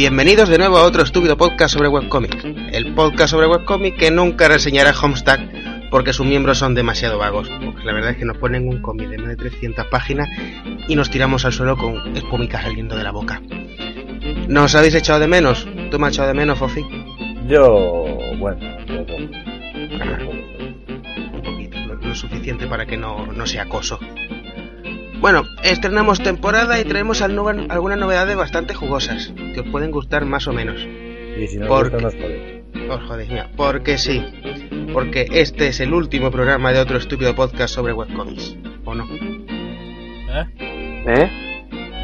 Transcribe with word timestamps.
Bienvenidos 0.00 0.48
de 0.48 0.56
nuevo 0.56 0.78
a 0.78 0.84
otro 0.84 1.02
estúpido 1.02 1.36
podcast 1.36 1.74
sobre 1.74 1.90
webcomics. 1.90 2.42
El 2.72 2.94
podcast 2.94 3.32
sobre 3.32 3.46
webcomics 3.48 3.98
que 3.98 4.10
nunca 4.10 4.48
reseñará 4.48 4.94
Homestuck 4.98 5.38
porque 5.90 6.14
sus 6.14 6.24
miembros 6.24 6.56
son 6.56 6.74
demasiado 6.74 7.18
vagos. 7.18 7.50
Porque 7.62 7.84
la 7.84 7.92
verdad 7.92 8.12
es 8.12 8.16
que 8.16 8.24
nos 8.24 8.38
ponen 8.38 8.66
un 8.66 8.80
cómic 8.80 9.10
de 9.10 9.18
más 9.18 9.28
de 9.28 9.36
300 9.36 9.88
páginas 9.88 10.26
y 10.88 10.96
nos 10.96 11.10
tiramos 11.10 11.44
al 11.44 11.52
suelo 11.52 11.76
con 11.76 12.16
espumicas 12.16 12.62
saliendo 12.62 12.96
de 12.96 13.04
la 13.04 13.10
boca. 13.10 13.42
¿Nos 14.48 14.74
habéis 14.74 14.94
echado 14.94 15.20
de 15.20 15.28
menos? 15.28 15.68
¿Tú 15.90 15.98
me 15.98 16.06
has 16.06 16.14
echado 16.14 16.28
de 16.28 16.34
menos, 16.34 16.58
Fofi? 16.58 16.80
Yo, 17.46 18.06
bueno, 18.38 18.58
yo 18.86 19.04
no. 19.04 20.30
Un 20.30 21.42
poquito, 21.44 21.78
lo, 21.78 21.96
lo 21.96 22.14
suficiente 22.14 22.66
para 22.66 22.86
que 22.86 22.96
no, 22.96 23.26
no 23.26 23.46
sea 23.46 23.64
acoso. 23.64 24.00
Bueno, 25.20 25.42
estrenamos 25.62 26.22
temporada 26.22 26.80
y 26.80 26.84
traemos 26.84 27.20
al- 27.22 27.66
algunas 27.68 27.98
novedades 27.98 28.36
bastante 28.36 28.74
jugosas, 28.74 29.32
que 29.54 29.60
os 29.60 29.68
pueden 29.68 29.90
gustar 29.90 30.24
más 30.24 30.46
o 30.48 30.52
menos. 30.52 30.76
Y 31.38 31.46
si 31.46 31.58
no 31.58 31.66
¿Por 31.66 31.90
gusta, 31.90 31.98
qué? 31.98 32.02
nos 32.02 32.14
jode. 32.14 32.64
Os 32.90 33.02
jodéis, 33.08 33.28
mira, 33.30 33.50
porque 33.56 33.98
sí. 33.98 34.22
Porque 34.92 35.26
este 35.30 35.68
es 35.68 35.80
el 35.80 35.92
último 35.92 36.30
programa 36.30 36.72
de 36.72 36.80
otro 36.80 36.96
estúpido 36.98 37.34
podcast 37.34 37.74
sobre 37.74 37.92
webcomics. 37.92 38.56
¿O 38.84 38.94
no? 38.94 39.06
¿Eh? 39.12 40.46
¿Eh? 41.06 41.30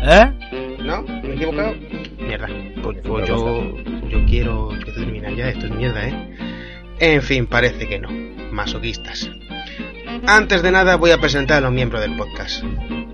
¿Eh? 0.02 0.76
¿No? 0.82 1.02
¿Me 1.02 1.30
he 1.30 1.34
equivocado? 1.34 1.74
Mierda. 2.18 2.48
Pues, 2.82 2.98
Es 2.98 3.02
pues 3.06 3.28
yo, 3.28 3.74
yo 4.08 4.24
quiero, 4.26 4.68
quiero 4.84 4.92
terminar 4.94 5.34
ya. 5.34 5.48
Esto 5.48 5.66
es 5.66 5.72
mierda, 5.74 6.06
¿eh? 6.06 6.36
En 7.00 7.22
fin, 7.22 7.46
parece 7.46 7.88
que 7.88 7.98
no. 7.98 8.08
Masoquistas. 8.52 9.28
Antes 10.26 10.62
de 10.62 10.70
nada 10.70 10.96
voy 10.96 11.10
a 11.10 11.18
presentar 11.18 11.58
a 11.58 11.60
los 11.60 11.72
miembros 11.72 12.00
del 12.00 12.16
podcast. 12.16 12.62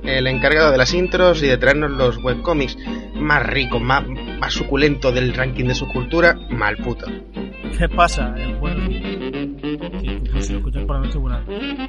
El 0.05 0.27
encargado 0.27 0.71
de 0.71 0.79
las 0.79 0.95
intros 0.95 1.43
y 1.43 1.47
de 1.47 1.57
traernos 1.57 1.91
los 1.91 2.19
webcomics 2.23 2.77
más 3.15 3.45
ricos, 3.47 3.81
más, 3.81 4.05
más 4.39 4.53
suculentos 4.53 5.15
del 5.15 5.35
ranking 5.35 5.67
de 5.67 5.75
su 5.75 5.87
cultura, 5.89 6.37
Malputo. 6.51 7.07
¿Qué 7.79 7.89
pasa? 7.89 8.35
El. 8.37 8.53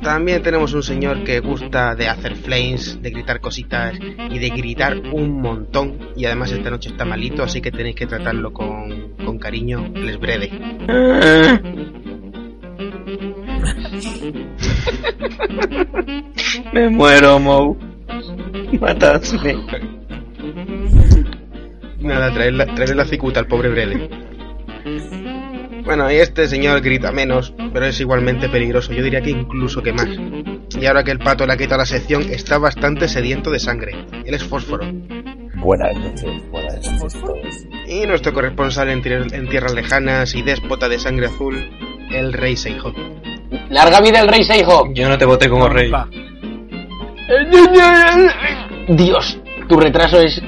También 0.01 0.43
tenemos 0.43 0.73
un 0.73 0.83
señor 0.83 1.23
que 1.23 1.39
gusta 1.39 1.95
de 1.95 2.07
hacer 2.07 2.35
flames, 2.35 3.01
de 3.01 3.09
gritar 3.09 3.39
cositas 3.41 3.97
y 3.99 4.37
de 4.37 4.49
gritar 4.49 4.97
un 5.11 5.41
montón. 5.41 5.97
Y 6.15 6.25
además 6.25 6.51
esta 6.51 6.69
noche 6.69 6.89
está 6.89 7.05
malito, 7.05 7.43
así 7.43 7.61
que 7.61 7.71
tenéis 7.71 7.95
que 7.95 8.05
tratarlo 8.05 8.53
con, 8.53 9.15
con 9.25 9.39
cariño. 9.39 9.89
Les 9.95 10.19
breve. 10.19 10.51
Me 16.73 16.89
muero, 16.89 17.39
Mou. 17.39 17.77
Matadme. 18.79 19.55
Nada, 21.99 22.33
traerle, 22.33 22.95
la 22.95 23.05
cicuta 23.05 23.39
al 23.39 23.47
pobre 23.47 23.69
Brede. 23.69 24.09
Bueno, 25.85 26.11
y 26.11 26.15
este 26.15 26.47
señor 26.47 26.81
grita 26.81 27.11
menos, 27.11 27.53
pero 27.73 27.85
es 27.85 27.99
igualmente 27.99 28.49
peligroso. 28.49 28.93
Yo 28.93 29.03
diría 29.03 29.21
que 29.21 29.29
incluso 29.29 29.81
que 29.81 29.93
más. 29.93 30.09
Y 30.79 30.85
ahora 30.85 31.03
que 31.03 31.11
el 31.11 31.19
pato 31.19 31.45
le 31.45 31.53
ha 31.53 31.57
quitado 31.57 31.79
la 31.79 31.85
sección, 31.85 32.23
está 32.23 32.57
bastante 32.57 33.07
sediento 33.07 33.51
de 33.51 33.59
sangre. 33.59 33.93
Él 34.25 34.33
es 34.33 34.43
fósforo. 34.43 34.85
Buenas 35.55 35.97
noches, 35.97 36.49
buenas 36.51 36.91
noches 36.91 37.21
todos. 37.21 37.67
Y 37.87 38.05
nuestro 38.05 38.33
corresponsal 38.33 38.89
en, 38.89 39.01
en 39.33 39.47
tierras 39.47 39.73
lejanas 39.73 40.35
y 40.35 40.41
déspota 40.41 40.89
de 40.89 40.99
sangre 40.99 41.27
azul, 41.27 41.69
el 42.11 42.33
rey 42.33 42.57
Seijo. 42.57 42.93
Larga 43.69 44.01
vida 44.01 44.19
el 44.19 44.27
rey 44.27 44.43
Seijo. 44.43 44.87
Yo 44.93 45.09
no 45.09 45.17
te 45.17 45.25
voté 45.25 45.49
como 45.49 45.67
rey. 45.69 45.91
Dios, 48.87 49.39
tu 49.67 49.79
retraso 49.79 50.19
es 50.19 50.41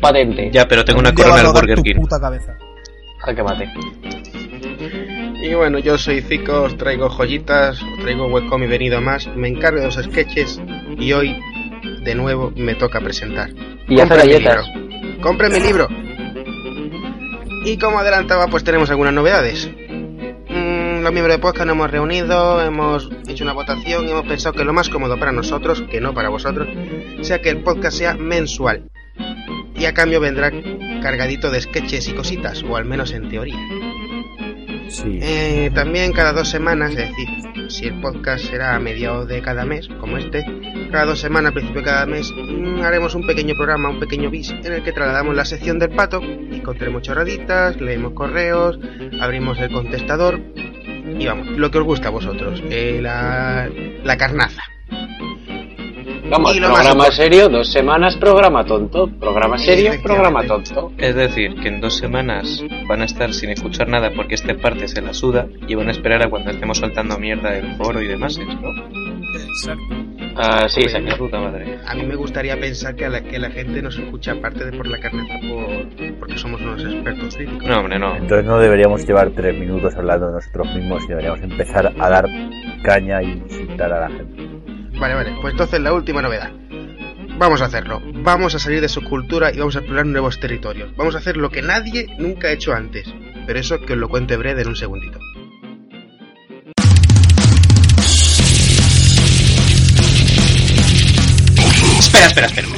patente. 0.00 0.50
Ya, 0.52 0.66
pero 0.66 0.84
tengo 0.84 1.00
una 1.00 1.12
corona 1.14 1.40
al 1.40 1.52
Burger 1.52 1.82
King. 1.82 1.96
puta 1.96 2.20
cabeza. 2.20 2.56
Jaque 3.18 3.42
mate. 3.42 3.72
Y 5.42 5.54
bueno, 5.54 5.78
yo 5.78 5.96
soy 5.96 6.22
Zico, 6.22 6.62
os 6.62 6.76
traigo 6.76 7.08
joyitas, 7.08 7.80
os 7.80 7.98
traigo 8.02 8.26
webcomic 8.26 8.68
venido 8.68 8.98
a 8.98 9.00
más, 9.00 9.28
me 9.36 9.48
encargo 9.48 9.78
de 9.80 9.86
los 9.86 9.94
sketches 9.94 10.60
y 10.98 11.12
hoy, 11.12 11.36
de 12.04 12.14
nuevo, 12.14 12.52
me 12.56 12.74
toca 12.74 13.00
presentar. 13.00 13.50
Y 13.88 14.00
hace 14.00 14.08
Compre 14.08 14.26
mi 14.26 14.32
galletas. 14.32 14.66
libro. 14.66 15.20
¡Compre 15.22 15.48
mi 15.50 15.60
libro! 15.60 15.88
Y 17.64 17.78
como 17.78 17.98
adelantaba, 17.98 18.48
pues 18.48 18.64
tenemos 18.64 18.90
algunas 18.90 19.12
novedades. 19.12 19.70
Los 21.06 21.12
miembros 21.12 21.36
de 21.36 21.40
podcast 21.40 21.66
nos 21.66 21.76
hemos 21.76 21.90
reunido, 21.92 22.60
hemos 22.60 23.08
hecho 23.28 23.44
una 23.44 23.52
votación 23.52 24.08
y 24.08 24.10
hemos 24.10 24.26
pensado 24.26 24.56
que 24.56 24.64
lo 24.64 24.72
más 24.72 24.88
cómodo 24.88 25.16
para 25.16 25.30
nosotros, 25.30 25.84
que 25.88 26.00
no 26.00 26.12
para 26.12 26.30
vosotros, 26.30 26.66
sea 27.22 27.40
que 27.40 27.48
el 27.48 27.62
podcast 27.62 27.96
sea 27.96 28.14
mensual. 28.14 28.90
Y 29.76 29.84
a 29.84 29.94
cambio 29.94 30.18
vendrá 30.18 30.50
cargadito 31.00 31.52
de 31.52 31.60
sketches 31.60 32.08
y 32.08 32.12
cositas, 32.12 32.64
o 32.64 32.76
al 32.76 32.86
menos 32.86 33.12
en 33.12 33.28
teoría. 33.28 33.54
Sí, 34.88 35.20
Eh, 35.22 35.70
también 35.72 36.12
cada 36.12 36.32
dos 36.32 36.48
semanas, 36.48 36.90
es 36.90 36.96
decir, 36.96 37.28
si 37.68 37.84
el 37.86 38.00
podcast 38.00 38.44
será 38.44 38.74
a 38.74 38.80
mediados 38.80 39.28
de 39.28 39.40
cada 39.42 39.64
mes, 39.64 39.86
como 40.00 40.18
este, 40.18 40.44
cada 40.90 41.04
dos 41.04 41.20
semanas, 41.20 41.50
al 41.50 41.54
principio 41.54 41.82
de 41.82 41.86
cada 41.86 42.06
mes, 42.06 42.32
mm, 42.36 42.80
haremos 42.80 43.14
un 43.14 43.24
pequeño 43.28 43.54
programa, 43.54 43.90
un 43.90 44.00
pequeño 44.00 44.28
bis, 44.28 44.50
en 44.50 44.72
el 44.72 44.82
que 44.82 44.90
trasladamos 44.90 45.36
la 45.36 45.44
sección 45.44 45.78
del 45.78 45.90
pato 45.90 46.20
y 46.20 46.58
contaremos 46.62 47.02
chorraditas, 47.02 47.80
leemos 47.80 48.12
correos, 48.12 48.76
abrimos 49.20 49.56
el 49.60 49.70
contestador 49.70 50.40
y 51.18 51.26
vamos, 51.26 51.48
lo 51.48 51.70
que 51.70 51.78
os 51.78 51.84
gusta 51.84 52.08
a 52.08 52.10
vosotros, 52.10 52.62
eh, 52.70 52.98
la, 53.02 53.68
la 54.04 54.16
carnaza. 54.16 54.62
Vamos, 56.28 56.54
más 56.58 56.58
programa 56.58 56.90
importante- 56.90 57.16
serio, 57.16 57.48
dos 57.48 57.70
semanas, 57.70 58.16
programa 58.16 58.64
tonto. 58.64 59.08
Programa 59.20 59.58
serio, 59.58 59.92
programa 60.02 60.42
tonto. 60.44 60.90
Es 60.98 61.14
decir, 61.14 61.54
que 61.54 61.68
en 61.68 61.80
dos 61.80 61.96
semanas 61.96 62.64
van 62.88 63.02
a 63.02 63.04
estar 63.04 63.32
sin 63.32 63.50
escuchar 63.50 63.88
nada 63.88 64.10
porque 64.14 64.34
esta 64.34 64.52
parte 64.56 64.88
se 64.88 65.00
la 65.02 65.14
suda 65.14 65.46
y 65.68 65.76
van 65.76 65.86
a 65.86 65.92
esperar 65.92 66.24
a 66.24 66.28
cuando 66.28 66.50
estemos 66.50 66.78
soltando 66.78 67.16
mierda 67.18 67.52
del 67.52 67.76
foro 67.76 68.02
y 68.02 68.08
demás, 68.08 68.38
¿no? 68.38 69.15
Ah, 70.36 70.68
sí, 70.68 70.82
La 70.82 70.88
señor. 70.90 71.18
puta 71.18 71.38
madre. 71.40 71.78
A 71.86 71.94
mí 71.94 72.02
me 72.04 72.14
gustaría 72.14 72.58
pensar 72.60 72.94
que, 72.94 73.06
a 73.06 73.08
la, 73.08 73.22
que 73.22 73.38
la 73.38 73.50
gente 73.50 73.80
nos 73.80 73.98
escucha 73.98 74.32
aparte 74.32 74.64
de 74.66 74.76
por 74.76 74.86
la 74.86 74.98
carnaza 75.00 75.34
por, 75.48 76.18
porque 76.18 76.36
somos 76.36 76.60
unos 76.60 76.84
expertos 76.84 77.36
críticos. 77.36 77.66
No, 77.66 77.78
hombre, 77.78 77.98
no. 77.98 78.16
entonces 78.16 78.44
no 78.44 78.58
deberíamos 78.58 79.06
llevar 79.06 79.30
tres 79.30 79.58
minutos 79.58 79.94
hablando 79.96 80.26
de 80.28 80.32
nosotros 80.34 80.74
mismos 80.74 81.04
y 81.04 81.08
deberíamos 81.08 81.40
empezar 81.40 81.92
a 81.98 82.08
dar 82.10 82.26
caña 82.82 83.22
y 83.22 83.30
insultar 83.32 83.92
a 83.92 84.00
la 84.00 84.08
gente. 84.10 84.46
Vale, 84.98 85.14
vale, 85.14 85.32
pues 85.40 85.52
entonces 85.52 85.80
la 85.80 85.92
última 85.94 86.20
novedad. 86.22 86.50
Vamos 87.38 87.60
a 87.60 87.66
hacerlo. 87.66 88.00
Vamos 88.22 88.54
a 88.54 88.58
salir 88.58 88.80
de 88.80 88.88
su 88.88 89.02
cultura 89.04 89.52
y 89.52 89.58
vamos 89.58 89.76
a 89.76 89.80
explorar 89.80 90.06
nuevos 90.06 90.40
territorios. 90.40 90.94
Vamos 90.96 91.14
a 91.14 91.18
hacer 91.18 91.36
lo 91.36 91.50
que 91.50 91.60
nadie 91.62 92.06
nunca 92.18 92.48
ha 92.48 92.52
hecho 92.52 92.72
antes. 92.72 93.12
Pero 93.46 93.58
eso 93.58 93.78
que 93.80 93.92
os 93.92 93.98
lo 93.98 94.08
cuente 94.08 94.36
Brede 94.36 94.62
en 94.62 94.68
un 94.68 94.76
segundito. 94.76 95.18
Espera, 102.16 102.46
espera, 102.46 102.46
espera. 102.46 102.68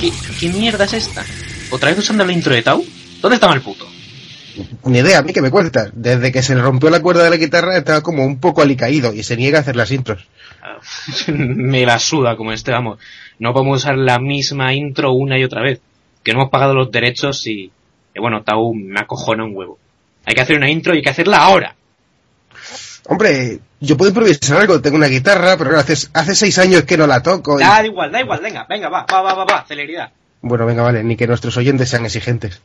¿Qué, 0.00 0.12
qué 0.40 0.48
mierda 0.48 0.84
es 0.84 0.92
esta? 0.92 1.24
¿Otra 1.70 1.90
vez 1.90 1.98
usando 2.00 2.24
la 2.24 2.32
intro 2.32 2.52
de 2.52 2.62
Tau? 2.62 2.84
¿Dónde 3.20 3.36
estaba 3.36 3.54
el 3.54 3.60
puto? 3.60 3.86
Ni 4.84 4.98
idea, 4.98 5.18
a 5.18 5.22
mí 5.22 5.32
que 5.32 5.40
me 5.40 5.50
cuentas. 5.50 5.90
Desde 5.94 6.32
que 6.32 6.42
se 6.42 6.56
le 6.56 6.62
rompió 6.62 6.90
la 6.90 7.00
cuerda 7.00 7.22
de 7.22 7.30
la 7.30 7.36
guitarra 7.36 7.76
estaba 7.76 8.00
como 8.00 8.24
un 8.24 8.40
poco 8.40 8.60
alicaído 8.62 9.12
y 9.14 9.22
se 9.22 9.36
niega 9.36 9.58
a 9.58 9.60
hacer 9.60 9.76
las 9.76 9.92
intros. 9.92 10.26
Me 11.28 11.86
la 11.86 12.00
suda 12.00 12.36
como 12.36 12.52
este, 12.52 12.72
vamos. 12.72 12.98
No 13.38 13.52
podemos 13.52 13.78
usar 13.78 13.96
la 13.96 14.18
misma 14.18 14.74
intro 14.74 15.12
una 15.12 15.38
y 15.38 15.44
otra 15.44 15.62
vez. 15.62 15.80
Que 16.24 16.32
no 16.32 16.40
hemos 16.40 16.50
pagado 16.50 16.74
los 16.74 16.90
derechos 16.90 17.46
y... 17.46 17.70
y 18.14 18.20
bueno, 18.20 18.42
Tau 18.42 18.74
me 18.74 18.98
acojona 18.98 19.44
un 19.44 19.56
huevo. 19.56 19.78
Hay 20.24 20.34
que 20.34 20.40
hacer 20.40 20.56
una 20.56 20.68
intro 20.68 20.92
y 20.92 20.98
hay 20.98 21.02
que 21.02 21.10
hacerla 21.10 21.38
ahora. 21.38 21.76
Hombre, 23.06 23.60
yo 23.80 23.96
puedo 23.96 24.10
improvisar 24.10 24.58
algo, 24.58 24.80
tengo 24.80 24.96
una 24.96 25.06
guitarra, 25.06 25.56
pero 25.56 25.70
claro, 25.70 25.80
hace, 25.80 26.08
hace 26.12 26.34
seis 26.34 26.58
años 26.58 26.82
que 26.82 26.96
no 26.98 27.06
la 27.06 27.22
toco. 27.22 27.58
y- 27.58 27.62
Da 27.64 27.84
igual, 27.84 28.12
da 28.12 28.20
igual, 28.20 28.40
venga, 28.40 28.66
venga, 28.68 28.88
va, 28.88 29.06
va, 29.10 29.22
va, 29.22 29.34
va, 29.34 29.44
va, 29.44 29.64
celeridad. 29.66 30.10
Bueno, 30.42 30.66
venga, 30.66 30.82
vale, 30.82 31.02
ni 31.02 31.16
que 31.16 31.26
nuestros 31.26 31.56
oyentes 31.56 31.88
sean 31.88 32.04
exigentes. 32.04 32.60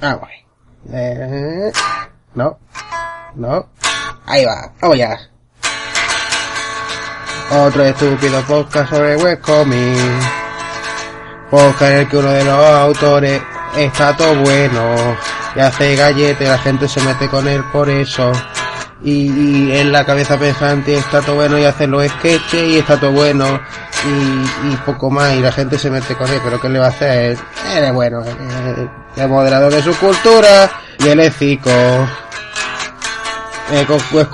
Ah, 0.00 0.14
guay. 0.14 0.34
Eh, 0.92 1.70
no, 2.34 2.58
no. 3.36 3.68
Ahí 4.26 4.44
va, 4.44 4.72
vamos 4.80 4.98
ya. 4.98 5.16
Otro 7.50 7.84
estúpido 7.84 8.40
podcast 8.42 8.90
sobre 8.90 9.16
webcomic. 9.16 9.98
Podcast 11.50 11.82
en 11.92 11.98
el 11.98 12.08
que 12.08 12.16
uno 12.16 12.30
de 12.30 12.44
los 12.44 12.54
autores 12.64 13.42
está 13.76 14.16
todo 14.16 14.36
bueno 14.36 15.16
y 15.56 15.60
hace 15.60 15.96
galletas 15.96 16.42
y 16.42 16.44
la 16.48 16.58
gente 16.58 16.86
se 16.88 17.00
mete 17.02 17.28
con 17.28 17.48
él 17.48 17.64
por 17.72 17.90
eso. 17.90 18.30
Y, 19.02 19.72
en 19.72 19.92
la 19.92 20.04
cabeza 20.04 20.38
pensante 20.38 20.94
está 20.94 21.22
todo 21.22 21.36
bueno 21.36 21.58
y 21.58 21.64
hace 21.64 21.86
los 21.86 22.06
sketches 22.06 22.68
y 22.68 22.78
está 22.78 23.00
todo 23.00 23.12
bueno 23.12 23.60
y, 24.04 24.76
poco 24.84 25.10
más 25.10 25.34
y 25.34 25.40
la 25.40 25.52
gente 25.52 25.78
se 25.78 25.90
mete 25.90 26.14
con 26.14 26.30
él, 26.30 26.40
pero 26.44 26.60
¿qué 26.60 26.68
le 26.68 26.78
va 26.78 26.86
a 26.86 26.90
hacer? 26.90 27.38
Él 27.74 27.84
es 27.84 27.92
bueno, 27.92 28.22
es 29.16 29.28
moderador 29.28 29.72
de 29.72 29.82
su 29.82 29.94
cultura 29.96 30.70
y 30.98 31.08
él 31.08 31.20
es 31.20 31.36
cico. 31.36 31.70
Eh, 33.72 33.86
pues. 33.86 34.26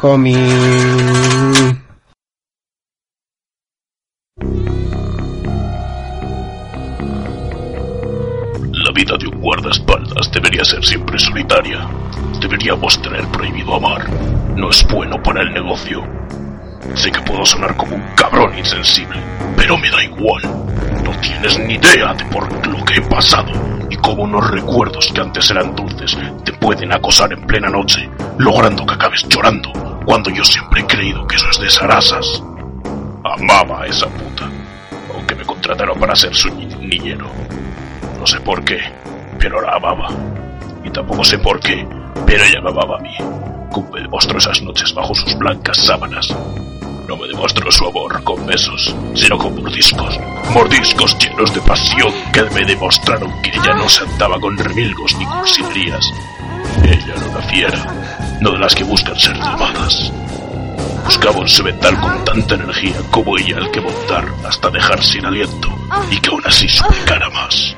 La 8.72 8.92
vida 8.94 9.16
de 9.18 9.26
un 9.26 9.40
guardaespaldas 9.40 10.32
debería 10.32 10.64
ser 10.64 10.84
siempre 10.84 11.18
solitaria. 11.18 11.86
Deberíamos 12.50 13.02
tener 13.02 13.26
prohibido 13.32 13.74
amar. 13.74 14.08
No 14.54 14.70
es 14.70 14.86
bueno 14.86 15.20
para 15.20 15.42
el 15.42 15.52
negocio. 15.52 16.00
Sé 16.94 17.10
que 17.10 17.20
puedo 17.22 17.44
sonar 17.44 17.76
como 17.76 17.96
un 17.96 18.02
cabrón 18.14 18.56
insensible, 18.56 19.18
pero 19.56 19.76
me 19.76 19.90
da 19.90 20.00
igual. 20.04 20.42
No 21.04 21.10
tienes 21.20 21.58
ni 21.58 21.74
idea 21.74 22.14
de 22.14 22.24
por 22.26 22.44
lo 22.68 22.84
que 22.84 22.94
he 22.94 23.00
pasado 23.02 23.50
y 23.90 23.96
cómo 23.96 24.22
unos 24.22 24.48
recuerdos 24.48 25.10
que 25.12 25.20
antes 25.22 25.50
eran 25.50 25.74
dulces 25.74 26.16
te 26.44 26.52
pueden 26.52 26.92
acosar 26.92 27.32
en 27.32 27.44
plena 27.48 27.68
noche, 27.68 28.08
logrando 28.38 28.86
que 28.86 28.94
acabes 28.94 29.26
llorando 29.28 29.72
cuando 30.06 30.30
yo 30.30 30.44
siempre 30.44 30.82
he 30.82 30.86
creído 30.86 31.26
que 31.26 31.34
eso 31.34 31.50
es 31.50 31.58
de 31.58 31.68
sarasas. 31.68 32.44
Amaba 33.24 33.82
a 33.82 33.86
esa 33.86 34.06
puta, 34.06 34.48
aunque 35.12 35.34
me 35.34 35.44
contrataron 35.44 35.98
para 35.98 36.14
ser 36.14 36.32
su 36.32 36.48
ni- 36.54 36.66
niñero. 36.66 37.26
No 38.20 38.24
sé 38.24 38.38
por 38.38 38.62
qué, 38.64 38.78
pero 39.40 39.60
la 39.60 39.72
amaba. 39.74 40.10
Y 40.84 40.90
tampoco 40.90 41.24
sé 41.24 41.36
por 41.38 41.58
qué, 41.58 41.84
pero 42.24 42.44
ella 42.44 42.60
me 42.60 42.70
a 42.70 42.98
mí. 42.98 43.14
Como 43.70 43.90
me 43.90 44.00
demostró 44.00 44.38
esas 44.38 44.62
noches 44.62 44.94
bajo 44.94 45.14
sus 45.14 45.36
blancas 45.38 45.76
sábanas. 45.84 46.28
No 47.08 47.16
me 47.16 47.28
demostró 47.28 47.70
su 47.70 47.86
amor 47.86 48.22
con 48.24 48.44
besos, 48.46 48.94
sino 49.14 49.38
con 49.38 49.54
mordiscos. 49.54 50.18
Mordiscos 50.52 51.16
llenos 51.18 51.54
de 51.54 51.60
pasión 51.60 52.12
que 52.32 52.42
me 52.44 52.64
demostraron 52.64 53.30
que 53.42 53.50
ella 53.50 53.74
no 53.74 53.88
se 53.88 54.04
andaba 54.04 54.40
con 54.40 54.56
remilgos 54.56 55.14
ni 55.16 55.26
cursilerías. 55.26 56.12
Ella 56.82 57.14
era 57.16 57.26
una 57.26 57.42
fiera, 57.42 58.38
no 58.40 58.50
de 58.52 58.58
las 58.58 58.74
que 58.74 58.84
buscan 58.84 59.18
ser 59.18 59.38
tomadas. 59.38 60.12
Buscaba 61.04 61.38
un 61.38 61.48
semental 61.48 62.00
con 62.00 62.24
tanta 62.24 62.54
energía 62.56 62.96
como 63.12 63.38
ella 63.38 63.58
al 63.58 63.70
que 63.70 63.80
montar 63.80 64.24
hasta 64.44 64.70
dejar 64.70 65.02
sin 65.02 65.24
aliento 65.24 65.68
y 66.10 66.18
que 66.18 66.30
aún 66.30 66.42
así 66.44 66.68
suplicara 66.68 67.30
más. 67.30 67.76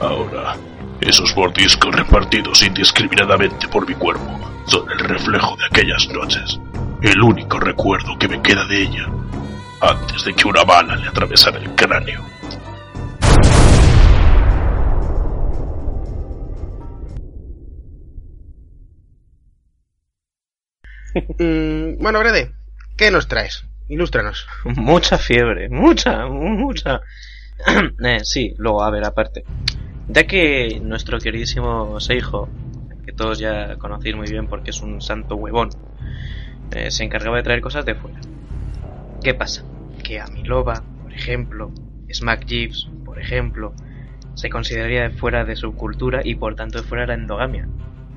Ahora, 0.00 0.56
esos 1.02 1.36
mordiscos 1.36 1.94
repartidos 1.94 2.62
indiscriminadamente 2.62 3.68
por 3.68 3.88
mi 3.88 3.94
cuerpo 3.94 4.38
son 4.66 4.90
el 4.90 4.98
reflejo 4.98 5.56
de 5.56 5.66
aquellas 5.66 6.08
noches, 6.08 6.60
el 7.02 7.20
único 7.20 7.58
recuerdo 7.58 8.16
que 8.18 8.28
me 8.28 8.40
queda 8.40 8.64
de 8.66 8.82
ella, 8.82 9.08
antes 9.80 10.24
de 10.24 10.34
que 10.34 10.46
una 10.46 10.62
bala 10.62 10.96
le 10.96 11.08
atravesara 11.08 11.58
el 11.58 11.74
cráneo. 11.74 12.24
Mm, 21.38 22.02
bueno, 22.02 22.20
Grede, 22.20 22.54
¿qué 22.96 23.10
nos 23.10 23.28
traes? 23.28 23.66
Ilústranos. 23.86 24.46
Mucha 24.64 25.18
fiebre, 25.18 25.68
mucha, 25.68 26.24
mucha. 26.26 27.02
eh, 28.02 28.20
sí, 28.22 28.54
luego, 28.56 28.82
a 28.82 28.90
ver, 28.90 29.04
aparte. 29.04 29.44
Ya 30.08 30.24
que 30.24 30.80
nuestro 30.82 31.18
queridísimo 31.18 32.00
Seijo, 32.00 32.48
que 33.04 33.12
todos 33.12 33.38
ya 33.38 33.76
conocéis 33.76 34.16
muy 34.16 34.28
bien 34.28 34.46
porque 34.46 34.70
es 34.70 34.82
un 34.82 35.00
santo 35.00 35.36
huevón, 35.36 35.70
eh, 36.72 36.90
se 36.90 37.04
encargaba 37.04 37.36
de 37.36 37.42
traer 37.42 37.60
cosas 37.60 37.84
de 37.84 37.94
fuera. 37.94 38.20
¿Qué 39.22 39.34
pasa? 39.34 39.64
Que 40.02 40.20
a 40.20 40.26
Milova, 40.26 40.82
por 41.02 41.12
ejemplo, 41.12 41.70
Smack 42.10 42.46
Gibbs, 42.46 42.88
por 43.04 43.20
ejemplo, 43.20 43.74
se 44.34 44.50
consideraría 44.50 45.02
de 45.02 45.10
fuera 45.10 45.44
de 45.44 45.56
su 45.56 45.74
cultura 45.74 46.22
y 46.24 46.34
por 46.34 46.56
tanto 46.56 46.78
de 46.78 46.84
fuera 46.84 47.02
de 47.02 47.08
la 47.08 47.14
endogamia. 47.14 47.68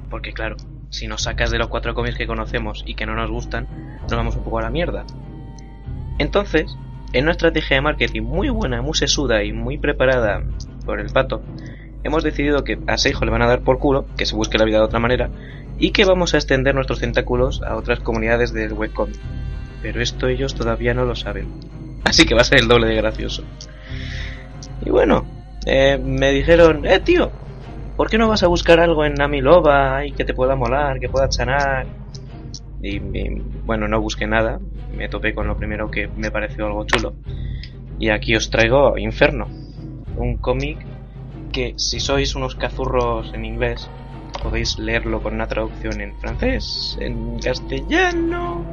Porque 0.10 0.34
claro, 0.34 0.56
si 0.90 1.08
nos 1.08 1.24
sacas 1.24 1.52
de 1.52 1.60
los 1.60 1.68
cuatro 1.68 1.94
cómics 1.94 2.18
que 2.18 2.28
conocemos 2.28 2.84
y 2.88 2.96
que 2.96 3.06
no 3.06 3.16
nos 3.16 3.30
gustan, 3.30 3.68
nos 4.02 4.12
vamos 4.12 4.36
un 4.36 4.44
poco 4.44 4.60
a 4.60 4.64
la 4.64 4.70
mierda. 4.70 5.06
Entonces, 6.18 6.76
en 7.14 7.24
una 7.24 7.32
estrategia 7.32 7.78
de 7.78 7.82
marketing 7.82 8.24
muy 8.24 8.50
buena, 8.50 8.82
muy 8.82 8.96
sesuda 8.96 9.44
y 9.44 9.52
muy 9.52 9.78
preparada 9.78 10.42
por 10.86 11.00
el 11.00 11.10
pato, 11.10 11.44
hemos 12.06 12.24
decidido 12.24 12.64
que 12.64 12.78
a 12.86 12.98
Seijo 12.98 13.26
le 13.26 13.32
van 13.32 13.42
a 13.42 13.48
dar 13.48 13.62
por 13.62 13.80
culo, 13.80 14.06
que 14.16 14.28
se 14.28 14.36
busque 14.36 14.60
la 14.60 14.66
vida 14.66 14.78
de 14.78 14.86
otra 14.86 15.00
manera, 15.00 15.30
y 15.80 15.90
que 15.90 16.06
vamos 16.06 16.34
a 16.34 16.38
extender 16.38 16.76
nuestros 16.76 17.00
tentáculos 17.00 17.64
a 17.64 17.76
otras 17.76 18.00
comunidades 18.00 18.54
del 18.54 18.74
webcomic. 18.74 19.20
Pero 19.82 20.02
esto 20.02 20.28
ellos 20.28 20.54
todavía 20.54 20.94
no 20.94 21.04
lo 21.04 21.16
saben. 21.16 21.48
Así 22.04 22.26
que 22.26 22.36
va 22.36 22.42
a 22.42 22.46
ser 22.46 22.60
el 22.60 22.68
doble 22.68 22.88
de 22.88 22.96
gracioso. 22.96 23.44
Y 24.86 24.92
bueno, 24.92 25.26
eh, 25.66 25.98
me 25.98 26.32
dijeron, 26.32 26.86
eh 26.86 27.00
tío, 27.00 27.32
¿por 27.98 28.08
qué 28.10 28.20
no 28.20 28.28
vas 28.28 28.44
a 28.44 28.48
buscar 28.48 28.80
algo 28.80 29.04
en 29.04 29.20
Amilova 29.20 30.06
y 30.06 30.12
que 30.12 30.26
te 30.26 30.36
pueda 30.36 30.56
molar, 30.56 31.00
que 31.00 31.10
pueda 31.10 31.28
chanar? 31.28 31.88
Y, 32.84 32.98
y, 32.98 33.42
bueno, 33.66 33.88
no 33.88 34.00
busqué 34.00 34.28
nada, 34.28 34.60
me 34.96 35.10
topé 35.10 35.34
con 35.34 35.48
lo 35.48 35.58
primero 35.58 35.90
que 35.90 36.08
me 36.08 36.30
pareció 36.30 36.68
algo 36.68 36.86
chulo. 36.86 37.16
Y 37.98 38.10
aquí 38.10 38.36
os 38.36 38.52
traigo 38.52 38.96
Inferno, 38.96 39.48
un 40.18 40.38
cómic 40.38 40.86
que 41.56 41.74
si 41.78 42.02
sois 42.02 42.36
unos 42.36 42.56
cazurros 42.56 43.32
en 43.34 43.46
inglés, 43.46 43.90
podéis 44.44 44.78
leerlo 44.78 45.24
con 45.24 45.36
una 45.36 45.48
traducción 45.48 46.02
en 46.02 46.14
francés, 46.18 46.98
en 47.00 47.40
castellano 47.40 48.66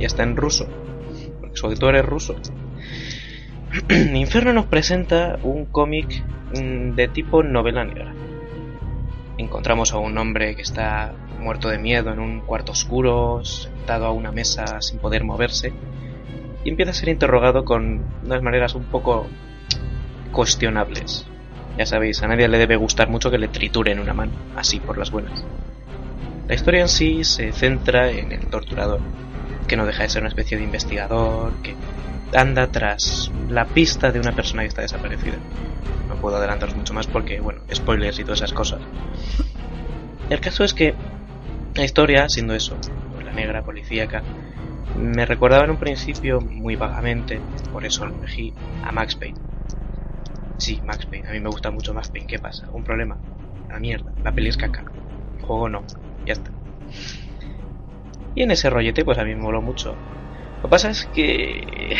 y 0.00 0.06
hasta 0.06 0.24
en 0.24 0.34
ruso, 0.34 0.66
porque 1.38 1.56
sobre 1.56 1.76
todo 1.76 1.90
eres 1.90 2.04
ruso. 2.04 2.34
Inferno 3.88 4.52
nos 4.52 4.66
presenta 4.66 5.38
un 5.44 5.66
cómic 5.66 6.24
mm, 6.50 6.96
de 6.96 7.06
tipo 7.06 7.44
novela 7.44 7.84
negra. 7.84 8.12
Encontramos 9.38 9.92
a 9.92 9.98
un 9.98 10.18
hombre 10.18 10.56
que 10.56 10.62
está 10.62 11.14
muerto 11.38 11.68
de 11.68 11.78
miedo 11.78 12.12
en 12.12 12.18
un 12.18 12.40
cuarto 12.40 12.72
oscuro, 12.72 13.44
sentado 13.44 14.04
a 14.04 14.10
una 14.10 14.32
mesa 14.32 14.80
sin 14.80 14.98
poder 14.98 15.22
moverse, 15.22 15.72
y 16.64 16.70
empieza 16.70 16.90
a 16.90 16.94
ser 16.94 17.08
interrogado 17.08 17.64
con 17.64 18.04
unas 18.24 18.42
maneras 18.42 18.74
un 18.74 18.82
poco 18.82 19.28
cuestionables. 20.32 21.28
Ya 21.78 21.84
sabéis, 21.84 22.22
a 22.22 22.28
nadie 22.28 22.48
le 22.48 22.58
debe 22.58 22.76
gustar 22.76 23.08
mucho 23.08 23.30
que 23.30 23.38
le 23.38 23.48
trituren 23.48 23.98
una 23.98 24.14
mano, 24.14 24.32
así 24.56 24.80
por 24.80 24.96
las 24.96 25.10
buenas. 25.10 25.44
La 26.48 26.54
historia 26.54 26.80
en 26.80 26.88
sí 26.88 27.24
se 27.24 27.52
centra 27.52 28.10
en 28.10 28.32
el 28.32 28.46
torturador, 28.46 29.00
que 29.66 29.76
no 29.76 29.84
deja 29.84 30.04
de 30.04 30.08
ser 30.08 30.22
una 30.22 30.28
especie 30.28 30.56
de 30.56 30.64
investigador, 30.64 31.52
que 31.62 31.74
anda 32.34 32.66
tras 32.68 33.30
la 33.48 33.66
pista 33.66 34.10
de 34.10 34.20
una 34.20 34.32
persona 34.32 34.62
que 34.62 34.68
está 34.68 34.82
desaparecida. 34.82 35.36
No 36.08 36.16
puedo 36.16 36.36
adelantaros 36.36 36.76
mucho 36.76 36.94
más 36.94 37.06
porque, 37.06 37.40
bueno, 37.40 37.60
spoilers 37.74 38.18
y 38.18 38.22
todas 38.22 38.40
esas 38.40 38.52
cosas. 38.52 38.80
El 40.30 40.40
caso 40.40 40.64
es 40.64 40.72
que 40.72 40.94
la 41.74 41.84
historia, 41.84 42.28
siendo 42.28 42.54
eso, 42.54 42.78
la 43.24 43.32
negra 43.32 43.62
policíaca, 43.62 44.22
me 44.96 45.26
recordaba 45.26 45.64
en 45.64 45.70
un 45.70 45.76
principio 45.76 46.40
muy 46.40 46.76
vagamente, 46.76 47.40
por 47.72 47.84
eso 47.84 48.06
elegí, 48.06 48.54
a 48.82 48.92
Max 48.92 49.14
Payne. 49.16 49.38
Sí, 50.58 50.80
Max 50.84 51.06
Payne, 51.06 51.28
a 51.28 51.32
mí 51.32 51.40
me 51.40 51.48
gusta 51.50 51.70
mucho 51.70 51.92
Max 51.92 52.08
Payne, 52.10 52.26
¿qué 52.26 52.38
pasa? 52.38 52.66
¿Un 52.72 52.82
problema? 52.82 53.18
La 53.68 53.78
mierda, 53.78 54.12
la 54.22 54.32
peli 54.32 54.48
es 54.48 54.56
caca. 54.56 54.84
El 55.36 55.42
juego 55.42 55.68
no, 55.68 55.84
ya 56.24 56.32
está. 56.32 56.50
Y 58.34 58.42
en 58.42 58.50
ese 58.50 58.70
rollete, 58.70 59.04
pues 59.04 59.18
a 59.18 59.24
mí 59.24 59.34
me 59.34 59.42
moló 59.42 59.62
mucho. 59.62 59.96
Lo 60.56 60.62
que 60.62 60.68
pasa 60.68 60.90
es 60.90 61.06
que 61.06 61.96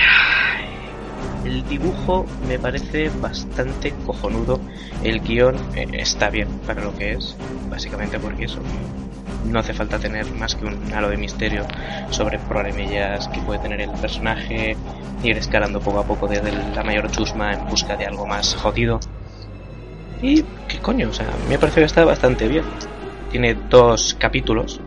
el 1.44 1.66
dibujo 1.68 2.26
me 2.46 2.58
parece 2.58 3.10
bastante 3.20 3.92
cojonudo. 4.04 4.60
El 5.02 5.20
guion 5.20 5.56
eh, 5.76 5.86
está 5.92 6.30
bien 6.30 6.48
para 6.66 6.82
lo 6.82 6.94
que 6.96 7.12
es, 7.12 7.36
básicamente 7.70 8.18
porque 8.18 8.44
eso. 8.44 8.60
No 9.46 9.60
hace 9.60 9.72
falta 9.72 9.98
tener 9.98 10.26
más 10.32 10.54
que 10.54 10.66
un 10.66 10.92
halo 10.92 11.08
de 11.08 11.16
misterio 11.16 11.66
sobre 12.10 12.38
problemillas 12.38 13.28
que 13.28 13.40
puede 13.40 13.60
tener 13.60 13.80
el 13.80 13.90
personaje, 13.90 14.76
ir 15.22 15.36
escalando 15.36 15.80
poco 15.80 16.00
a 16.00 16.06
poco 16.06 16.26
desde 16.26 16.52
la 16.74 16.82
mayor 16.82 17.10
chusma 17.10 17.52
en 17.52 17.66
busca 17.68 17.96
de 17.96 18.06
algo 18.06 18.26
más 18.26 18.54
jodido. 18.54 19.00
Y 20.20 20.42
qué 20.68 20.78
coño, 20.80 21.08
o 21.08 21.12
sea, 21.12 21.28
me 21.48 21.58
parece 21.58 21.80
que 21.80 21.86
está 21.86 22.04
bastante 22.04 22.48
bien. 22.48 22.64
Tiene 23.30 23.54
dos 23.68 24.14
capítulos, 24.14 24.80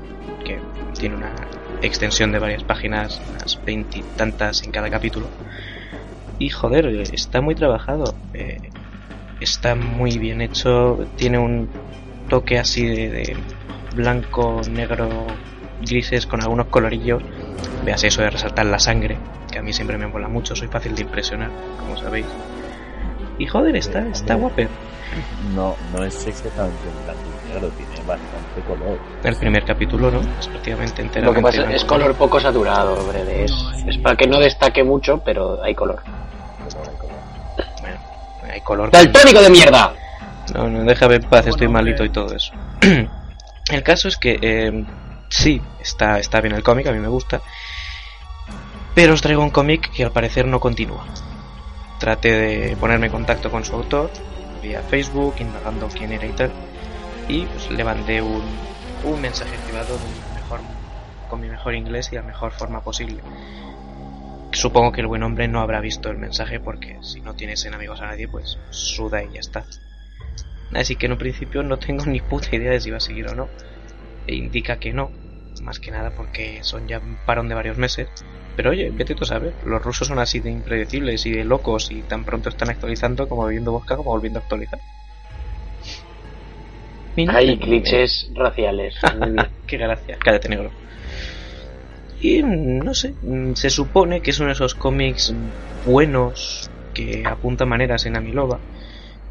que 0.43 0.59
tiene 0.97 1.15
una 1.15 1.33
extensión 1.81 2.31
de 2.31 2.39
varias 2.39 2.63
páginas, 2.63 3.21
unas 3.29 3.59
veintitantas 3.65 4.63
en 4.63 4.71
cada 4.71 4.89
capítulo. 4.89 5.29
Y 6.37 6.49
joder, 6.49 6.87
está 7.13 7.41
muy 7.41 7.55
trabajado. 7.55 8.15
Eh, 8.33 8.69
está 9.39 9.75
muy 9.75 10.17
bien 10.17 10.41
hecho. 10.41 10.97
Tiene 11.15 11.37
un 11.37 11.69
toque 12.29 12.57
así 12.57 12.85
de, 12.85 13.37
blanco, 13.95 14.61
negro, 14.69 15.27
grises 15.81 16.25
con 16.25 16.41
algunos 16.41 16.67
colorillos. 16.67 17.23
Veas 17.83 18.03
eso 18.03 18.21
de 18.21 18.29
resaltar 18.29 18.65
la 18.65 18.79
sangre, 18.79 19.17
que 19.51 19.59
a 19.59 19.61
mí 19.61 19.73
siempre 19.73 19.97
me 19.97 20.07
mola 20.07 20.27
mucho, 20.27 20.55
soy 20.55 20.67
fácil 20.67 20.95
de 20.95 21.01
impresionar, 21.03 21.49
como 21.79 21.97
sabéis. 21.97 22.25
Y 23.37 23.45
joder, 23.45 23.75
está, 23.75 24.05
está 24.07 24.35
guaper. 24.35 24.67
No, 25.55 25.75
no 25.93 26.03
es 26.03 26.27
exactamente 26.27 26.77
en 26.87 27.05
blanco 27.05 27.21
y 27.23 27.47
negro, 27.47 27.69
tiene 27.69 27.95
bastante 28.05 28.61
color. 28.67 28.99
El 29.23 29.35
primer 29.37 29.65
capítulo 29.65 30.11
no, 30.11 30.19
es 30.39 30.47
prácticamente 30.47 31.01
entero. 31.01 31.27
Lo 31.27 31.33
que 31.33 31.41
pasa 31.41 31.71
es 31.71 31.83
color 31.85 32.13
poco 32.15 32.39
saturado, 32.39 32.99
hombre. 32.99 33.45
Es, 33.45 33.53
es 33.87 33.97
para 33.97 34.15
que 34.15 34.27
no 34.27 34.39
destaque 34.39 34.83
mucho, 34.83 35.21
pero 35.23 35.63
hay 35.63 35.73
color. 35.73 36.01
Bueno, 37.81 37.97
hay 38.51 38.61
color. 38.61 38.91
¡Daltónico 38.91 39.41
de 39.41 39.49
mierda! 39.49 39.93
No, 40.53 40.67
no, 40.67 40.83
déjame 40.83 41.15
en 41.15 41.23
paz, 41.23 41.47
estoy 41.47 41.67
malito 41.67 42.03
hombre. 42.03 42.07
y 42.07 42.09
todo 42.09 42.35
eso. 42.35 42.53
el 43.75 43.83
caso 43.83 44.07
es 44.07 44.17
que 44.17 44.39
eh, 44.41 44.85
sí, 45.29 45.61
está, 45.79 46.19
está 46.19 46.41
bien 46.41 46.55
el 46.55 46.63
cómic, 46.63 46.87
a 46.87 46.91
mí 46.91 46.99
me 46.99 47.07
gusta. 47.07 47.41
Pero 48.95 49.13
os 49.13 49.21
traigo 49.21 49.43
un 49.43 49.51
cómic 49.51 49.91
que 49.91 50.03
al 50.03 50.11
parecer 50.11 50.45
no 50.45 50.59
continúa. 50.59 51.05
Traté 51.99 52.31
de 52.31 52.75
ponerme 52.77 53.07
en 53.07 53.11
contacto 53.11 53.51
con 53.51 53.63
su 53.63 53.75
autor 53.75 54.09
vía 54.61 54.81
Facebook, 54.81 55.35
indagando 55.39 55.87
quién 55.87 56.11
era 56.11 56.25
y 56.25 56.31
tal. 56.31 56.51
Y 57.27 57.45
pues 57.45 57.69
le 57.71 57.83
mandé 57.83 58.21
un, 58.21 58.43
un 59.03 59.21
mensaje 59.21 59.57
privado 59.65 59.97
de 59.97 60.39
mejor, 60.41 60.59
con 61.29 61.41
mi 61.41 61.47
mejor 61.47 61.75
inglés 61.75 62.09
y 62.11 62.15
la 62.15 62.23
mejor 62.23 62.51
forma 62.51 62.81
posible. 62.81 63.21
Supongo 64.51 64.91
que 64.91 65.01
el 65.01 65.07
buen 65.07 65.23
hombre 65.23 65.47
no 65.47 65.61
habrá 65.61 65.79
visto 65.79 66.09
el 66.09 66.17
mensaje 66.17 66.59
porque 66.59 66.97
si 67.01 67.21
no 67.21 67.35
tienes 67.35 67.63
en 67.65 67.75
amigos 67.75 68.01
a 68.01 68.07
nadie, 68.07 68.27
pues 68.27 68.57
suda 68.71 69.23
y 69.23 69.33
ya 69.33 69.39
está. 69.39 69.63
Así 70.73 70.95
que 70.95 71.07
en 71.07 71.13
un 71.13 71.17
principio 71.17 71.63
no 71.63 71.77
tengo 71.77 72.05
ni 72.07 72.19
puta 72.19 72.55
idea 72.55 72.71
de 72.71 72.79
si 72.79 72.91
va 72.91 72.97
a 72.97 73.01
seguir 73.01 73.27
o 73.27 73.35
no. 73.35 73.47
E 74.27 74.35
indica 74.35 74.77
que 74.77 74.93
no. 74.93 75.11
Más 75.63 75.79
que 75.79 75.91
nada 75.91 76.11
porque 76.11 76.63
son 76.63 76.87
ya 76.87 76.99
un 76.99 77.17
parón 77.25 77.49
de 77.49 77.55
varios 77.55 77.77
meses. 77.77 78.07
Pero 78.55 78.71
oye, 78.71 78.91
vete 78.91 79.15
tú 79.15 79.23
a 79.23 79.27
saber. 79.27 79.53
Los 79.65 79.81
rusos 79.81 80.07
son 80.07 80.19
así 80.19 80.39
de 80.39 80.51
impredecibles 80.51 81.25
y 81.25 81.31
de 81.31 81.43
locos 81.43 81.91
y 81.91 82.01
tan 82.03 82.23
pronto 82.23 82.49
están 82.49 82.69
actualizando 82.69 83.27
como 83.27 83.45
bebiendo 83.45 83.71
vodka 83.71 83.97
como 83.97 84.11
volviendo 84.11 84.39
a 84.39 84.41
actualizar. 84.41 84.79
Hay 87.27 87.57
clichés 87.57 88.29
raciales. 88.33 88.95
Qué 89.67 89.77
gracia. 89.77 90.17
Cállate, 90.23 90.49
negro. 90.49 90.71
Y 92.21 92.43
mm, 92.43 92.79
no 92.79 92.93
sé, 92.93 93.13
mm, 93.21 93.53
se 93.53 93.69
supone 93.69 94.21
que 94.21 94.31
es 94.31 94.39
uno 94.39 94.47
de 94.47 94.53
esos 94.53 94.75
cómics 94.75 95.33
buenos 95.85 96.69
que 96.93 97.23
apunta 97.25 97.65
maneras 97.65 98.05
en 98.05 98.17
Amilova. 98.17 98.59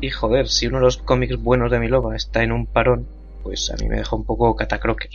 Y 0.01 0.11
joder, 0.11 0.49
si 0.49 0.67
uno 0.67 0.79
de 0.79 0.85
los 0.85 0.99
cómics 0.99 1.37
buenos 1.37 1.71
de 1.71 1.79
Amilova 1.79 2.15
está 2.15 2.43
en 2.43 2.53
un 2.53 2.67
parón, 2.67 3.09
pues 3.43 3.71
a 3.71 3.77
mí 3.77 3.89
me 3.89 3.97
deja 3.97 4.15
un 4.15 4.25
poco 4.25 4.55
catacroker. 4.55 5.11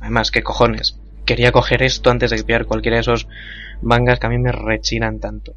Además, 0.00 0.30
¿qué 0.30 0.42
cojones? 0.42 1.00
Quería 1.24 1.52
coger 1.52 1.82
esto 1.82 2.10
antes 2.10 2.30
de 2.30 2.42
pillar 2.42 2.66
cualquiera 2.66 2.96
de 2.96 3.02
esos 3.02 3.28
mangas 3.82 4.18
que 4.18 4.26
a 4.26 4.30
mí 4.30 4.38
me 4.38 4.52
rechinan 4.52 5.20
tanto. 5.20 5.54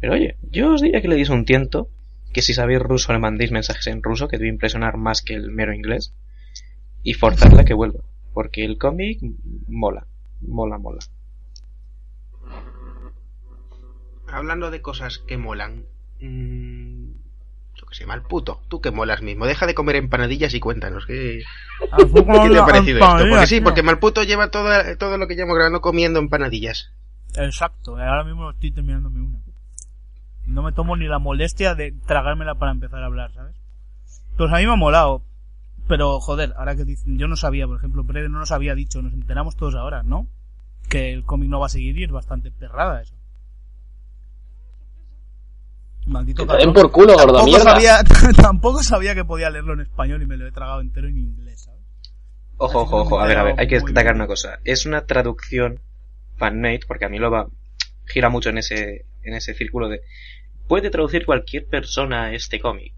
Pero 0.00 0.14
oye, 0.14 0.36
yo 0.50 0.74
os 0.74 0.80
diría 0.80 1.00
que 1.00 1.08
le 1.08 1.16
deis 1.16 1.28
un 1.28 1.44
tiento, 1.44 1.88
que 2.32 2.42
si 2.42 2.54
sabéis 2.54 2.80
ruso 2.80 3.12
le 3.12 3.18
mandéis 3.18 3.52
mensajes 3.52 3.86
en 3.86 4.02
ruso, 4.02 4.28
que 4.28 4.38
debe 4.38 4.48
impresionar 4.48 4.96
más 4.96 5.22
que 5.22 5.34
el 5.34 5.50
mero 5.50 5.74
inglés, 5.74 6.14
y 7.02 7.14
forzarla 7.14 7.64
que 7.64 7.74
vuelva. 7.74 8.00
Porque 8.32 8.64
el 8.64 8.78
cómic 8.78 9.20
mola, 9.68 10.06
mola, 10.40 10.78
mola. 10.78 11.00
Hablando 14.26 14.70
de 14.70 14.80
cosas 14.80 15.18
que 15.18 15.36
molan. 15.36 15.84
mmm, 16.20 17.01
que 17.92 17.98
sé, 17.98 18.06
mal 18.06 18.22
puto. 18.22 18.60
Tú 18.68 18.80
que 18.80 18.90
molas 18.90 19.22
mismo. 19.22 19.46
Deja 19.46 19.66
de 19.66 19.74
comer 19.74 19.96
empanadillas 19.96 20.54
y 20.54 20.60
cuéntanos. 20.60 21.06
¿Qué, 21.06 21.42
¿qué 21.96 22.04
te 22.06 22.58
ha 22.58 22.66
parecido 22.66 22.98
esto? 22.98 23.28
Porque 23.28 23.46
sí, 23.46 23.60
porque 23.60 23.82
Malputo 23.82 24.22
lleva 24.24 24.50
todo, 24.50 24.68
todo 24.98 25.18
lo 25.18 25.28
que 25.28 25.34
llevamos 25.34 25.56
grabando 25.56 25.80
comiendo 25.80 26.18
empanadillas. 26.18 26.90
Exacto, 27.36 27.96
ahora 27.96 28.24
mismo 28.24 28.50
estoy 28.50 28.72
terminándome 28.72 29.20
una. 29.20 29.38
No 30.46 30.62
me 30.62 30.72
tomo 30.72 30.96
ni 30.96 31.06
la 31.06 31.18
molestia 31.18 31.74
de 31.74 31.92
tragármela 32.06 32.56
para 32.56 32.72
empezar 32.72 33.02
a 33.02 33.06
hablar, 33.06 33.32
¿sabes? 33.32 33.56
Pues 34.36 34.52
a 34.52 34.56
mí 34.56 34.66
me 34.66 34.72
ha 34.72 34.76
molado. 34.76 35.22
Pero, 35.88 36.20
joder, 36.20 36.54
ahora 36.56 36.76
que 36.76 36.84
dicen, 36.84 37.18
yo 37.18 37.28
no 37.28 37.36
sabía, 37.36 37.66
por 37.66 37.76
ejemplo, 37.76 38.04
Brede 38.04 38.28
no 38.28 38.38
nos 38.38 38.52
había 38.52 38.74
dicho, 38.74 39.02
nos 39.02 39.12
enteramos 39.12 39.56
todos 39.56 39.74
ahora, 39.74 40.02
¿no? 40.02 40.26
Que 40.88 41.12
el 41.12 41.24
cómic 41.24 41.48
no 41.48 41.60
va 41.60 41.66
a 41.66 41.70
seguir 41.70 41.98
y 41.98 42.04
es 42.04 42.10
bastante 42.10 42.50
perrada 42.50 43.02
eso. 43.02 43.14
Maldito 46.06 46.46
Que 46.46 46.52
te 46.52 46.58
den 46.58 46.72
por 46.72 46.90
culo, 46.90 47.14
gorda 47.14 47.26
tampoco 47.26 47.46
mierda. 47.46 47.64
sabía, 47.72 47.98
tampoco 48.42 48.82
sabía 48.82 49.14
que 49.14 49.24
podía 49.24 49.50
leerlo 49.50 49.74
en 49.74 49.80
español 49.80 50.22
y 50.22 50.26
me 50.26 50.36
lo 50.36 50.46
he 50.46 50.52
tragado 50.52 50.80
entero 50.80 51.08
en 51.08 51.18
inglés, 51.18 51.62
¿sabes? 51.62 51.80
Ojo, 52.56 52.80
Así 52.82 52.94
ojo, 52.94 52.96
ojo, 53.02 53.20
a 53.20 53.26
ver, 53.26 53.38
a 53.38 53.42
ver, 53.44 53.54
hay 53.58 53.66
que 53.68 53.76
destacar 53.76 54.12
bien. 54.12 54.16
una 54.16 54.26
cosa. 54.26 54.58
Es 54.64 54.86
una 54.86 55.04
traducción 55.06 55.80
fanmade, 56.36 56.80
porque 56.86 57.04
a 57.04 57.08
mí 57.08 57.18
lo 57.18 57.30
va, 57.30 57.48
gira 58.06 58.28
mucho 58.28 58.50
en 58.50 58.58
ese, 58.58 59.06
en 59.22 59.34
ese 59.34 59.54
círculo 59.54 59.88
de, 59.88 60.00
puede 60.68 60.90
traducir 60.90 61.24
cualquier 61.26 61.66
persona 61.66 62.32
este 62.32 62.60
cómic. 62.60 62.94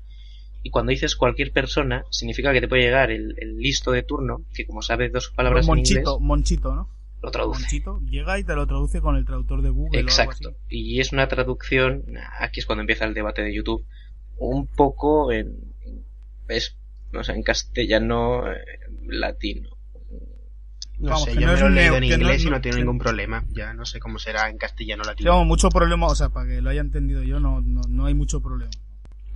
Y 0.63 0.71
cuando 0.71 0.91
dices 0.91 1.15
cualquier 1.15 1.53
persona, 1.53 2.05
significa 2.11 2.53
que 2.53 2.61
te 2.63 2.69
puede 2.69 2.83
llegar 2.83 3.11
el, 3.11 3.35
el 3.39 3.59
listo 3.59 3.91
de 3.91 4.03
turno, 4.03 4.43
que 4.55 4.67
como 4.67 4.81
sabe 4.81 5.11
dos 5.11 5.31
palabras 5.35 5.69
en 5.69 5.79
inglés, 5.79 6.05
Monchito, 6.05 6.21
Monchito, 6.21 6.75
¿no? 6.75 6.89
Lo 7.25 7.31
traduce. 7.31 7.67
Llega 8.09 8.39
y 8.39 8.45
te 8.45 8.55
lo 8.55 8.67
traduce 8.67 9.01
con 9.01 9.17
el 9.17 9.25
traductor 9.25 9.63
de 9.63 9.71
Google. 9.71 9.99
o 9.99 10.01
algo 10.01 10.09
Exacto. 10.09 10.49
así. 10.51 10.57
Y 10.69 11.01
es 11.01 11.13
una 11.13 11.27
traducción, 11.29 12.05
aquí 12.39 12.61
es 12.61 12.67
cuando 12.67 12.83
empieza 12.83 13.05
el 13.05 13.15
debate 13.15 13.43
de 13.43 13.55
YouTube, 13.55 13.85
un 14.39 14.67
poco 14.67 15.33
en, 15.33 15.57
es, 16.49 16.77
no 17.13 17.25
sé, 17.25 17.33
en 17.33 17.43
castellano 17.43 18.51
eh, 18.51 18.57
latino. 19.09 19.71
No 20.99 21.11
Vamos, 21.11 21.25
sé, 21.25 21.35
yo 21.35 21.41
no 21.49 21.53
me 21.55 21.59
lo 21.61 21.67
he 21.67 21.69
un 21.69 21.75
leído 21.75 21.95
neo- 21.95 21.97
en 21.97 22.09
no- 22.09 22.15
inglés 22.27 22.45
y 22.45 22.51
no- 22.51 22.61
tengo 22.61 22.77
ningún 22.77 22.99
problema. 22.99 23.45
Ya 23.51 23.75
no 23.75 23.85
sé 23.85 23.99
cómo 23.99 24.19
será 24.19 24.49
en 24.49 24.59
castellano 24.59 25.03
latino. 25.03 25.33
vamos, 25.33 25.47
mucho 25.47 25.69
problema, 25.71 26.07
o 26.07 26.15
sea, 26.15 26.29
para 26.29 26.49
que 26.49 26.61
lo 26.63 26.71
haya 26.71 26.81
entendido 26.81 27.23
yo, 27.25 27.41
no, 27.41 27.61
no, 27.61 27.81
no 27.89 28.07
hay 28.07 28.15
mucho 28.15 28.41
problema. 28.41 28.71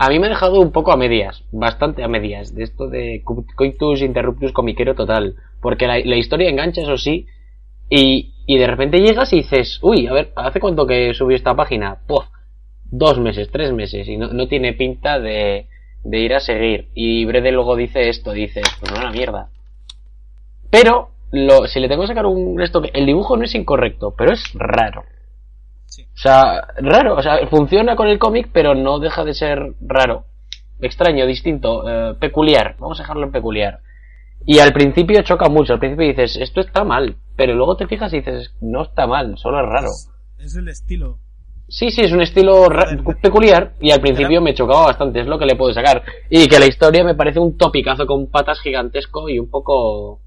A 0.01 0.09
mí 0.09 0.21
me 0.21 0.27
ha 0.27 0.31
dejado 0.31 0.61
un 0.61 0.71
poco 0.71 0.93
a 0.93 0.97
medias, 0.97 1.43
bastante 1.51 2.05
a 2.05 2.09
medias, 2.09 2.55
de 2.55 2.63
esto 2.63 2.89
de 2.89 3.23
coitus 3.57 4.01
interruptus 4.03 4.53
comiquero 4.53 4.95
total. 4.95 5.35
Porque 5.61 5.89
la, 5.89 5.99
la 5.99 6.15
historia 6.17 6.49
engancha, 6.49 6.83
eso 6.83 6.97
sí, 6.97 7.27
y, 7.89 8.35
y 8.47 8.59
de 8.59 8.67
repente 8.67 9.01
llegas 9.01 9.33
y 9.33 9.39
dices, 9.39 9.79
uy, 9.83 10.07
a 10.07 10.13
ver, 10.13 10.33
¿hace 10.37 10.61
cuánto 10.61 10.87
que 10.87 11.15
subí 11.15 11.35
esta 11.35 11.55
página? 11.55 11.99
Puf, 12.07 12.25
dos 12.85 13.19
meses, 13.19 13.51
tres 13.51 13.73
meses, 13.73 14.09
y 14.09 14.17
no, 14.17 14.29
no 14.29 14.49
tiene 14.49 14.73
pinta 14.73 15.19
de, 15.19 15.69
de 16.05 16.19
ir 16.19 16.35
a 16.35 16.41
seguir. 16.41 16.89
Y 16.95 17.25
Brede 17.25 17.53
luego 17.53 17.77
dice 17.77 18.09
esto, 18.09 18.33
dices, 18.33 18.65
pues 18.81 18.93
no 18.93 19.03
la 19.03 19.11
mierda. 19.11 19.51
Pero, 20.71 21.11
lo, 21.31 21.67
si 21.67 21.81
le 21.81 21.89
tengo 21.89 22.03
que 22.03 22.09
sacar 22.09 22.27
un 22.27 22.61
esto, 22.61 22.83
el 22.93 23.07
dibujo 23.07 23.37
no 23.37 23.45
es 23.45 23.55
incorrecto, 23.55 24.15
pero 24.17 24.33
es 24.33 24.43
raro. 24.55 25.05
Sí. 25.87 26.03
O 26.03 26.19
sea, 26.19 26.69
raro, 26.79 27.17
o 27.17 27.23
sea, 27.23 27.47
funciona 27.49 27.97
con 27.97 28.09
el 28.09 28.19
cómic, 28.19 28.51
pero 28.53 28.75
no 28.75 28.99
deja 28.99 29.25
de 29.25 29.35
ser 29.35 29.73
raro. 29.81 30.25
Extraño, 30.81 31.27
distinto, 31.27 31.89
eh, 31.89 32.15
peculiar. 32.21 32.77
Vamos 32.79 33.01
a 33.01 33.03
dejarlo 33.03 33.27
en 33.27 33.33
peculiar. 33.33 33.81
Y 34.47 34.61
al 34.61 34.73
principio 34.73 35.23
choca 35.23 35.49
mucho. 35.49 35.73
Al 35.73 35.79
principio 35.81 36.07
dices, 36.07 36.37
esto 36.37 36.61
está 36.61 36.85
mal. 36.85 37.17
Pero 37.39 37.55
luego 37.55 37.77
te 37.77 37.87
fijas 37.87 38.13
y 38.13 38.17
dices, 38.17 38.53
no 38.61 38.83
está 38.83 39.07
mal, 39.07 39.39
solo 39.39 39.61
es 39.61 39.67
raro. 39.67 39.91
Es 40.39 40.57
el 40.57 40.67
estilo. 40.67 41.21
Sí, 41.69 41.93
sí, 41.93 42.01
es 42.01 42.11
un 42.11 42.21
estilo 42.21 42.67
peculiar. 43.23 43.75
Y 43.81 43.93
al 43.93 44.01
principio 44.01 44.43
me 44.43 44.55
chocaba 44.55 44.87
bastante, 44.87 45.21
es 45.21 45.27
lo 45.29 45.39
que 45.39 45.47
le 45.47 45.55
puedo 45.55 45.73
sacar. 45.73 46.03
Y 46.29 46.49
que 46.49 46.59
la 46.59 46.67
historia 46.67 47.05
me 47.05 47.15
parece 47.15 47.39
un 47.39 47.57
topicazo 47.57 48.07
con 48.07 48.29
patas 48.29 48.61
gigantesco 48.61 49.29
y 49.29 49.39
un 49.39 49.49
poco 49.49 50.21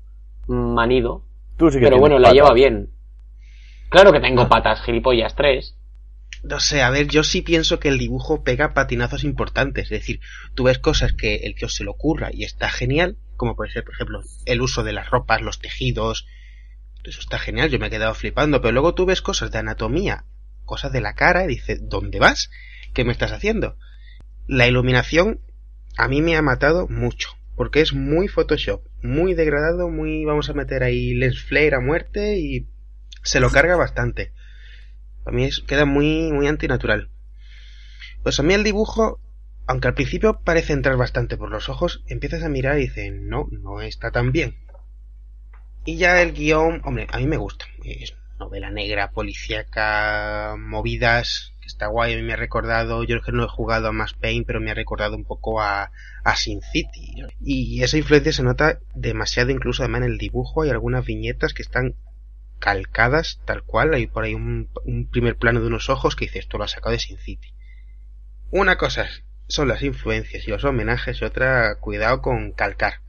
manido. 0.48 1.25
Tú 1.58 1.70
sí 1.70 1.80
que 1.80 1.84
Pero 1.84 1.98
bueno, 2.00 2.18
la 2.18 2.30
patas. 2.30 2.34
lleva 2.36 2.53
bien. 2.53 2.91
Claro 3.89 4.13
que 4.13 4.22
tengo 4.22 4.48
patas, 4.50 4.82
gilipollas, 4.84 5.36
tres. 5.36 5.75
No 6.44 6.62
sé, 6.62 6.82
a 6.82 6.91
ver, 6.91 7.10
yo 7.10 7.25
sí 7.25 7.41
pienso 7.41 7.77
que 7.77 7.89
el 7.89 7.98
dibujo 7.98 8.41
pega 8.46 8.74
patinazos 8.74 9.25
importantes. 9.25 9.91
Es 9.91 10.00
decir, 10.00 10.22
tú 10.56 10.63
ves 10.63 10.80
cosas 10.80 11.12
que 11.12 11.36
el 11.44 11.56
que 11.56 11.65
os 11.65 11.75
se 11.75 11.84
le 11.84 11.89
ocurra 11.89 12.30
y 12.32 12.46
está 12.46 12.70
genial, 12.70 13.18
como 13.36 13.58
puede 13.58 13.72
ser, 13.74 13.84
por 13.84 13.96
ejemplo, 13.96 14.22
el 14.46 14.62
uso 14.62 14.84
de 14.84 14.94
las 14.94 15.10
ropas, 15.10 15.41
los 15.41 15.60
tejidos. 15.60 16.25
Eso 17.03 17.20
está 17.20 17.39
genial, 17.39 17.70
yo 17.70 17.79
me 17.79 17.88
he 17.88 17.89
quedado 17.89 18.13
flipando. 18.13 18.62
Pero 18.62 18.72
luego 18.74 18.93
tú 18.93 19.05
ves 19.05 19.22
cosas 19.22 19.51
de 19.51 19.60
anatomía, 19.60 20.25
cosas 20.65 20.91
de 20.91 21.01
la 21.01 21.13
cara, 21.15 21.43
y 21.46 21.48
dices, 21.48 21.79
¿dónde 21.84 22.20
vas? 22.20 22.50
¿Qué 22.93 23.03
me 23.05 23.12
estás 23.12 23.31
haciendo? 23.31 23.77
La 24.48 24.67
iluminación 24.67 25.39
a 25.98 26.08
mí 26.08 26.22
me 26.22 26.36
ha 26.36 26.41
matado 26.41 26.88
mucho. 26.88 27.29
Porque 27.55 27.81
es 27.81 27.93
muy 27.93 28.27
Photoshop, 28.27 28.81
muy 29.03 29.34
degradado, 29.34 29.89
muy 29.89 30.25
vamos 30.25 30.50
a 30.50 30.53
meter 30.53 30.84
ahí 30.84 31.13
lens 31.13 31.43
flare 31.43 31.75
a 31.75 31.79
muerte 31.79 32.39
y 32.39 32.67
se 33.24 33.39
lo 33.39 33.50
carga 33.50 33.75
bastante. 33.75 34.34
A 35.25 35.31
mí 35.31 35.43
es- 35.46 35.60
queda 35.60 35.86
muy, 35.86 36.31
muy 36.31 36.48
antinatural. 36.48 37.10
Pues 38.24 38.39
a 38.39 38.43
mí 38.43 38.53
el 38.53 38.63
dibujo, 38.63 39.20
aunque 39.67 39.88
al 39.89 39.93
principio 39.93 40.39
parece 40.43 40.74
entrar 40.74 40.98
bastante 40.98 41.38
por 41.38 41.51
los 41.51 41.70
ojos, 41.70 42.03
empiezas 42.08 42.43
a 42.43 42.50
mirar 42.50 42.77
y 42.77 42.84
dices, 42.84 43.12
no, 43.13 43.48
no 43.51 43.81
está 43.81 44.12
tan 44.12 44.31
bien. 44.31 44.55
Y 45.83 45.97
ya 45.97 46.21
el 46.21 46.33
guion, 46.33 46.81
hombre, 46.83 47.07
a 47.11 47.17
mí 47.17 47.25
me 47.25 47.38
gusta. 47.38 47.65
Es 47.83 48.13
novela 48.39 48.71
negra, 48.71 49.11
policíaca, 49.11 50.55
movidas, 50.57 51.53
que 51.61 51.67
está 51.67 51.88
guay. 51.88 52.13
A 52.13 52.17
mí 52.17 52.23
me 52.23 52.33
ha 52.33 52.38
recordado, 52.38 53.03
yo 53.03 53.17
es 53.17 53.23
que 53.23 53.31
no 53.31 53.43
he 53.43 53.47
jugado 53.47 53.88
a 53.88 53.91
Max 53.91 54.13
Payne, 54.13 54.45
pero 54.45 54.59
me 54.59 54.71
ha 54.71 54.75
recordado 54.75 55.15
un 55.15 55.25
poco 55.25 55.61
a, 55.61 55.91
a 56.23 56.35
Sin 56.35 56.61
City. 56.61 57.23
Y 57.39 57.83
esa 57.83 57.97
influencia 57.97 58.33
se 58.33 58.43
nota 58.43 58.79
demasiado 58.93 59.51
incluso 59.51 59.83
además 59.83 60.01
en 60.01 60.11
el 60.11 60.17
dibujo. 60.17 60.63
Hay 60.63 60.69
algunas 60.69 61.05
viñetas 61.05 61.53
que 61.53 61.61
están 61.61 61.95
calcadas 62.59 63.39
tal 63.45 63.63
cual. 63.63 63.93
Hay 63.93 64.07
por 64.07 64.23
ahí 64.23 64.33
un, 64.33 64.69
un 64.85 65.09
primer 65.09 65.35
plano 65.38 65.61
de 65.61 65.67
unos 65.67 65.89
ojos 65.89 66.15
que 66.15 66.25
dice 66.25 66.39
esto 66.39 66.57
lo 66.57 66.63
ha 66.63 66.67
sacado 66.67 66.93
de 66.93 67.00
Sin 67.00 67.17
City. 67.17 67.53
Una 68.51 68.77
cosa 68.77 69.07
son 69.47 69.67
las 69.67 69.81
influencias 69.81 70.47
y 70.47 70.51
los 70.51 70.63
homenajes 70.63 71.21
y 71.21 71.25
otra 71.25 71.75
cuidado 71.79 72.21
con 72.21 72.51
calcar. 72.51 73.01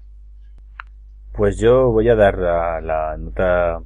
Pues 1.32 1.58
yo 1.58 1.90
voy 1.90 2.10
a 2.10 2.14
dar 2.14 2.36
la, 2.36 3.16
nota 3.16 3.82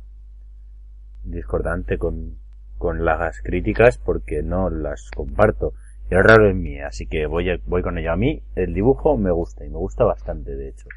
discordante 1.23 1.97
con, 1.97 2.39
con 2.77 3.05
las 3.05 3.41
críticas 3.41 3.99
porque 3.99 4.43
no 4.43 4.69
las 4.69 5.11
comparto. 5.13 5.73
Y 6.11 6.17
es 6.17 6.25
raro 6.25 6.51
en 6.51 6.61
mí, 6.61 6.81
así 6.81 7.07
que 7.07 7.27
voy, 7.27 7.49
voy 7.67 7.83
con 7.83 7.99
ello. 7.99 8.13
A 8.13 8.17
mí 8.17 8.43
el 8.57 8.75
dibujo 8.75 9.17
me 9.17 9.31
gusta 9.31 9.65
y 9.65 9.71
me 9.71 9.79
gusta 9.79 10.05
bastante, 10.05 10.57
de 10.57 10.71
hecho. 10.71 10.89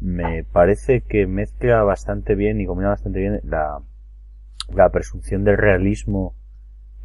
Me 0.00 0.42
parece 0.42 1.02
que 1.02 1.28
mezcla 1.28 1.82
bastante 1.84 2.34
bien 2.34 2.60
y 2.60 2.66
combina 2.66 2.90
bastante 2.90 3.20
bien 3.20 3.40
la, 3.44 3.80
la 4.74 4.90
presunción 4.90 5.44
del 5.44 5.56
realismo 5.56 6.34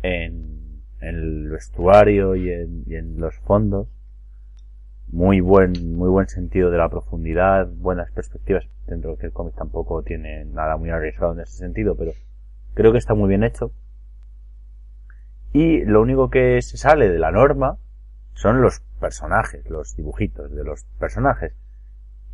en, 0.02 0.82
en 1.02 1.16
el 1.16 1.50
vestuario 1.50 2.36
y 2.36 2.52
en 2.52 3.20
los 3.20 3.38
fondos. 3.42 3.90
Muy 5.12 5.42
buen, 5.42 5.74
muy 5.98 6.08
buen 6.08 6.30
sentido 6.30 6.72
de 6.72 6.78
la 6.78 6.88
profundidad, 6.88 7.68
buenas 7.68 8.10
perspectivas, 8.12 8.66
dentro 8.88 9.12
de 9.12 9.18
que 9.18 9.26
el 9.26 9.34
cómic 9.34 9.56
tampoco 9.56 10.04
tiene 10.04 10.46
nada 10.46 10.78
muy 10.78 10.90
arriesgado 10.90 11.34
en 11.34 11.42
ese 11.42 11.58
sentido, 11.58 11.98
pero 11.98 12.14
creo 12.74 12.94
que 12.94 12.98
está 12.98 13.14
muy 13.14 13.28
bien 13.28 13.44
hecho. 13.44 13.74
Y 15.52 15.84
lo 15.84 16.02
único 16.02 16.30
que 16.30 16.62
se 16.62 16.78
sale 16.78 17.10
de 17.10 17.20
la 17.20 17.30
norma 17.30 17.78
son 18.36 18.62
los 18.62 18.80
personajes, 19.02 19.70
los 19.70 19.98
dibujitos 19.98 20.50
de 20.50 20.64
los 20.64 20.86
personajes. 20.98 21.58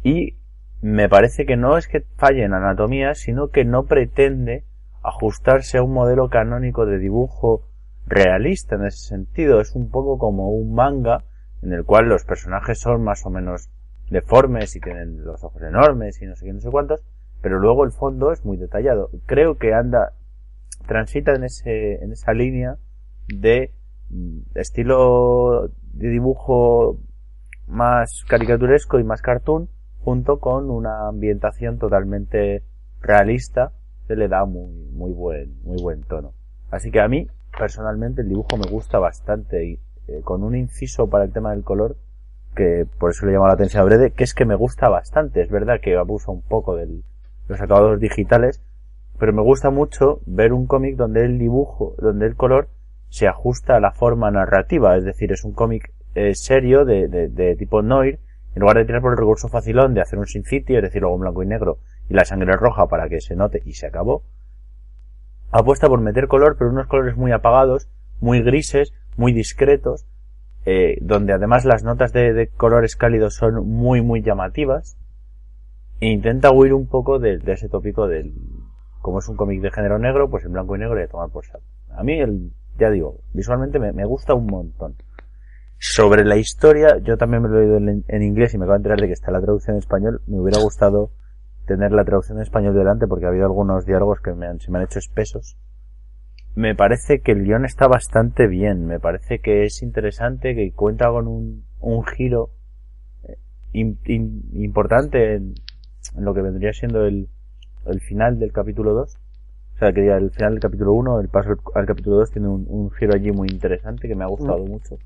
Y 0.04 0.38
me 0.80 1.10
parece 1.10 1.48
que 1.48 1.58
no 1.58 1.80
es 1.80 1.88
que 1.88 2.06
falle 2.16 2.44
en 2.44 2.54
anatomía, 2.54 3.16
sino 3.16 3.50
que 3.50 3.66
no 3.66 3.86
pretende 3.86 4.66
ajustarse 5.02 5.80
a 5.80 5.84
un 5.84 5.94
modelo 5.94 6.30
canónico 6.30 6.86
de 6.86 7.00
dibujo 7.00 7.68
realista 8.06 8.76
en 8.76 8.86
ese 8.86 9.00
sentido. 9.00 9.62
Es 9.62 9.74
un 9.74 9.90
poco 9.90 10.20
como 10.20 10.52
un 10.52 10.76
manga 10.76 11.24
en 11.62 11.74
el 11.74 11.84
cual 11.86 12.08
los 12.08 12.24
personajes 12.24 12.80
son 12.80 13.04
más 13.04 13.26
o 13.26 13.30
menos 13.30 13.70
deformes 14.10 14.76
y 14.76 14.80
tienen 14.80 15.24
los 15.24 15.44
ojos 15.44 15.62
enormes 15.62 16.22
y 16.22 16.26
no 16.26 16.36
sé 16.36 16.46
qué, 16.46 16.54
no 16.54 16.62
sé 16.62 16.70
cuántos, 16.70 17.04
pero 17.42 17.60
luego 17.60 17.84
el 17.84 17.92
fondo 17.92 18.32
es 18.32 18.46
muy 18.46 18.58
detallado. 18.58 19.10
Creo 19.26 19.58
que 19.58 19.74
anda, 19.74 20.14
transita 20.88 21.34
en 21.34 21.44
ese, 21.44 21.96
en 22.04 22.12
esa 22.12 22.34
línea 22.34 22.78
de 23.28 23.74
mm, 24.10 24.40
estilo 24.56 25.70
de 25.94 26.10
dibujo 26.10 27.00
más 27.68 28.24
caricaturesco 28.28 29.00
y 29.00 29.04
más 29.04 29.22
cartoon 29.22 29.70
junto 30.00 30.40
con 30.40 30.70
una 30.70 31.08
ambientación 31.08 31.80
totalmente 31.80 32.64
realista 33.02 33.74
que 34.08 34.16
le 34.16 34.30
da 34.30 34.46
muy 34.46 34.90
muy 34.94 35.12
buen 35.12 35.62
muy 35.64 35.82
buen 35.82 36.04
tono 36.04 36.34
así 36.72 36.92
que 36.92 37.02
a 37.02 37.10
mí 37.10 37.28
personalmente 37.58 38.22
el 38.22 38.30
dibujo 38.30 38.56
me 38.56 38.70
gusta 38.72 39.00
bastante 39.00 39.66
y 39.66 39.80
eh, 40.08 40.22
con 40.24 40.44
un 40.44 40.56
inciso 40.56 41.10
para 41.10 41.26
el 41.26 41.32
tema 41.32 41.52
del 41.52 41.64
color 41.64 41.98
que 42.56 42.88
por 42.98 43.12
eso 43.12 43.26
le 43.26 43.34
llamo 43.34 43.48
la 43.48 43.54
atención 43.54 43.82
a 43.82 43.86
Brede 43.86 44.12
que 44.12 44.24
es 44.24 44.34
que 44.34 44.46
me 44.46 44.56
gusta 44.56 44.90
bastante. 44.90 45.42
Es 45.42 45.50
verdad 45.50 45.80
que 45.82 45.96
abusa 45.96 46.32
un 46.32 46.42
poco 46.42 46.76
de 46.76 47.02
los 47.48 47.62
acabados 47.62 48.00
digitales 48.00 48.62
pero 49.20 49.34
me 49.34 49.42
gusta 49.42 49.70
mucho 49.70 50.22
ver 50.26 50.54
un 50.54 50.68
cómic 50.68 50.96
donde 50.96 51.26
el 51.26 51.38
dibujo 51.38 51.96
donde 52.00 52.26
el 52.26 52.36
color 52.36 52.70
se 53.10 53.28
ajusta 53.28 53.76
a 53.76 53.80
la 53.80 53.92
forma 53.92 54.32
narrativa. 54.32 54.98
Es 54.98 55.04
decir 55.04 55.32
es 55.32 55.44
un 55.44 55.54
cómic 55.54 55.94
eh, 56.16 56.34
serio 56.36 56.86
de, 56.86 57.08
de, 57.08 57.30
de 57.30 57.56
tipo 57.56 57.82
noir. 57.82 58.20
En 58.56 58.62
lugar 58.62 58.78
de 58.78 58.86
tirar 58.86 59.02
por 59.02 59.12
el 59.12 59.20
recurso 59.20 59.50
facilón 59.50 59.94
de 59.94 60.02
hacer 60.02 60.18
un 60.18 60.26
Sin 60.26 60.44
City, 60.44 60.76
es 60.76 60.82
decir, 60.82 61.02
luego 61.02 61.16
en 61.16 61.22
blanco 61.22 61.44
y 61.44 61.46
negro 61.46 61.78
y 62.10 62.14
la 62.14 62.26
sangre 62.26 62.54
roja 62.54 62.88
para 62.88 63.10
que 63.10 63.22
se 63.22 63.36
note 63.36 63.62
y 63.66 63.74
se 63.74 63.88
acabó, 63.88 64.24
apuesta 65.52 65.88
por 65.88 66.02
meter 66.02 66.28
color, 66.28 66.56
pero 66.58 66.72
unos 66.72 66.88
colores 66.88 67.16
muy 67.18 67.32
apagados, 67.32 67.90
muy 68.20 68.42
grises, 68.42 68.94
muy 69.18 69.34
discretos, 69.34 70.08
eh, 70.66 70.98
donde 71.02 71.34
además 71.34 71.66
las 71.66 71.84
notas 71.84 72.14
de, 72.14 72.34
de 72.34 72.48
colores 72.48 72.96
cálidos 72.96 73.36
son 73.36 73.68
muy, 73.68 74.02
muy 74.02 74.22
llamativas, 74.22 74.98
e 76.00 76.08
intenta 76.08 76.52
huir 76.52 76.74
un 76.74 76.88
poco 76.88 77.20
de, 77.20 77.42
ese 77.48 77.70
tópico 77.70 78.08
del, 78.08 78.34
como 79.02 79.20
es 79.20 79.28
un 79.28 79.36
cómic 79.36 79.62
de 79.62 79.72
género 79.72 79.98
negro, 79.98 80.30
pues 80.30 80.46
en 80.46 80.54
blanco 80.54 80.76
y 80.76 80.80
negro 80.80 81.00
y 81.00 81.04
a 81.04 81.08
tomar 81.08 81.30
por 81.30 81.46
saco. 81.46 81.64
A 81.90 82.04
mí, 82.04 82.20
el, 82.20 82.52
ya 82.78 82.92
digo, 82.92 83.22
visualmente 83.34 83.80
me, 83.80 84.06
gusta 84.06 84.34
un 84.36 84.46
montón. 84.46 84.96
Sobre 85.80 86.24
la 86.24 86.38
historia, 86.38 86.98
yo 87.00 87.18
también 87.18 87.44
me 87.44 87.50
lo 87.50 87.58
he 87.58 87.62
leído 87.62 87.78
en, 88.08 88.22
inglés 88.22 88.54
y 88.54 88.58
me 88.58 88.66
acabo 88.66 88.74
de 88.74 88.80
enterar 88.80 89.00
de 89.00 89.08
que 89.08 89.14
está 89.14 89.32
la 89.32 89.42
traducción 89.42 89.76
en 89.76 89.80
español. 89.80 90.22
Me 90.28 90.40
hubiera 90.40 90.60
gustado 90.60 91.12
tener 91.66 91.92
la 91.92 92.04
traducción 92.04 92.38
en 92.38 92.44
español 92.44 92.76
delante 92.76 93.08
porque 93.08 93.26
ha 93.26 93.30
habido 93.30 93.46
algunos 93.46 93.86
diálogos 93.86 94.20
que 94.22 94.32
se 94.32 94.72
me 94.72 94.78
han 94.78 94.84
hecho 94.84 95.00
espesos. 95.00 95.58
Me 96.58 96.74
parece 96.76 97.20
que 97.22 97.32
el 97.34 97.44
guion 97.44 97.66
está 97.66 97.88
bastante 97.88 98.48
bien. 98.48 98.86
Me 98.88 99.00
parece 99.00 99.40
que 99.40 99.64
es 99.66 99.84
interesante, 99.84 100.56
que 100.56 100.72
cuenta 100.74 101.08
con 101.10 101.28
un, 101.28 101.66
un 101.80 102.04
giro 102.04 102.50
eh, 103.24 103.38
im- 103.74 103.98
im- 104.06 104.42
importante 104.56 105.36
en, 105.36 105.54
en 106.16 106.26
lo 106.26 106.34
que 106.34 106.42
vendría 106.42 106.74
siendo 106.74 107.06
el, 107.06 107.30
el 107.86 108.02
final 108.02 108.40
del 108.40 108.52
capítulo 108.54 108.94
2. 108.94 109.18
O 109.76 109.78
sea, 109.78 109.94
que 109.94 110.06
ya 110.08 110.18
el 110.18 110.32
final 110.32 110.54
del 110.54 110.62
capítulo 110.62 110.94
1, 110.94 111.20
el 111.22 111.30
paso 111.30 111.52
al, 111.76 111.86
capítulo 111.86 112.16
2 112.18 112.32
tiene 112.32 112.48
un, 112.48 112.66
un 112.68 112.90
giro 112.92 113.14
allí 113.14 113.32
muy 113.32 113.50
interesante 113.50 114.08
que 114.08 114.16
me 114.16 114.24
ha 114.24 114.28
gustado 114.28 114.66
mucho. 114.66 114.98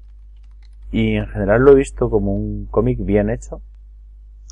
Y 0.91 1.15
en 1.15 1.27
general 1.27 1.63
lo 1.63 1.71
he 1.73 1.75
visto 1.75 2.09
como 2.09 2.33
un 2.33 2.65
cómic 2.67 2.99
bien 3.03 3.29
hecho, 3.29 3.61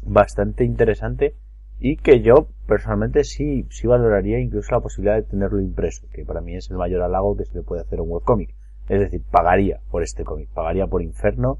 bastante 0.04 0.66
interesante 0.66 1.34
y 1.80 1.96
que 1.98 2.22
yo 2.22 2.48
personalmente 2.68 3.24
sí, 3.24 3.66
sí 3.70 3.88
valoraría 3.88 4.40
incluso 4.40 4.72
la 4.72 4.82
posibilidad 4.82 5.16
de 5.16 5.24
tenerlo 5.24 5.62
impreso, 5.62 6.08
que 6.12 6.26
para 6.26 6.42
mí 6.42 6.56
es 6.56 6.70
el 6.70 6.78
mayor 6.78 7.02
halago 7.02 7.38
que 7.38 7.46
se 7.46 7.56
le 7.56 7.64
puede 7.64 7.82
hacer 7.82 8.00
a 8.00 8.02
un 8.02 8.12
webcómic. 8.12 8.54
Es 8.90 9.00
decir, 9.00 9.24
pagaría 9.32 9.80
por 9.90 10.04
este 10.04 10.24
cómic, 10.24 10.50
pagaría 10.54 10.88
por 10.88 11.02
Inferno 11.02 11.60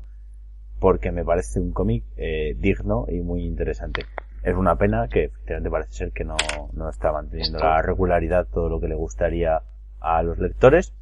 porque 0.80 1.12
me 1.12 1.24
parece 1.24 1.60
un 1.60 1.72
cómic 1.72 2.04
eh, 2.18 2.56
digno 2.58 3.06
y 3.08 3.22
muy 3.22 3.46
interesante. 3.46 4.02
Es 4.44 4.56
una 4.56 4.78
pena 4.78 5.08
que 5.10 5.26
efectivamente 5.26 5.70
parece 5.70 5.92
ser 5.92 6.12
que 6.12 6.24
no, 6.24 6.38
no 6.74 6.90
está 6.90 7.12
manteniendo 7.12 7.60
la 7.60 7.82
regularidad 7.82 8.48
todo 8.48 8.70
lo 8.70 8.80
que 8.80 8.88
le 8.88 8.96
gustaría 8.96 9.62
a 10.00 10.24
los 10.24 10.40
lectores, 10.40 10.94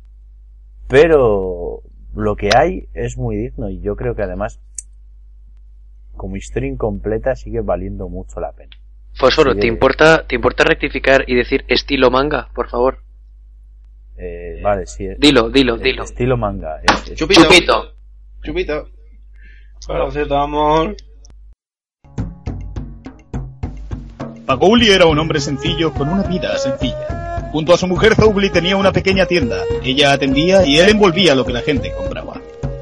pero 0.87 1.81
lo 2.15 2.35
que 2.35 2.49
hay 2.55 2.89
es 2.93 3.17
muy 3.17 3.35
digno 3.35 3.69
y 3.69 3.79
yo 3.79 3.95
creo 3.95 4.15
que 4.15 4.23
además 4.23 4.59
como 6.15 6.35
historia 6.35 6.69
incompleta 6.69 7.35
sigue 7.35 7.61
valiendo 7.61 8.09
mucho 8.09 8.39
la 8.39 8.51
pena. 8.53 8.76
Fósforo, 9.17 9.55
¿te 9.55 9.65
eh. 9.65 9.69
importa, 9.69 10.25
¿te 10.27 10.35
importa 10.35 10.63
rectificar 10.63 11.23
y 11.27 11.35
decir 11.35 11.65
estilo 11.67 12.11
manga, 12.11 12.49
por 12.53 12.69
favor? 12.69 12.99
Eh, 14.15 14.61
vale, 14.63 14.85
sí. 14.85 15.05
es- 15.05 15.19
Dilo, 15.19 15.49
dilo, 15.49 15.75
es 15.75 15.81
dilo. 15.81 16.03
Estilo 16.03 16.37
manga. 16.37 16.79
es- 16.83 17.11
es- 17.11 17.17
Chupito. 17.17 17.41
Chupito. 17.43 17.93
Chupito. 18.43 18.89
Para 19.87 20.43
amor. 20.43 20.95
Pagouli 24.45 24.89
era 24.89 25.05
un 25.05 25.19
hombre 25.19 25.39
sencillo 25.39 25.93
con 25.93 26.09
una 26.09 26.23
vida 26.23 26.57
sencilla. 26.57 27.49
Junto 27.51 27.73
a 27.73 27.77
su 27.77 27.87
mujer 27.87 28.15
Zowgli 28.15 28.49
tenía 28.49 28.77
una 28.77 28.91
pequeña 28.91 29.25
tienda. 29.25 29.57
Ella 29.83 30.13
atendía 30.13 30.65
y 30.65 30.77
él 30.77 30.89
envolvía 30.89 31.35
lo 31.35 31.45
que 31.45 31.53
la 31.53 31.61
gente 31.61 31.91
compraba. 31.91 32.41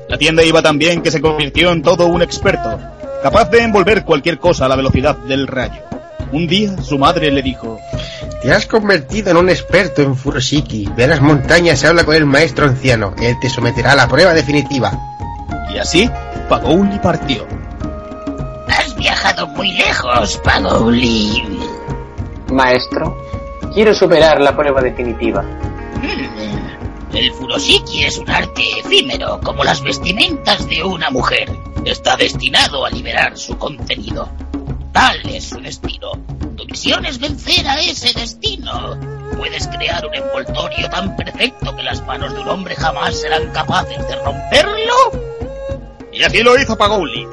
La 0.10 0.17
tienda 0.17 0.43
iba 0.43 0.62
tan 0.62 0.78
bien 0.78 1.02
que 1.02 1.12
se 1.12 1.21
convirtió 1.21 1.71
en 1.71 1.82
todo 1.82 2.08
un 2.08 2.21
experto, 2.21 2.80
capaz 3.24 3.50
de 3.50 3.60
envolver 3.63 4.04
cualquier 4.04 4.38
cosa 4.38 4.65
a 4.65 4.69
la 4.69 4.76
velocidad 4.76 5.17
del 5.17 5.48
rayo. 5.48 5.82
Un 6.31 6.47
día 6.47 6.75
su 6.81 6.97
madre 6.97 7.31
le 7.31 7.41
dijo, 7.41 7.79
Te 8.41 8.51
has 8.51 8.65
convertido 8.65 9.31
en 9.31 9.38
un 9.38 9.49
experto 9.49 10.01
en 10.01 10.15
Furoshiki. 10.15 10.89
Ve 10.95 11.05
a 11.05 11.07
las 11.07 11.21
montañas 11.21 11.81
y 11.83 11.88
habla 11.88 12.03
con 12.03 12.15
el 12.15 12.25
maestro 12.25 12.65
anciano. 12.65 13.13
Él 13.21 13.35
te 13.39 13.49
someterá 13.49 13.93
a 13.93 13.95
la 13.95 14.07
prueba 14.07 14.33
definitiva. 14.33 14.91
y 15.73 15.77
así 15.77 16.09
Pagouli 16.49 16.99
partió. 16.99 17.45
Has 18.67 18.95
viajado 18.95 19.47
muy 19.47 19.71
lejos, 19.73 20.38
Pagouli. 20.43 21.43
Maestro, 22.51 23.17
quiero 23.73 23.93
superar 23.93 24.39
la 24.41 24.55
prueba 24.55 24.81
definitiva. 24.81 25.41
Mm, 25.41 27.15
El 27.15 27.31
furoshiki 27.33 28.03
es 28.03 28.17
un 28.17 28.29
arte 28.29 28.61
efímero, 28.79 29.39
como 29.43 29.63
las 29.63 29.81
vestimentas 29.81 30.67
de 30.67 30.83
una 30.83 31.09
mujer. 31.09 31.49
Está 31.85 32.15
destinado 32.17 32.85
a 32.85 32.89
liberar 32.89 33.38
su 33.38 33.57
contenido. 33.57 34.29
Tal 34.95 35.29
es 35.29 35.49
su 35.49 35.60
destino. 35.60 36.13
Tu 36.55 36.65
misión 36.67 37.05
es 37.05 37.19
vencer 37.19 37.67
a 37.67 37.77
ese 37.81 38.17
destino. 38.17 38.97
Puedes 39.36 39.67
crear 39.67 40.05
un 40.05 40.15
envoltorio 40.15 40.89
tan 40.89 41.17
perfecto 41.17 41.75
que 41.75 41.84
las 41.84 42.01
manos 42.05 42.34
de 42.34 42.39
un 42.39 42.47
hombre 42.47 42.77
jamás 42.77 43.19
serán 43.19 43.51
capaces 43.51 44.08
de 44.08 44.15
romperlo. 44.15 44.93
Y 46.13 46.23
así 46.23 46.41
lo 46.41 46.58
hizo 46.58 46.77
Pagouli. 46.77 47.27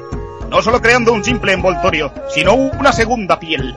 No 0.49 0.61
solo 0.61 0.81
creando 0.81 1.13
un 1.13 1.23
simple 1.23 1.53
envoltorio, 1.53 2.13
sino 2.35 2.53
una 2.53 2.91
segunda 2.91 3.39
piel. 3.39 3.73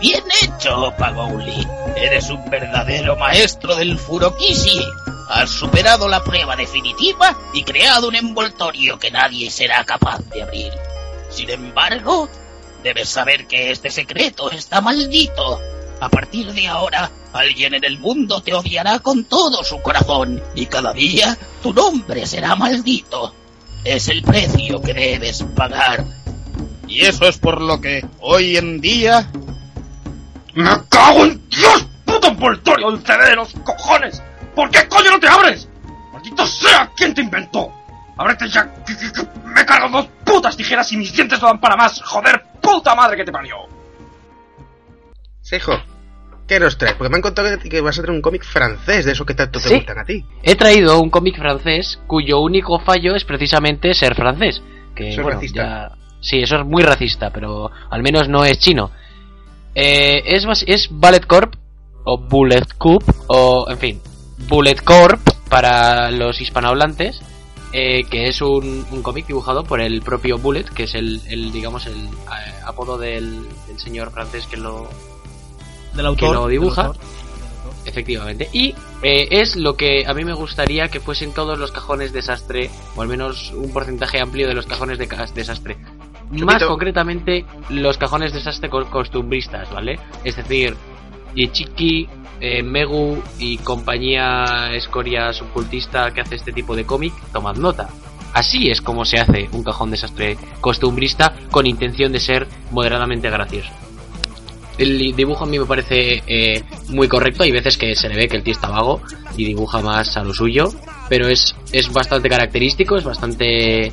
Bien 0.00 0.24
hecho, 0.42 0.94
Pagouli. 0.98 1.66
Eres 1.96 2.30
un 2.30 2.48
verdadero 2.48 3.14
maestro 3.16 3.76
del 3.76 3.98
Furokishi. 3.98 4.82
Has 5.28 5.50
superado 5.50 6.08
la 6.08 6.24
prueba 6.24 6.56
definitiva 6.56 7.36
y 7.52 7.62
creado 7.62 8.08
un 8.08 8.14
envoltorio 8.14 8.98
que 8.98 9.10
nadie 9.10 9.50
será 9.50 9.84
capaz 9.84 10.20
de 10.30 10.44
abrir. 10.44 10.72
Sin 11.28 11.50
embargo, 11.50 12.30
debes 12.88 13.10
saber 13.10 13.46
que 13.46 13.70
este 13.70 13.90
secreto 13.90 14.50
está 14.50 14.80
maldito. 14.80 15.60
A 16.00 16.08
partir 16.08 16.52
de 16.54 16.68
ahora, 16.68 17.10
alguien 17.34 17.74
en 17.74 17.84
el 17.84 17.98
mundo 17.98 18.40
te 18.40 18.54
odiará 18.54 18.98
con 19.00 19.24
todo 19.24 19.62
su 19.62 19.82
corazón 19.82 20.42
y 20.54 20.64
cada 20.66 20.94
día 20.94 21.36
tu 21.62 21.74
nombre 21.74 22.26
será 22.26 22.56
maldito. 22.56 23.34
Es 23.84 24.08
el 24.08 24.22
precio 24.22 24.80
que 24.80 24.94
debes 24.94 25.44
pagar. 25.54 26.02
Y 26.86 27.04
eso 27.04 27.26
es 27.28 27.36
por 27.36 27.60
lo 27.60 27.78
que 27.80 28.06
hoy 28.20 28.56
en 28.56 28.80
día 28.80 29.30
¡Me 30.54 30.70
cago 30.88 31.24
en 31.26 31.46
Dios! 31.50 31.86
¡Puto 32.06 32.28
envoltorio 32.28 32.90
del 32.90 33.04
CD 33.04 33.30
de 33.30 33.36
los 33.36 33.52
cojones! 33.64 34.22
¿Por 34.54 34.70
qué 34.70 34.88
coño 34.88 35.10
no 35.10 35.20
te 35.20 35.28
abres? 35.28 35.68
¡Maldito 36.12 36.46
sea! 36.46 36.90
¿Quién 36.96 37.12
te 37.12 37.20
inventó? 37.20 37.70
¡Ábrete 38.18 38.48
ya! 38.48 38.68
que- 38.86 38.96
que- 38.96 39.12
que 39.12 39.28
¡Me 39.44 39.64
cargo 39.64 39.88
dos 39.88 40.08
putas 40.24 40.56
tijeras 40.56 40.90
y 40.92 40.96
mis 40.96 41.12
dientes 41.14 41.40
no 41.40 41.48
dan 41.48 41.60
para 41.60 41.76
más! 41.76 42.00
¡Joder! 42.02 42.42
¡Puta 42.60 42.94
madre 42.94 43.16
que 43.16 43.24
te 43.24 43.32
parió! 43.32 43.56
Seijo, 45.40 45.72
¿qué 46.46 46.60
nos 46.60 46.76
traes? 46.76 46.94
Porque 46.96 47.10
me 47.10 47.16
han 47.16 47.22
contado 47.22 47.48
que, 47.58 47.68
que 47.68 47.80
vas 47.80 47.98
a 47.98 48.02
traer 48.02 48.14
un 48.16 48.22
cómic 48.22 48.44
francés 48.44 49.04
de 49.04 49.12
esos 49.12 49.26
que 49.26 49.34
tanto 49.34 49.60
te 49.60 49.68
Sí. 49.68 49.74
gustan 49.76 49.98
a 49.98 50.04
ti. 50.04 50.24
He 50.42 50.54
traído 50.56 51.00
un 51.00 51.10
cómic 51.10 51.36
francés 51.38 51.98
cuyo 52.06 52.40
único 52.40 52.78
fallo 52.80 53.14
es 53.14 53.24
precisamente 53.24 53.94
ser 53.94 54.14
francés. 54.14 54.62
Que, 54.94 55.10
Eso 55.10 55.20
es 55.20 55.22
bueno, 55.24 55.38
racista. 55.40 55.62
ya- 55.62 55.94
Sí, 56.20 56.40
eso 56.40 56.56
es 56.56 56.66
muy 56.66 56.82
racista, 56.82 57.30
pero 57.30 57.70
al 57.90 58.02
menos 58.02 58.28
no 58.28 58.44
es 58.44 58.58
chino. 58.58 58.90
Eh, 59.74 60.22
es, 60.26 60.44
es 60.66 60.88
Ballet 60.90 61.24
Corp, 61.24 61.54
o 62.04 62.18
Bullet 62.18 62.66
Corp, 62.76 63.08
o 63.28 63.66
en 63.70 63.78
fin, 63.78 64.02
Bullet 64.48 64.82
Corp 64.82 65.20
para 65.48 66.10
los 66.10 66.40
hispanohablantes, 66.40 67.22
eh, 67.72 68.04
que 68.04 68.28
es 68.28 68.40
un, 68.40 68.86
un 68.90 69.02
cómic 69.02 69.26
dibujado 69.26 69.64
por 69.64 69.80
el 69.80 70.00
propio 70.02 70.38
Bullet, 70.38 70.64
que 70.64 70.84
es 70.84 70.94
el, 70.94 71.20
el, 71.28 71.52
digamos, 71.52 71.86
el 71.86 71.96
eh, 71.96 72.08
apodo 72.64 72.96
del, 72.98 73.46
del 73.66 73.78
señor 73.78 74.10
francés 74.10 74.46
que 74.46 74.56
lo, 74.56 74.88
Del 75.94 76.06
autor. 76.06 76.28
que 76.30 76.34
lo 76.34 76.48
dibuja. 76.48 76.82
del 76.82 76.90
autor. 76.92 77.04
Efectivamente. 77.84 78.48
Y 78.52 78.74
eh, 79.02 79.28
es 79.30 79.56
lo 79.56 79.74
que 79.76 80.04
a 80.06 80.12
mí 80.12 80.22
me 80.24 80.34
gustaría 80.34 80.88
que 80.88 81.00
fuesen 81.00 81.32
todos 81.32 81.58
los 81.58 81.72
cajones 81.72 82.12
desastre, 82.12 82.70
o 82.96 83.02
al 83.02 83.08
menos 83.08 83.50
un 83.52 83.70
porcentaje 83.72 84.20
amplio 84.20 84.46
de 84.46 84.54
los 84.54 84.66
cajones 84.66 84.98
de 84.98 85.08
ca- 85.08 85.24
desastre. 85.34 85.78
Más 86.30 86.62
concretamente, 86.64 87.46
los 87.70 87.96
cajones 87.96 88.34
desastre 88.34 88.68
co- 88.68 88.84
costumbristas, 88.90 89.70
¿vale? 89.72 89.98
Es 90.24 90.36
decir, 90.36 90.76
Ichiki, 91.34 92.06
eh, 92.40 92.62
Megu 92.62 93.22
y 93.38 93.58
compañía 93.58 94.72
escoria 94.74 95.32
subcultista 95.32 96.12
que 96.12 96.20
hace 96.20 96.36
este 96.36 96.52
tipo 96.52 96.74
de 96.76 96.84
cómic, 96.84 97.12
tomad 97.32 97.56
nota. 97.56 97.88
Así 98.34 98.70
es 98.70 98.80
como 98.80 99.04
se 99.04 99.18
hace 99.18 99.48
un 99.52 99.64
cajón 99.64 99.90
desastre 99.90 100.36
costumbrista 100.60 101.34
con 101.50 101.66
intención 101.66 102.12
de 102.12 102.20
ser 102.20 102.46
moderadamente 102.70 103.30
gracioso. 103.30 103.70
El 104.76 105.16
dibujo 105.16 105.44
a 105.44 105.46
mí 105.46 105.58
me 105.58 105.66
parece 105.66 106.22
eh, 106.26 106.62
muy 106.88 107.08
correcto. 107.08 107.42
Hay 107.42 107.50
veces 107.50 107.76
que 107.76 107.96
se 107.96 108.08
le 108.08 108.14
ve 108.14 108.28
que 108.28 108.36
el 108.36 108.44
tío 108.44 108.52
está 108.52 108.68
vago 108.68 109.00
y 109.36 109.44
dibuja 109.44 109.80
más 109.80 110.16
a 110.16 110.22
lo 110.22 110.32
suyo, 110.32 110.68
pero 111.08 111.26
es, 111.26 111.56
es 111.72 111.92
bastante 111.92 112.28
característico, 112.28 112.96
es 112.96 113.04
bastante 113.04 113.92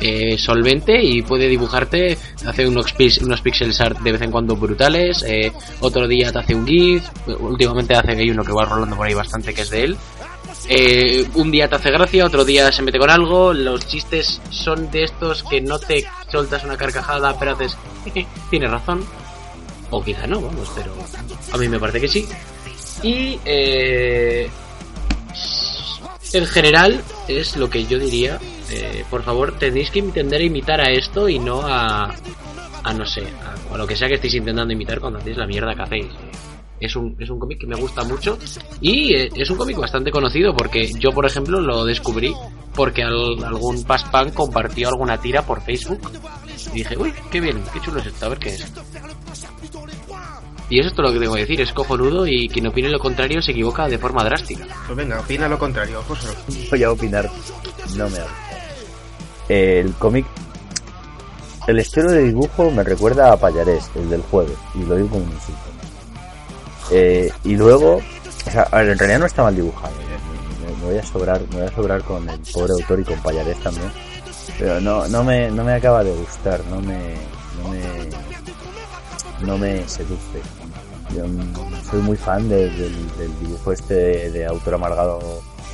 eh, 0.00 0.38
solvente 0.38 1.02
y 1.02 1.22
puede 1.22 1.48
dibujarte. 1.48 2.18
Hace 2.46 2.66
unos, 2.66 2.94
unos 3.22 3.40
pixels 3.40 3.80
art 3.80 3.98
de 4.00 4.12
vez 4.12 4.22
en 4.22 4.30
cuando 4.30 4.56
brutales. 4.56 5.22
eh, 5.26 5.52
otro 5.80 6.06
día 6.06 6.32
te 6.32 6.38
hace 6.38 6.54
un 6.54 6.66
GIF. 6.66 7.04
Últimamente 7.40 7.94
hace 7.94 8.12
hay 8.12 8.30
uno 8.30 8.44
que 8.44 8.52
va 8.52 8.64
rolando 8.64 8.96
por 8.96 9.06
ahí 9.06 9.14
bastante 9.14 9.52
que 9.54 9.62
es 9.62 9.70
de 9.70 9.84
él. 9.84 9.96
Eh, 10.68 11.26
un 11.34 11.50
día 11.50 11.68
te 11.68 11.76
hace 11.76 11.90
gracia, 11.90 12.26
otro 12.26 12.44
día 12.44 12.70
se 12.72 12.82
mete 12.82 12.98
con 12.98 13.10
algo. 13.10 13.52
Los 13.52 13.86
chistes 13.86 14.40
son 14.50 14.90
de 14.90 15.04
estos 15.04 15.42
que 15.44 15.60
no 15.60 15.78
te 15.78 16.04
soltas 16.30 16.64
una 16.64 16.76
carcajada, 16.76 17.38
pero 17.38 17.52
haces. 17.52 17.76
Tienes 18.50 18.70
razón. 18.70 19.04
O 19.90 20.04
quizá 20.04 20.26
no, 20.26 20.40
vamos, 20.40 20.70
pero 20.74 20.92
a 21.52 21.56
mí 21.56 21.68
me 21.68 21.78
parece 21.78 22.00
que 22.00 22.08
sí. 22.08 22.28
Y 23.02 23.38
eh, 23.44 24.50
en 26.32 26.46
general 26.46 27.02
es 27.26 27.56
lo 27.56 27.70
que 27.70 27.86
yo 27.86 27.98
diría. 27.98 28.38
Eh, 28.70 29.04
por 29.10 29.22
favor, 29.22 29.58
tenéis 29.58 29.90
que 29.90 29.98
intender 29.98 30.42
imitar 30.42 30.80
a 30.80 30.90
esto 30.90 31.28
y 31.28 31.38
no 31.38 31.62
a, 31.62 32.14
a 32.84 32.92
no 32.94 33.06
sé, 33.06 33.22
a, 33.42 33.74
a 33.74 33.78
lo 33.78 33.86
que 33.86 33.96
sea 33.96 34.08
que 34.08 34.14
estéis 34.14 34.34
intentando 34.34 34.72
imitar 34.72 35.00
cuando 35.00 35.18
hacéis 35.18 35.36
la 35.36 35.46
mierda 35.46 35.74
que 35.74 35.82
hacéis. 35.82 36.06
Es 36.80 36.94
un, 36.94 37.16
es 37.18 37.28
un 37.28 37.40
cómic 37.40 37.58
que 37.58 37.66
me 37.66 37.74
gusta 37.74 38.04
mucho 38.04 38.38
y 38.80 39.12
eh, 39.12 39.28
es 39.34 39.50
un 39.50 39.56
cómic 39.56 39.76
bastante 39.76 40.12
conocido 40.12 40.54
porque 40.54 40.92
yo, 41.00 41.10
por 41.10 41.26
ejemplo, 41.26 41.60
lo 41.60 41.84
descubrí 41.84 42.32
porque 42.72 43.02
al- 43.02 43.42
algún 43.44 43.82
paspan 43.82 44.30
compartió 44.30 44.88
alguna 44.88 45.18
tira 45.18 45.42
por 45.42 45.60
Facebook 45.60 46.00
y 46.72 46.78
dije, 46.78 46.96
uy, 46.96 47.12
qué 47.32 47.40
bien, 47.40 47.60
qué 47.72 47.80
chulo 47.80 47.98
es 47.98 48.06
esto, 48.06 48.26
a 48.26 48.28
ver 48.28 48.38
qué 48.38 48.50
es. 48.50 48.72
Y 50.70 50.78
eso 50.78 50.88
es 50.90 50.94
todo 50.94 51.06
lo 51.08 51.12
que 51.14 51.18
tengo 51.18 51.34
que 51.34 51.40
decir, 51.40 51.60
es 51.62 51.72
cojonudo 51.72 52.26
y 52.26 52.48
quien 52.48 52.66
opine 52.66 52.90
lo 52.90 52.98
contrario 53.00 53.40
se 53.42 53.52
equivoca 53.52 53.88
de 53.88 53.98
forma 53.98 54.22
drástica. 54.22 54.66
Pues 54.86 54.96
venga, 54.96 55.18
opina 55.18 55.48
lo 55.48 55.58
contrario, 55.58 56.00
José. 56.06 56.28
Voy 56.70 56.82
a 56.84 56.92
opinar. 56.92 57.28
No 57.96 58.08
me 58.10 58.18
ha 58.18 58.22
gustado. 58.22 58.47
El 59.48 59.92
cómic. 59.94 60.26
El 61.66 61.78
estilo 61.78 62.10
de 62.10 62.22
dibujo 62.24 62.70
me 62.70 62.82
recuerda 62.82 63.32
a 63.32 63.36
Payarés, 63.36 63.90
el 63.94 64.08
del 64.08 64.22
jueves, 64.22 64.56
y 64.74 64.84
lo 64.84 64.96
digo 64.96 65.08
como 65.10 65.24
un 65.24 65.30
insulto. 65.32 65.60
Eh, 66.90 67.30
y 67.44 67.56
luego, 67.56 67.96
o 67.96 68.50
sea, 68.50 68.66
en 68.72 68.98
realidad 68.98 69.18
no 69.18 69.26
está 69.26 69.42
mal 69.42 69.54
dibujado. 69.54 69.92
eh, 69.94 70.76
Me, 70.80 70.86
voy 70.88 70.98
a 70.98 71.04
sobrar, 71.04 71.40
me 71.50 71.56
voy 71.58 71.66
a 71.66 71.74
sobrar 71.74 72.02
con 72.02 72.26
el 72.28 72.38
pobre 72.54 72.72
autor 72.72 73.00
y 73.00 73.04
con 73.04 73.18
Payarés 73.20 73.58
también. 73.62 73.90
Pero 74.58 74.80
no, 74.80 75.06
no 75.08 75.22
me, 75.22 75.50
no 75.50 75.62
me 75.62 75.74
acaba 75.74 76.02
de 76.02 76.12
gustar, 76.14 76.60
no 76.70 76.80
me, 76.80 77.14
no 77.62 77.68
me, 77.68 77.82
no 79.46 79.58
me 79.58 79.86
seduce. 79.86 80.40
Yo 81.14 81.24
soy 81.90 82.00
muy 82.00 82.16
fan 82.16 82.48
de- 82.48 82.70
del, 82.70 83.16
del 83.18 83.38
dibujo 83.40 83.72
este 83.72 84.30
de, 84.30 84.46
autor 84.46 84.74
amargado 84.74 85.18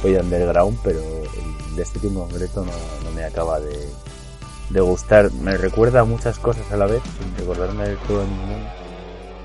hoy 0.03 0.13
de 0.13 0.21
underground, 0.21 0.77
pero 0.83 0.99
el 1.01 1.64
de 1.77 1.83
este 1.83 1.99
tipo 1.99 2.21
concreto 2.21 2.65
no, 2.65 3.11
me 3.13 3.25
acaba 3.25 3.61
de, 3.61 3.89
gustar. 4.81 5.31
Me 5.33 5.57
recuerda 5.57 6.05
muchas 6.05 6.39
cosas 6.39 6.71
a 6.73 6.77
la 6.77 6.87
vez, 6.87 7.03
sin 7.19 7.37
recordarme 7.37 7.89
del 7.89 7.99
todo 7.99 8.25
ninguno, 8.25 8.67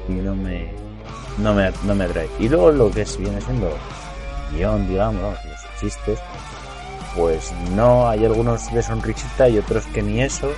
y 0.08 0.14
no 0.14 0.36
me, 0.36 0.72
no 1.38 1.54
me, 1.54 1.72
no 1.84 1.96
me 1.96 2.06
atrae. 2.06 2.30
Y 2.40 2.50
luego 2.50 2.72
lo 2.72 2.92
que 2.92 3.02
es- 3.02 3.18
viene 3.18 3.40
siendo 3.42 3.70
guion, 4.52 4.88
digamos, 4.88 5.38
los 5.46 5.80
chistes, 5.80 6.20
pues 7.16 7.52
no, 7.76 8.08
hay 8.08 8.26
algunos 8.26 8.72
de 8.74 8.82
sonrisita 8.82 9.50
y 9.50 9.58
otros 9.58 9.86
que 9.88 10.02
ni 10.02 10.22
eso. 10.22 10.50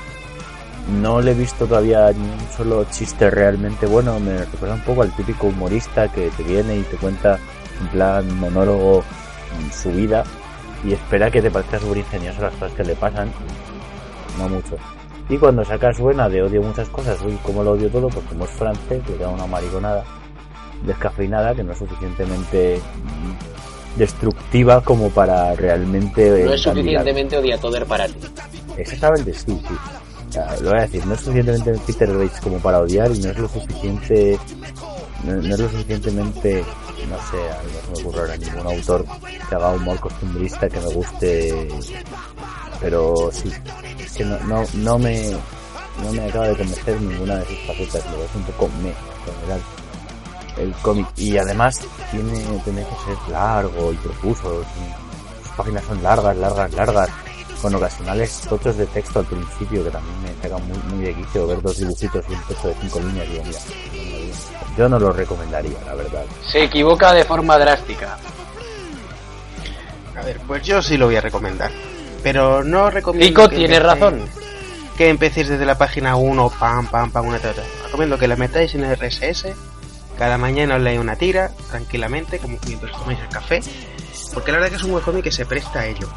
No 1.01 1.21
le 1.21 1.31
he 1.31 1.35
visto 1.35 1.67
todavía 1.67 2.11
ni 2.11 2.19
un 2.27 2.47
solo 2.57 2.85
chiste 2.85 3.29
realmente 3.29 3.85
bueno. 3.85 4.19
Me 4.19 4.37
recuerda 4.39 4.75
un 4.75 4.81
poco 4.81 5.03
al 5.03 5.15
típico 5.15 5.47
humorista 5.47 6.11
que 6.11 6.29
te 6.31 6.43
viene 6.43 6.77
y 6.77 6.81
te 6.81 6.97
cuenta 6.97 7.37
en 7.79 7.87
plan 7.89 8.39
monólogo 8.39 9.01
mm, 9.01 9.71
su 9.71 9.91
vida 9.91 10.23
y 10.83 10.93
espera 10.93 11.29
que 11.29 11.41
te 11.41 11.51
parezca 11.51 11.79
súper 11.79 11.97
ingenioso 11.99 12.41
las 12.41 12.53
cosas 12.53 12.71
que 12.73 12.83
le 12.83 12.95
pasan. 12.95 13.31
No 14.37 14.47
mucho. 14.49 14.75
Y 15.29 15.37
cuando 15.37 15.63
sacas 15.63 15.99
buena 15.99 16.27
de 16.27 16.41
odio 16.41 16.61
muchas 16.61 16.89
cosas, 16.89 17.17
uy, 17.23 17.37
como 17.43 17.63
lo 17.63 17.71
odio 17.71 17.89
todo, 17.89 18.09
pues 18.09 18.25
como 18.27 18.45
es 18.45 18.51
francés, 18.51 19.01
le 19.09 19.17
da 19.17 19.29
una 19.29 19.45
mariconada 19.45 20.03
descafeinada 20.85 21.53
que 21.55 21.63
no 21.63 21.71
es 21.73 21.77
suficientemente 21.77 22.81
destructiva 23.97 24.81
como 24.81 25.09
para 25.09 25.53
realmente 25.55 26.21
No 26.29 26.35
eh, 26.51 26.55
es 26.55 26.63
candidato. 26.63 26.75
suficientemente 26.75 27.37
odiatoder 27.37 27.85
para 27.85 28.07
ti. 28.07 28.13
Exactamente, 28.77 29.33
sí, 29.33 29.45
sí. 29.67 29.75
Sea, 30.29 30.55
lo 30.61 30.69
voy 30.69 30.79
a 30.79 30.81
decir, 30.83 31.05
no 31.05 31.13
es 31.13 31.19
suficientemente 31.19 31.73
Peter 31.85 32.09
Bates 32.13 32.39
como 32.39 32.57
para 32.59 32.79
odiar 32.79 33.11
y 33.11 33.19
no 33.19 33.29
es 33.31 33.37
lo 33.37 33.49
suficiente, 33.49 34.39
no, 35.25 35.33
no 35.35 35.41
es 35.41 35.59
lo 35.59 35.69
suficientemente, 35.69 36.63
no 37.07 37.17
sé, 37.29 37.49
a 37.49 37.63
no 37.63 37.95
se 37.95 38.03
me 38.03 38.09
ocurre 38.09 38.37
ningún 38.37 38.67
autor 38.67 39.05
que 39.47 39.55
haga 39.55 39.71
humor 39.71 39.99
costumbrista 39.99 40.69
que 40.69 40.79
me 40.79 40.93
guste, 40.93 41.67
pero 42.79 43.29
sí, 43.31 43.51
es 43.99 44.13
que 44.13 44.25
no, 44.25 44.39
no, 44.41 44.63
no 44.73 44.99
me, 44.99 45.31
no 46.03 46.11
me 46.11 46.29
acaba 46.29 46.47
de 46.47 46.57
convencer 46.57 47.01
ninguna 47.01 47.35
de 47.37 47.45
sus 47.45 47.59
facetas, 47.67 48.11
lo 48.11 48.23
es 48.23 48.35
un 48.35 48.43
poco 48.43 48.69
me, 48.81 48.89
en 48.89 49.39
general. 49.39 49.61
El 50.57 50.73
cómic 50.81 51.07
y 51.15 51.37
además 51.37 51.81
tiene, 52.11 52.39
tiene 52.63 52.81
que 52.83 52.95
ser 53.05 53.31
largo 53.31 53.93
y 53.93 53.95
profuso, 53.97 54.63
sus 55.43 55.51
páginas 55.55 55.83
son 55.85 56.03
largas, 56.03 56.35
largas, 56.35 56.73
largas 56.73 57.09
con 57.61 57.75
ocasionales 57.75 58.41
tochos 58.49 58.75
de 58.75 58.87
texto 58.87 59.19
al 59.19 59.25
principio 59.25 59.83
que 59.83 59.91
también 59.91 60.15
me 60.23 60.41
sacan 60.41 60.67
muy, 60.67 60.77
muy 60.89 61.05
de 61.05 61.13
quicio 61.13 61.45
ver 61.45 61.61
dos 61.61 61.77
dibujitos 61.77 62.25
y 62.27 62.33
un 62.33 62.41
texto 62.47 62.67
de 62.67 62.75
cinco 62.81 62.99
líneas 62.99 63.29
digo 63.29 63.43
mira 63.43 63.59
yo 64.77 64.87
no 64.89 64.97
lo 64.99 65.11
recomendaría 65.11 65.77
la 65.85 65.95
verdad 65.95 66.23
Se 66.49 66.63
equivoca 66.63 67.13
de 67.13 67.23
forma 67.25 67.57
drástica. 67.57 68.17
A 70.17 70.21
ver, 70.23 70.39
pues 70.47 70.63
yo 70.63 70.81
sí 70.81 70.97
lo 70.97 71.05
voy 71.07 71.15
a 71.15 71.21
recomendar. 71.21 71.71
Pero 72.23 72.63
no 72.63 72.89
recomiendo. 72.89 73.27
Pico 73.27 73.49
tiene 73.49 73.77
empecéis- 73.77 73.81
razón. 73.83 74.21
Que 74.97 75.09
empecéis 75.09 75.47
desde 75.49 75.65
la 75.65 75.77
página 75.77 76.15
1, 76.15 76.51
pam, 76.59 76.85
pam, 76.87 77.11
pam, 77.11 77.25
una 77.25 77.39
tras 77.39 77.53
otra. 77.53 77.63
Recomiendo 77.85 78.17
que 78.17 78.27
la 78.27 78.35
metáis 78.35 78.75
en 78.75 78.83
el 78.83 78.91
RSS. 78.95 79.53
Cada 80.19 80.37
mañana 80.37 80.75
os 80.75 80.81
leáis 80.81 80.99
una 80.99 81.15
tira, 81.15 81.49
tranquilamente, 81.71 82.37
como 82.37 82.57
mientras 82.67 82.91
tomáis 82.91 83.19
el 83.19 83.29
café. 83.29 83.61
Porque 84.33 84.51
la 84.51 84.57
verdad 84.59 84.69
que 84.69 84.75
es 84.75 84.83
un 84.83 84.91
buen 84.91 85.03
cómic 85.03 85.23
que 85.23 85.31
se 85.31 85.45
presta 85.45 85.79
a 85.79 85.85
ello. 85.87 86.07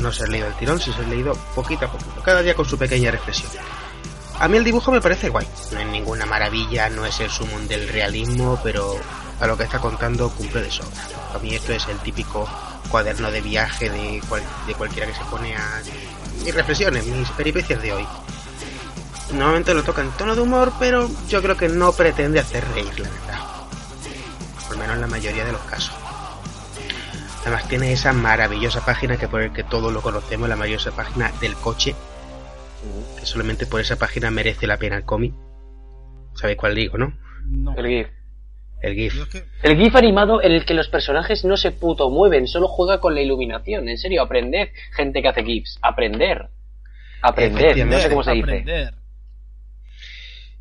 No 0.00 0.12
se 0.12 0.22
ha 0.22 0.26
leído 0.28 0.46
el 0.46 0.54
tirón, 0.54 0.78
si 0.78 0.92
se 0.92 1.00
ha 1.00 1.08
leído 1.08 1.34
poquito 1.54 1.86
a 1.86 1.90
poquito. 1.90 2.22
Cada 2.22 2.42
día 2.42 2.54
con 2.54 2.64
su 2.64 2.78
pequeña 2.78 3.10
reflexión. 3.10 3.50
A 4.40 4.48
mí 4.48 4.56
el 4.56 4.64
dibujo 4.64 4.90
me 4.90 5.00
parece 5.00 5.28
guay. 5.28 5.46
No 5.72 5.80
es 5.80 5.86
ninguna 5.86 6.24
maravilla, 6.26 6.88
no 6.88 7.04
es 7.04 7.20
el 7.20 7.30
sumum 7.30 7.66
del 7.68 7.88
realismo, 7.88 8.58
pero 8.62 8.96
a 9.38 9.46
lo 9.46 9.56
que 9.56 9.64
está 9.64 9.78
contando 9.78 10.30
cumple 10.30 10.62
de 10.62 10.70
sobra. 10.70 11.02
A 11.34 11.38
mí 11.38 11.54
esto 11.54 11.72
es 11.72 11.86
el 11.88 11.98
típico 11.98 12.48
cuaderno 12.90 13.30
de 13.30 13.40
viaje 13.42 13.90
de, 13.90 14.20
cual- 14.28 14.42
de 14.66 14.74
cualquiera 14.74 15.06
que 15.06 15.14
se 15.14 15.24
pone 15.24 15.54
a 15.54 15.82
mis 16.42 16.54
reflexiones, 16.54 17.04
mis 17.06 17.28
peripecias 17.30 17.82
de 17.82 17.92
hoy. 17.92 18.06
Normalmente 19.32 19.74
lo 19.74 19.84
toca 19.84 20.00
en 20.00 20.10
tono 20.12 20.34
de 20.34 20.40
humor, 20.40 20.72
pero 20.80 21.08
yo 21.28 21.40
creo 21.42 21.56
que 21.56 21.68
no 21.68 21.92
pretende 21.92 22.40
hacer 22.40 22.66
reír, 22.74 22.98
la 22.98 23.08
verdad. 23.10 23.40
Por 24.66 24.76
menos 24.78 24.94
en 24.96 25.00
la 25.02 25.06
mayoría 25.06 25.44
de 25.44 25.52
los 25.52 25.60
casos. 25.62 25.92
Además 27.42 27.68
tiene 27.68 27.92
esa 27.92 28.12
maravillosa 28.12 28.84
página 28.84 29.16
que 29.16 29.28
por 29.28 29.42
el 29.42 29.52
que 29.52 29.64
todos 29.64 29.92
lo 29.92 30.02
conocemos, 30.02 30.48
la 30.48 30.56
maravillosa 30.56 30.90
página 30.90 31.30
del 31.40 31.54
coche, 31.56 31.94
que 33.18 33.26
solamente 33.26 33.66
por 33.66 33.80
esa 33.80 33.96
página 33.96 34.30
merece 34.30 34.66
la 34.66 34.78
pena 34.78 34.96
el 34.96 35.04
cómic. 35.04 35.34
¿Sabéis 36.34 36.58
cuál 36.58 36.74
digo, 36.74 36.98
no? 36.98 37.12
No. 37.46 37.74
El 37.76 37.86
GIF. 37.86 38.08
El 38.82 38.94
GIF. 38.94 39.14
Yo 39.14 39.22
es 39.24 39.28
que 39.28 39.44
El 39.62 39.76
GIF 39.76 39.94
animado 39.96 40.42
en 40.42 40.52
el 40.52 40.64
que 40.64 40.74
los 40.74 40.88
personajes 40.88 41.44
no 41.44 41.56
se 41.56 41.72
puto 41.72 42.10
mueven, 42.10 42.46
solo 42.46 42.68
juega 42.68 43.00
con 43.00 43.14
la 43.14 43.20
iluminación. 43.20 43.88
En 43.88 43.98
serio, 43.98 44.22
aprended, 44.22 44.68
gente 44.92 45.22
que 45.22 45.28
hace 45.28 45.44
GIFs. 45.44 45.78
Aprender. 45.82 46.48
Aprender, 47.22 47.86
no 47.86 47.98
sé 47.98 48.08
cómo 48.08 48.22
se 48.22 48.32
dice. 48.32 48.44
aprender. 48.44 48.94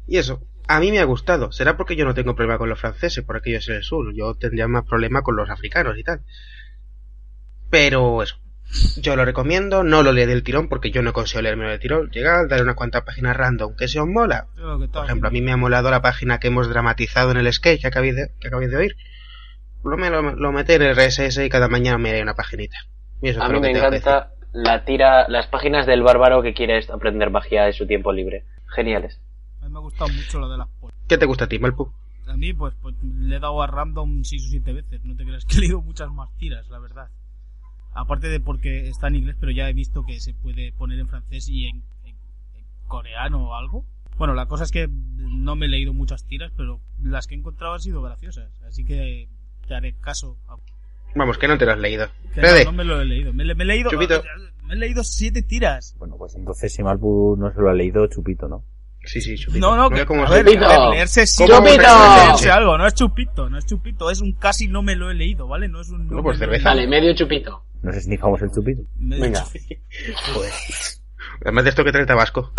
Y 0.08 0.18
eso, 0.18 0.42
a 0.68 0.80
mí 0.80 0.92
me 0.92 1.00
ha 1.00 1.06
gustado. 1.06 1.52
Será 1.52 1.78
porque 1.78 1.96
yo 1.96 2.04
no 2.04 2.14
tengo 2.14 2.36
problema 2.36 2.58
con 2.58 2.70
los 2.70 2.80
franceses, 2.80 3.24
por 3.24 3.38
aquello 3.38 3.60
es 3.60 3.70
el 3.70 3.84
sur. 3.84 4.14
Yo 4.16 4.36
tendría 4.36 4.68
más 4.68 4.84
problema 4.84 5.22
con 5.22 5.36
los 5.36 5.50
africanos 5.50 5.98
y 5.98 6.04
tal. 6.04 6.22
Pero 7.70 8.22
eso. 8.24 8.36
Yo 9.02 9.16
lo 9.16 9.26
recomiendo, 9.26 9.84
no 9.84 10.04
lo 10.04 10.12
leeré 10.12 10.34
del 10.34 10.44
tirón 10.44 10.70
porque 10.70 10.92
yo 10.92 11.02
no 11.02 11.14
consigo 11.14 11.42
leerme 11.42 11.68
del 11.68 11.80
tirón. 11.80 12.10
Llegar, 12.12 12.48
darle 12.48 12.64
unas 12.64 12.76
cuantas 12.76 13.04
páginas 13.04 13.36
random 13.36 13.76
que 13.76 13.88
se 13.88 14.00
os 14.00 14.08
mola. 14.08 14.48
Por 14.92 15.06
ejemplo, 15.06 15.28
a 15.28 15.32
mí 15.32 15.42
me 15.42 15.52
ha 15.52 15.58
molado 15.58 15.90
la 15.90 16.02
página 16.02 16.40
que 16.40 16.48
hemos 16.48 16.70
dramatizado 16.70 17.32
en 17.32 17.38
el 17.38 17.52
sketch 17.52 17.82
que 17.82 17.88
acabáis 17.88 18.16
de, 18.16 18.32
que 18.40 18.50
de 18.50 18.78
oír. 18.78 18.96
Lo, 19.84 19.98
me 19.98 20.10
lo, 20.10 20.22
lo 20.22 20.52
meté 20.52 20.76
en 20.76 20.84
el 20.84 20.96
RSS 20.96 21.40
y 21.40 21.50
cada 21.50 21.68
mañana 21.68 21.98
me 21.98 22.10
haré 22.10 22.22
una 22.22 22.36
paginita. 22.36 22.78
Y 23.22 23.30
eso 23.30 23.40
es 23.40 23.46
A 23.46 23.50
mí 23.50 23.60
me 23.60 23.72
encanta 23.72 24.32
la 24.52 24.84
tira, 24.84 25.28
las 25.30 25.48
páginas 25.48 25.86
del 25.86 26.02
bárbaro 26.04 26.42
que 26.42 26.54
quiere 26.54 26.80
aprender 26.92 27.30
magia 27.30 27.68
en 27.68 27.74
su 27.74 27.88
tiempo 27.88 28.12
libre. 28.12 28.46
Geniales. 28.68 29.20
A 29.62 29.66
mí 29.66 29.72
me 29.72 29.80
ha 29.80 29.82
gustado 29.82 30.10
mucho 30.12 30.40
lo 30.40 30.50
de 30.50 30.58
las. 30.58 30.68
¿Qué 31.08 31.18
te 31.18 31.26
gusta 31.26 31.46
a 31.46 31.48
ti, 31.48 31.60
Malpu? 31.60 31.92
A 32.28 32.38
mí, 32.38 32.54
pues, 32.54 32.76
pues 32.82 32.96
le 33.02 33.38
he 33.38 33.40
dado 33.40 33.62
a 33.62 33.68
random 33.68 34.24
6 34.24 34.46
o 34.46 34.50
7 34.50 34.74
veces. 34.74 35.04
No 35.04 35.16
te 35.16 35.24
creas 35.24 35.46
que 35.46 35.58
he 35.58 35.62
leído 35.62 35.82
muchas 35.82 36.12
más 36.12 36.30
tiras, 36.38 36.70
la 36.70 36.80
verdad. 36.80 37.10
Aparte 37.94 38.30
de 38.30 38.40
porque 38.40 38.88
está 38.88 39.08
en 39.08 39.16
inglés, 39.16 39.36
pero 39.40 39.52
ya 39.52 39.70
he 39.70 39.74
visto 39.74 40.04
que 40.06 40.20
se 40.20 40.34
puede 40.34 40.72
poner 40.74 41.00
en 41.00 41.08
francés 41.08 41.50
y 41.50 41.66
en, 41.68 41.78
en- 42.06 42.16
en 42.56 42.66
coreano 42.88 43.50
o 43.50 43.56
algo. 43.56 43.86
Bueno, 44.18 44.34
la 44.34 44.48
cosa 44.48 44.64
es 44.66 44.72
que 44.72 44.88
no 44.90 45.56
me 45.56 45.66
he 45.66 45.70
leído 45.70 45.94
muchas 45.94 46.26
tiras, 46.26 46.52
pero 46.56 46.80
las 47.02 47.26
que 47.28 47.36
he 47.36 47.38
encontrado 47.38 47.74
han 47.74 47.80
sido 47.80 48.02
graciosas. 48.02 48.52
Así 48.68 48.84
que 48.86 49.28
te 49.68 49.76
haré 49.76 49.96
caso. 50.00 50.38
a- 50.48 50.56
Vamos, 51.16 51.38
que 51.40 51.48
no 51.48 51.58
te 51.58 51.66
lo 51.66 51.72
has 51.72 51.80
leído. 51.80 52.08
no, 52.36 52.64
no 52.66 52.72
me 52.72 52.84
lo 52.84 53.02
he 53.02 53.06
leído. 53.06 53.34
Me, 53.34 53.44
le- 53.44 53.56
me 53.56 53.64
he 53.64 53.68
leído. 53.68 53.90
Chupito. 53.90 54.22
Me 54.66 54.76
he 54.76 54.78
leído 54.78 55.04
siete 55.04 55.42
tiras. 55.42 55.96
Bueno, 55.98 56.16
pues 56.18 56.36
entonces 56.36 56.72
si 56.72 56.84
Malpu 56.84 57.36
no 57.40 57.52
se 57.52 57.60
lo 57.60 57.70
ha 57.70 57.74
leído, 57.74 58.06
chupito, 58.08 58.48
¿no? 58.48 58.64
Sí, 59.04 59.20
sí, 59.22 59.36
chupito. 59.36 59.66
No, 59.66 59.76
no, 59.78 59.90
que, 59.90 60.06
cómo 60.06 60.26
a 60.26 60.30
ver, 60.30 60.46
Chupito. 60.46 60.66
a 60.66 60.68
ver, 60.90 60.90
leerse 60.98 61.26
sí, 61.26 61.46
¿Cómo 61.48 61.58
Chupito. 61.66 61.84
se- 61.84 62.26
leerse 62.26 62.52
algo, 62.52 62.78
no 62.78 62.86
es 62.86 62.94
chupito, 62.94 63.50
no 63.50 63.58
es 63.58 63.66
chupito, 63.66 64.12
es 64.12 64.20
un 64.22 64.34
casi 64.34 64.68
no 64.68 64.84
me 64.84 64.96
lo 64.96 65.10
he 65.10 65.16
leído, 65.16 65.48
¿vale? 65.48 65.68
No 65.70 65.80
es 65.82 65.90
un 65.90 66.06
no 66.08 66.18
No, 66.18 66.22
pues 66.24 66.38
cerveza. 66.38 66.70
Vale, 66.70 66.86
medio 66.86 67.16
chupito. 67.16 67.64
¿Nos 67.82 67.96
esnifamos 67.96 68.42
el 68.42 68.52
chupito? 68.52 68.82
Venga. 68.96 69.44
Joder. 70.34 70.54
Además 71.42 71.64
de 71.64 71.70
esto 71.70 71.84
que 71.84 71.92
trae 71.92 72.06
tabasco. 72.06 72.52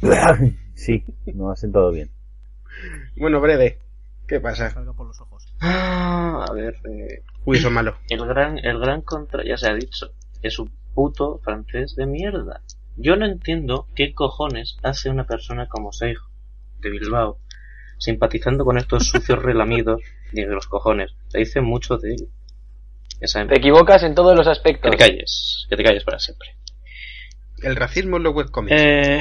sí, 0.74 1.04
no 1.26 1.50
ha 1.50 1.56
sentado 1.56 1.90
bien. 1.92 2.10
Bueno, 3.16 3.40
breve. 3.40 3.78
¿Qué 4.26 4.40
pasa? 4.40 4.70
Salga 4.70 4.92
por 4.92 5.06
los 5.06 5.20
ojos. 5.20 5.46
Ah, 5.60 6.46
a 6.48 6.52
ver, 6.52 6.74
eh, 6.90 7.22
Uy, 7.44 7.58
eso 7.58 7.68
es 7.68 7.74
malo. 7.74 7.96
el 8.08 8.26
gran, 8.26 8.58
el 8.58 8.78
gran 8.78 9.02
contra, 9.02 9.44
ya 9.44 9.56
se 9.56 9.68
ha 9.68 9.74
dicho, 9.74 10.12
es 10.42 10.58
un 10.58 10.72
puto 10.94 11.38
francés 11.44 11.94
de 11.94 12.06
mierda. 12.06 12.62
Yo 12.96 13.16
no 13.16 13.26
entiendo 13.26 13.88
qué 13.94 14.14
cojones 14.14 14.78
hace 14.82 15.10
una 15.10 15.26
persona 15.26 15.68
como 15.68 15.92
Seijo, 15.92 16.30
de 16.80 16.90
Bilbao, 16.90 17.38
simpatizando 17.98 18.64
con 18.64 18.78
estos 18.78 19.08
sucios 19.08 19.42
relamidos 19.42 20.00
de 20.32 20.46
los 20.46 20.66
cojones. 20.68 21.14
Se 21.28 21.38
dice 21.38 21.60
mucho 21.60 21.98
de 21.98 22.14
él. 22.14 22.28
Te 23.20 23.58
equivocas 23.58 24.02
en 24.02 24.14
todos 24.14 24.36
los 24.36 24.46
que 24.46 24.52
aspectos. 24.52 24.90
te 24.90 24.96
calles, 24.96 25.66
que 25.68 25.76
te 25.76 25.84
calles 25.84 26.04
para 26.04 26.18
siempre. 26.18 26.56
El 27.62 27.76
racismo 27.76 28.18
en 28.18 28.24
los 28.24 28.34
webcomics. 28.34 28.76
Eh, 28.78 29.20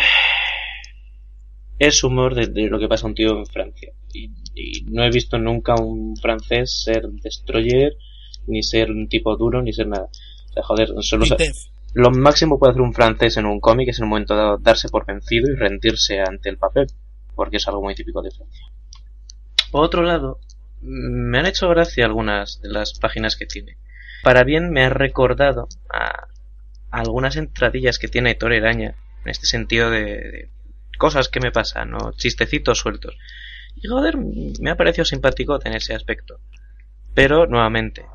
es 1.79 2.03
humor 2.03 2.35
de, 2.35 2.47
de 2.47 2.67
lo 2.67 2.79
que 2.79 2.87
pasa 2.87 3.05
a 3.05 3.09
un 3.09 3.15
tío 3.15 3.37
en 3.37 3.45
Francia. 3.45 3.91
Y, 4.13 4.31
y 4.55 4.83
no 4.85 5.03
he 5.03 5.09
visto 5.09 5.37
nunca 5.37 5.75
un 5.75 6.15
francés 6.17 6.83
ser 6.83 7.07
destroyer, 7.07 7.93
ni 8.47 8.63
ser 8.63 8.91
un 8.91 9.07
tipo 9.07 9.35
duro, 9.37 9.61
ni 9.61 9.73
ser 9.73 9.87
nada. 9.87 10.09
O 10.49 10.53
sea, 10.53 10.63
joder, 10.63 10.89
solo 11.01 11.25
lo 11.95 12.09
máximo 12.09 12.55
que 12.55 12.59
puede 12.59 12.71
hacer 12.71 12.81
un 12.81 12.93
francés 12.93 13.37
en 13.37 13.45
un 13.45 13.59
cómic 13.59 13.89
es 13.89 13.99
en 13.99 14.05
un 14.05 14.09
momento 14.09 14.35
dado 14.35 14.57
darse 14.57 14.89
por 14.89 15.05
vencido 15.05 15.51
y 15.51 15.55
rendirse 15.55 16.19
ante 16.19 16.49
el 16.49 16.57
papel, 16.57 16.87
porque 17.35 17.57
es 17.57 17.67
algo 17.67 17.83
muy 17.83 17.93
típico 17.93 18.21
de 18.21 18.31
Francia. 18.31 18.65
Por 19.71 19.85
otro 19.85 20.01
lado, 20.01 20.39
me 20.83 21.39
han 21.39 21.45
hecho 21.45 21.69
gracia 21.69 22.05
algunas 22.05 22.61
de 22.61 22.69
las 22.69 22.97
páginas 22.99 23.35
que 23.35 23.45
tiene. 23.45 23.77
Para 24.23 24.43
bien 24.43 24.71
me 24.71 24.83
ha 24.83 24.89
recordado 24.89 25.67
a, 25.93 26.27
algunas 26.91 27.35
entradillas 27.35 27.99
que 27.99 28.07
tiene 28.07 28.31
Héctor 28.31 28.53
Eraña, 28.53 28.95
en 29.23 29.29
este 29.29 29.47
sentido 29.47 29.89
de, 29.89 30.03
de 30.03 30.49
cosas 30.97 31.29
que 31.29 31.39
me 31.39 31.51
pasan, 31.51 31.91
¿no? 31.91 32.11
chistecitos 32.13 32.79
sueltos. 32.79 33.17
Y 33.75 33.87
joder, 33.87 34.17
me 34.17 34.69
ha 34.69 34.77
parecido 34.77 35.05
simpático 35.05 35.59
en 35.63 35.73
ese 35.73 35.93
aspecto. 35.93 36.39
Pero, 37.13 37.47
nuevamente, 37.47 38.05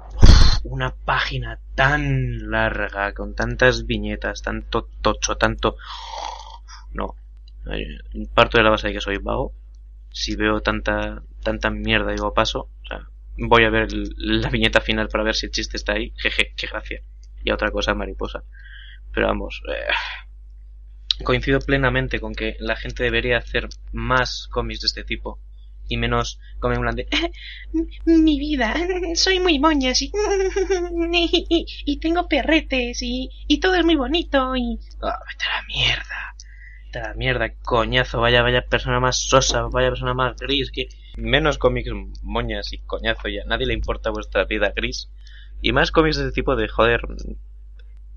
una 0.64 0.94
página 0.94 1.60
tan 1.74 2.50
larga, 2.50 3.12
con 3.12 3.34
tantas 3.34 3.86
viñetas, 3.86 4.42
tanto 4.42 4.88
tocho, 5.02 5.36
tanto... 5.36 5.76
No. 6.92 7.16
Eh, 7.70 8.26
Parto 8.34 8.58
de 8.58 8.64
la 8.64 8.70
base 8.70 8.88
de 8.88 8.94
que 8.94 9.00
soy 9.00 9.18
vago. 9.18 9.52
Si 10.18 10.34
veo 10.34 10.60
tanta, 10.60 11.22
tanta 11.44 11.70
mierda, 11.70 12.10
digo 12.10 12.34
paso. 12.34 12.70
O 12.82 12.86
sea, 12.88 13.08
voy 13.36 13.62
a 13.62 13.70
ver 13.70 13.86
la 13.92 14.50
viñeta 14.50 14.80
final 14.80 15.08
para 15.08 15.22
ver 15.22 15.36
si 15.36 15.46
el 15.46 15.52
chiste 15.52 15.76
está 15.76 15.92
ahí. 15.92 16.12
Jeje, 16.16 16.54
qué 16.56 16.66
gracia. 16.66 17.02
Y 17.44 17.52
otra 17.52 17.70
cosa, 17.70 17.94
mariposa. 17.94 18.42
Pero 19.12 19.28
vamos, 19.28 19.62
eh, 19.72 21.22
coincido 21.24 21.60
plenamente 21.60 22.18
con 22.18 22.34
que 22.34 22.56
la 22.58 22.74
gente 22.74 23.04
debería 23.04 23.38
hacer 23.38 23.68
más 23.92 24.48
cómics 24.50 24.80
de 24.80 24.86
este 24.88 25.04
tipo 25.04 25.40
y 25.86 25.98
menos 25.98 26.40
cómics 26.58 26.80
plan 26.80 26.98
"Eh, 26.98 27.32
mi 28.06 28.40
vida, 28.40 28.74
soy 29.14 29.38
muy 29.38 29.60
moñas 29.60 30.02
y, 30.02 30.12
y, 31.86 32.00
tengo 32.00 32.26
perretes 32.26 33.02
y, 33.02 33.30
y 33.46 33.60
todo 33.60 33.76
es 33.76 33.84
muy 33.84 33.94
bonito 33.94 34.56
y... 34.56 34.80
Ah, 35.00 35.20
vete 35.28 35.44
a 35.44 35.60
la 35.60 35.66
mierda. 35.68 36.34
Mierda, 37.16 37.50
coñazo, 37.62 38.20
vaya, 38.20 38.42
vaya 38.42 38.62
persona 38.62 39.00
más 39.00 39.18
sosa, 39.18 39.62
vaya 39.70 39.90
persona 39.90 40.14
más 40.14 40.36
gris, 40.36 40.70
que... 40.70 40.88
Menos 41.16 41.58
cómics 41.58 41.90
moñas 42.22 42.72
y 42.72 42.78
coñazo 42.78 43.28
y 43.28 43.38
a 43.38 43.44
nadie 43.44 43.66
le 43.66 43.74
importa 43.74 44.10
vuestra 44.10 44.44
vida 44.44 44.72
gris. 44.74 45.10
Y 45.60 45.72
más 45.72 45.90
cómics 45.90 46.16
de 46.16 46.24
este 46.24 46.34
tipo 46.34 46.56
de 46.56 46.68
joder... 46.68 47.02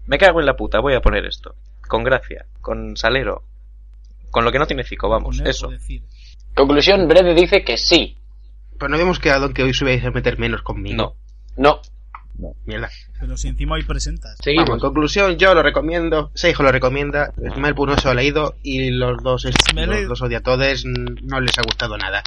Me 0.06 0.18
cago 0.18 0.40
en 0.40 0.46
la 0.46 0.56
puta, 0.56 0.80
voy 0.80 0.94
a 0.94 1.02
poner 1.02 1.26
esto. 1.26 1.56
Con 1.88 2.04
gracia, 2.04 2.46
con 2.62 2.96
salero, 2.96 3.44
con 4.32 4.46
lo 4.46 4.52
que 4.52 4.60
no 4.60 4.66
tiene 4.66 4.84
cico, 4.84 5.10
vamos, 5.10 5.42
eso. 5.46 5.70
Conclusión, 6.56 7.08
Brede 7.08 7.34
dice 7.34 7.64
que 7.64 7.78
sí. 7.78 8.18
Pues 8.80 8.90
no 8.90 8.96
habíamos 8.96 9.20
quedado 9.20 9.48
en 9.48 9.54
que 9.54 9.64
hoy 9.64 9.74
subíais 9.74 10.04
a 10.06 10.12
meter 10.12 10.40
menos 10.40 10.64
conmigo. 10.64 10.96
No. 10.96 11.16
No. 11.58 11.82
Mierda. 12.66 12.90
Pero 13.20 13.38
si 13.38 13.48
encima 13.48 13.76
hoy 13.76 13.84
presentas. 13.84 14.32
Vamos, 14.38 14.48
en 14.48 14.58
Seguimos. 14.58 14.82
conclusión, 14.82 15.38
yo 15.38 15.54
lo 15.54 15.62
recomiendo. 15.64 16.32
Seijo 16.34 16.64
lo 16.64 16.72
recomienda. 16.72 17.34
Malpu 17.58 17.86
no 17.86 17.98
se 17.98 18.06
lo 18.06 18.12
ha 18.12 18.16
leído. 18.16 18.56
Y 18.64 18.90
los 18.92 19.22
dos, 19.22 19.46
los 19.76 20.08
dos 20.08 20.22
odiatodes 20.22 20.86
no 20.86 21.40
les 21.40 21.58
ha 21.58 21.62
gustado 21.64 21.98
nada. 21.98 22.24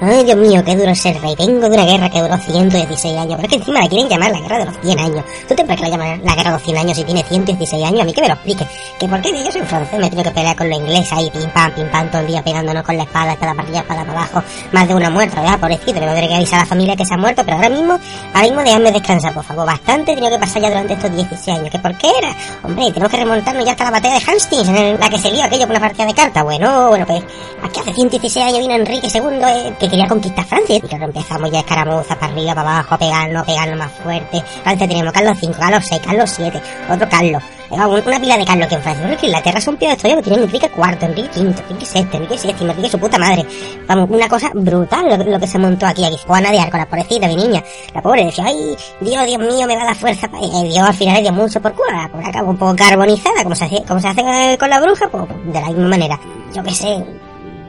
Ay, 0.00 0.22
Dios 0.22 0.36
mío, 0.36 0.62
qué 0.64 0.76
duro 0.76 0.94
ser 0.94 1.20
rey. 1.20 1.34
Vengo 1.36 1.68
de 1.68 1.74
una 1.74 1.84
guerra 1.84 2.08
que 2.08 2.20
duró 2.22 2.36
116 2.36 3.18
años. 3.18 3.34
Pero 3.34 3.42
es 3.42 3.48
que 3.48 3.56
encima 3.56 3.80
la 3.80 3.88
quieren 3.88 4.08
llamar 4.08 4.30
la 4.30 4.38
guerra 4.38 4.58
de 4.60 4.64
los 4.66 4.74
100 4.80 4.98
años. 5.00 5.24
¿Tú 5.48 5.54
te 5.56 5.64
crees 5.64 5.76
que 5.76 5.82
la 5.82 5.90
llaman 5.90 6.20
la 6.24 6.34
guerra 6.36 6.50
de 6.50 6.56
los 6.56 6.62
100 6.62 6.78
años 6.78 6.96
si 6.96 7.02
tiene 7.02 7.24
116 7.24 7.84
años? 7.84 8.00
A 8.02 8.04
mí 8.04 8.12
que 8.12 8.20
me 8.20 8.28
lo 8.28 8.34
explique. 8.34 8.64
Que 9.00 9.08
por 9.08 9.20
qué 9.20 9.32
yo 9.44 9.50
soy 9.50 9.62
francés, 9.62 9.98
me 9.98 10.06
he 10.06 10.10
tenido 10.10 10.30
que 10.30 10.34
pelear 10.36 10.54
con 10.54 10.70
los 10.70 10.78
ingleses 10.78 11.12
ahí, 11.12 11.28
pim 11.32 11.50
pam, 11.50 11.72
pim 11.72 11.90
pam, 11.90 12.08
todo 12.12 12.20
el 12.20 12.28
día 12.28 12.44
pegándonos 12.44 12.84
con 12.84 12.96
la 12.96 13.02
espada, 13.02 13.32
espada 13.32 13.54
para 13.54 13.62
arriba, 13.64 13.80
espada 13.80 14.04
para 14.04 14.20
abajo. 14.20 14.42
Más 14.70 14.86
de 14.86 14.94
una 14.94 15.10
muerta, 15.10 15.40
¿verdad? 15.40 15.58
Pobrecito, 15.58 15.94
le 15.98 16.06
tendré 16.06 16.28
que 16.28 16.34
avisar 16.36 16.60
a 16.60 16.62
la 16.62 16.68
familia 16.68 16.94
que 16.94 17.04
se 17.04 17.14
ha 17.14 17.16
muerto. 17.16 17.42
Pero 17.44 17.56
ahora 17.56 17.68
mismo, 17.68 17.98
ahora 18.34 18.42
mismo 18.42 18.60
déjame 18.62 18.92
descansar, 18.92 19.34
por 19.34 19.42
favor. 19.42 19.66
Bastante 19.66 20.12
he 20.12 20.14
tenido 20.14 20.32
que 20.32 20.38
pasar 20.38 20.62
ya 20.62 20.68
durante 20.68 20.92
estos 20.92 21.12
16 21.12 21.58
años. 21.58 21.70
¿Que 21.72 21.78
por 21.80 21.98
qué 21.98 22.06
era? 22.16 22.36
Hombre, 22.62 22.92
tenemos 22.92 23.10
que 23.10 23.16
remontarnos 23.16 23.64
ya 23.64 23.72
hasta 23.72 23.84
la 23.84 23.90
batalla 23.90 24.14
de 24.14 24.30
Hastings, 24.30 24.68
en 24.68 25.00
la 25.00 25.10
que 25.10 25.18
se 25.18 25.32
lió 25.32 25.42
aquello 25.42 25.66
por 25.66 25.76
una 25.76 25.80
partida 25.80 26.06
de 26.06 26.14
cartas. 26.14 26.44
Bueno, 26.44 26.88
bueno, 26.88 27.04
pues 27.04 27.20
aquí 27.64 27.80
hace 27.80 27.92
116 27.94 28.46
años 28.46 28.60
vino 28.60 28.74
Enrique 28.74 29.08
II, 29.12 29.22
eh, 29.42 29.74
que 29.76 29.87
que 29.88 29.96
quería 29.96 30.08
conquistar 30.08 30.44
Francia. 30.44 30.76
Y 30.76 30.80
claro, 30.80 31.04
empezamos 31.06 31.50
ya 31.50 31.60
escaramuzas 31.60 32.16
para 32.16 32.32
arriba, 32.32 32.54
para 32.54 32.70
abajo, 32.74 32.94
a 32.94 32.98
pegarnos, 32.98 33.42
a 33.42 33.46
pegarnos 33.46 33.78
más 33.78 33.92
fuerte. 33.92 34.42
Francia 34.62 34.88
teníamos 34.88 35.12
Carlos 35.12 35.38
V, 35.42 35.54
Carlos 35.58 35.84
VI, 35.90 35.98
Carlos 35.98 36.38
VII, 36.38 36.60
otro 36.94 37.08
Carlos. 37.08 37.42
Un- 37.70 37.78
una 38.06 38.18
pila 38.18 38.38
de 38.38 38.44
Carlos 38.46 38.64
aquí 38.66 38.74
en 38.76 38.82
Francia. 38.82 39.02
Pero 39.02 39.14
es 39.14 39.20
que 39.20 39.26
Inglaterra 39.26 39.60
son 39.60 39.76
pío 39.76 39.88
de 39.88 39.94
historia 39.94 40.16
que 40.16 40.22
tienen 40.22 40.42
Enrique 40.44 40.70
IV, 40.74 41.04
Enrique 41.06 41.40
V, 41.40 41.48
Enrique 41.70 41.86
VI, 41.92 42.16
Enrique 42.16 42.36
VII, 42.42 42.70
Enrique 42.70 42.88
su 42.88 42.98
puta 42.98 43.18
madre. 43.18 43.44
Vamos, 43.86 44.08
una 44.10 44.26
cosa 44.28 44.50
brutal 44.54 45.30
lo, 45.30 45.38
que 45.40 45.46
se 45.46 45.58
montó 45.58 45.86
aquí. 45.86 46.04
Aquí 46.04 46.16
Juana 46.26 46.50
de 46.50 46.60
Arco, 46.60 46.78
la 46.78 46.86
pobrecita, 46.86 47.26
mi 47.28 47.36
niña. 47.36 47.62
La 47.94 48.00
pobre 48.00 48.24
decía, 48.24 48.44
ay, 48.46 48.74
Dios, 49.00 49.26
Dios 49.26 49.38
mío, 49.38 49.66
me 49.66 49.76
va 49.76 49.82
a 49.82 49.86
dar 49.86 49.96
fuerza. 49.96 50.28
pa-". 50.28 50.38
Y 50.40 50.68
Dios 50.68 50.78
al 50.88 50.94
final 50.94 51.22
dio 51.22 51.32
mucho 51.32 51.60
por 51.60 51.72
culo. 51.74 51.90
La 51.92 52.08
pobre 52.08 52.26
acabó 52.26 52.50
un 52.50 52.56
poco 52.56 52.74
carbonizada, 52.76 53.42
como 53.42 53.54
se 53.54 53.66
hace, 53.66 53.82
como 53.86 54.00
se 54.00 54.08
hace 54.08 54.56
con 54.58 54.70
la 54.70 54.80
bruja, 54.80 55.08
pues 55.10 55.24
de 55.52 55.60
la 55.60 55.66
misma 55.68 55.88
manera. 55.88 56.18
Yo 56.54 56.62
qué 56.62 56.70
sé, 56.74 57.04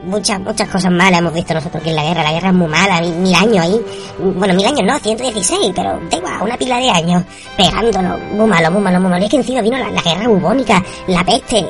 muchas 0.04 0.40
muchas 0.40 0.68
cosas 0.68 0.90
malas 0.90 1.20
hemos 1.20 1.32
visto 1.32 1.54
nosotros 1.54 1.80
aquí 1.80 1.90
en 1.90 1.96
la 1.96 2.04
guerra. 2.04 2.22
La 2.22 2.32
guerra 2.32 2.48
es 2.48 2.54
muy 2.54 2.68
mala, 2.68 3.00
mil, 3.00 3.14
mil 3.16 3.34
años 3.34 3.58
ahí. 3.58 3.80
Bueno, 4.18 4.54
mil 4.54 4.66
años 4.66 4.82
no, 4.84 4.98
116, 4.98 5.72
pero 5.74 6.00
da 6.10 6.16
igual, 6.16 6.42
una 6.42 6.56
pila 6.56 6.78
de 6.78 6.90
años 6.90 7.24
pegándonos. 7.56 8.20
Muy 8.32 8.46
malo, 8.46 8.70
muy 8.70 8.82
malo, 8.82 9.00
muy 9.00 9.10
malo. 9.10 9.22
Y 9.22 9.26
es 9.26 9.30
que 9.30 9.36
encima 9.36 9.60
vino 9.60 9.78
la, 9.78 10.02
guerra 10.02 10.28
bubónica, 10.28 10.82
la 11.06 11.24
peste. 11.24 11.68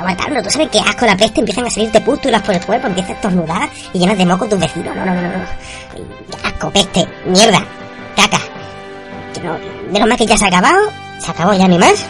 A, 0.00 0.42
¿tú 0.42 0.50
sabes 0.50 0.68
qué 0.70 0.80
asco 0.80 1.06
la 1.06 1.16
peste? 1.16 1.40
Empiezan 1.40 1.66
a 1.66 1.70
salirte 1.70 2.00
pústulas 2.00 2.42
por 2.42 2.54
el 2.54 2.64
cuerpo, 2.64 2.88
empiezas 2.88 3.12
a 3.12 3.14
estornudar 3.14 3.70
y 3.92 3.98
llenas 3.98 4.18
de 4.18 4.26
moco 4.26 4.48
tus 4.48 4.58
vecinos. 4.58 4.96
No, 4.96 5.04
no, 5.04 5.14
no, 5.14 5.22
no. 5.22 6.48
Asco, 6.48 6.70
peste, 6.70 7.06
mierda, 7.26 7.64
caca. 8.16 8.38
Que 9.32 9.40
no, 9.40 9.56
menos 9.92 10.08
mal 10.08 10.18
que 10.18 10.26
ya 10.26 10.36
se 10.36 10.46
ha 10.46 10.48
acabado, 10.48 10.90
se 11.18 11.30
acabó 11.30 11.52
ya 11.54 11.68
ni 11.68 11.78
más. 11.78 12.04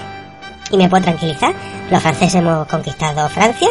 Y 0.71 0.79
me 0.79 0.89
puedo 0.89 1.03
tranquilizar. 1.03 1.53
Los 1.91 2.01
franceses 2.01 2.37
hemos 2.37 2.67
conquistado 2.67 3.29
Francia. 3.29 3.69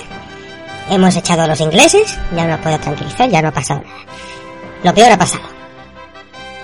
Hemos 0.90 1.16
echado 1.16 1.44
a 1.44 1.48
los 1.48 1.62
ingleses, 1.62 2.20
ya 2.36 2.44
no 2.46 2.52
nos 2.52 2.60
puedo 2.60 2.78
tranquilizar, 2.80 3.30
ya 3.30 3.42
no 3.42 3.48
ha 3.50 3.52
pasado 3.52 3.82
nada. 3.82 4.06
Lo 4.84 4.94
peor 4.94 5.12
ha 5.12 5.18
pasado. 5.18 5.44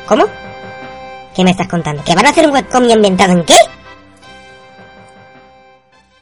¿Cómo? 0.07 0.25
¿Qué 1.35 1.43
me 1.43 1.51
estás 1.51 1.67
contando? 1.67 2.03
¿Que 2.03 2.15
van 2.15 2.25
a 2.25 2.29
hacer 2.29 2.45
un 2.47 2.53
webcomic 2.53 2.91
ambientado 2.91 3.33
en 3.33 3.43
qué? 3.45 3.53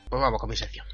Pues 0.09 0.21
vamos 0.21 0.39
con 0.39 0.49
mi 0.49 0.55
sección. 0.55 0.85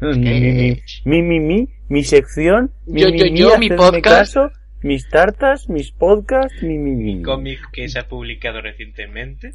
Mi, 0.00 0.16
mi, 0.16 0.80
mi, 1.04 1.22
mi, 1.22 1.40
mi, 1.40 1.68
mi 1.88 2.04
sección, 2.04 2.72
mi, 2.86 3.00
Yo, 3.00 3.08
mi, 3.10 3.18
yo, 3.18 3.24
mi, 3.24 3.38
yo, 3.38 3.58
mi 3.58 3.68
podcast. 3.70 4.04
caso, 4.04 4.50
mis 4.82 5.08
tartas, 5.08 5.68
mis 5.68 5.90
podcasts, 5.90 6.62
mi, 6.62 6.78
mi, 6.78 6.92
mi. 6.92 7.22
Cómic 7.22 7.58
que 7.72 7.88
se 7.88 7.98
ha 7.98 8.06
publicado 8.08 8.60
recientemente. 8.62 9.54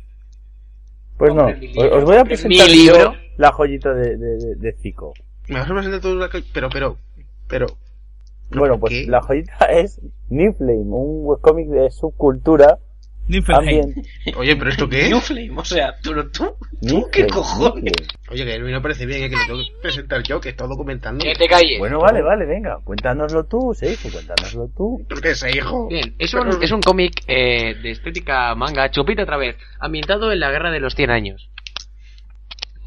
Pues 1.18 1.34
no, 1.34 1.46
os, 1.46 1.60
libro. 1.60 1.98
os 1.98 2.04
voy 2.04 2.18
a 2.18 2.24
Mi 2.24 2.28
presentar 2.30 2.68
libro. 2.70 2.98
yo 2.98 3.14
la 3.38 3.52
joyita 3.54 3.94
de, 3.94 4.18
de, 4.18 4.38
de, 4.38 4.56
de 4.58 4.74
Zico. 4.82 5.14
Me 5.48 5.60
vas 5.60 5.70
a 5.70 5.74
presentar 5.74 6.02
todo 6.02 6.16
la... 6.16 6.30
Pero, 6.54 6.70
pero, 6.70 6.98
pero... 7.48 7.68
Bueno, 8.52 8.80
pues 8.80 8.94
¿Qué? 8.94 9.06
la 9.08 9.22
joyita 9.22 9.66
es 9.72 10.00
Niflame, 10.30 10.80
un 10.80 11.26
webcómic 11.26 11.68
de 11.70 11.90
subcultura 11.92 12.78
ambient. 13.48 13.98
Oye, 14.36 14.56
pero 14.56 14.70
¿esto 14.70 14.90
qué 14.90 15.08
New 15.08 15.18
es? 15.18 15.24
Flame, 15.24 15.54
o 15.56 15.64
sea, 15.64 15.96
tú, 16.02 16.14
tú, 16.32 16.56
Niflame, 16.82 17.06
¿qué 17.12 17.28
cojones? 17.28 17.84
Niflame. 17.84 18.20
Oye, 18.30 18.46
que 18.46 18.54
a 18.56 18.60
mí 18.60 18.72
no 18.72 18.82
parece 18.82 19.06
bien, 19.06 19.24
eh, 19.24 19.30
que 19.30 19.36
lo 19.36 19.46
tengo 19.46 19.60
que 19.60 19.82
presentar 19.82 20.24
yo, 20.24 20.42
que 20.42 20.50
he 20.50 20.52
estado 20.52 20.70
documentando. 20.72 21.24
Que 21.24 21.34
te 21.34 21.48
calles. 21.48 21.80
Bueno, 21.80 22.00
vale, 22.00 22.22
vale, 22.22 22.46
venga, 22.46 22.80
cuéntanoslo 22.84 23.46
tú, 23.46 23.74
Seifu, 23.74 24.12
cuéntanoslo 24.12 24.70
tú. 24.76 25.06
¿Tú 25.08 25.16
qué 25.22 25.32
es, 25.32 25.46
hijo? 25.56 25.88
Bien, 25.88 26.16
es 26.20 26.34
un, 26.34 26.44
Pero- 26.50 26.62
es 26.62 26.72
un 26.72 26.82
cómic 26.82 27.24
eh, 27.28 27.76
de 27.82 27.92
estética 27.92 28.54
manga, 28.56 28.92
chupita 28.92 29.24
otra 29.24 29.38
vez, 29.38 29.56
ambientado 29.80 30.32
en 30.32 30.40
la 30.40 30.52
guerra 30.52 30.72
de 30.72 30.80
los 30.80 30.96
100 30.96 31.10
años. 31.10 31.50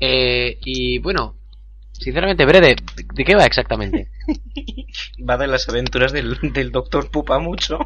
Eh, 0.00 0.58
y 0.62 0.98
bueno, 0.98 1.35
sinceramente, 2.00 2.44
Brede, 2.44 2.76
¿de 3.14 3.24
qué 3.24 3.34
va 3.34 3.44
exactamente? 3.46 4.10
Va 5.28 5.36
de 5.36 5.46
las 5.46 5.68
aventuras 5.68 6.12
del, 6.12 6.38
del 6.52 6.70
Doctor 6.72 7.10
Pupa 7.10 7.38
mucho 7.38 7.78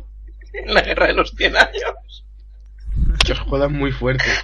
en 0.52 0.74
la 0.74 0.82
guerra 0.82 1.06
de 1.08 1.14
los 1.14 1.30
100 1.30 1.56
años. 1.56 2.24
Que 3.24 3.32
os 3.32 3.40
jodan 3.40 3.72
muy 3.72 3.92
fuerte. 3.92 4.24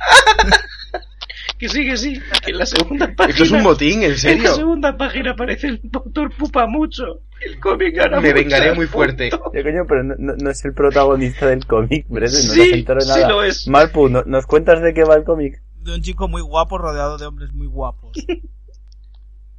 Que 1.59 1.71
sí, 1.71 1.87
que 1.87 1.97
sí, 1.97 2.21
que 2.45 2.51
en 2.51 2.59
la 2.59 2.67
segunda 2.67 3.07
página. 3.17 3.31
Esto 3.31 3.45
es 3.45 3.51
un 3.51 3.63
motín, 3.63 4.01
en 4.03 4.05
En 4.05 4.11
la 4.11 4.17
serio. 4.19 4.55
segunda 4.57 4.95
página 4.99 5.31
aparece 5.31 5.69
el 5.69 5.81
Doctor 5.85 6.31
Pupa 6.37 6.67
mucho. 6.67 7.23
El 7.41 7.59
cómic 7.61 7.95
gana 7.97 8.21
Me 8.21 8.35
vengaré 8.35 8.75
muy 8.75 8.87
fuerte. 8.87 9.31
Ya 9.31 9.63
coño, 9.63 9.85
pero 9.89 10.03
no, 10.05 10.15
no- 10.19 10.35
no 10.37 10.51
es 10.51 10.63
el 10.67 10.75
protagonista 10.75 11.47
del 11.47 11.65
cómic, 11.67 12.05
Brede, 12.11 12.33
no 12.33 12.39
Sí, 12.53 12.85
nos 12.87 13.05
sí 13.05 13.09
nada. 13.09 13.29
lo 13.31 13.43
es. 13.43 13.67
Malpu, 13.69 14.11
¿no- 14.11 14.23
¿nos 14.27 14.45
cuentas 14.45 14.83
de 14.83 14.93
qué 14.93 15.05
va 15.05 15.15
el 15.17 15.25
cómic? 15.25 15.63
De 15.81 15.95
un 15.95 16.03
chico 16.03 16.29
muy 16.29 16.43
guapo 16.43 16.77
rodeado 16.77 17.17
de 17.17 17.25
hombres 17.25 17.51
muy 17.55 17.69
guapos. 17.69 18.13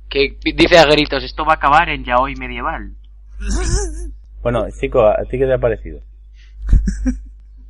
Que 0.09 0.37
dice 0.55 0.77
a 0.77 0.85
gritos, 0.85 1.23
esto 1.23 1.43
va 1.45 1.53
a 1.53 1.55
acabar 1.55 1.89
en 1.89 2.03
yaoi 2.03 2.35
medieval. 2.35 2.95
Bueno, 4.43 4.65
Zico, 4.71 5.05
¿a 5.05 5.17
ti 5.29 5.37
qué 5.37 5.45
te 5.45 5.53
ha 5.53 5.57
parecido? 5.57 5.99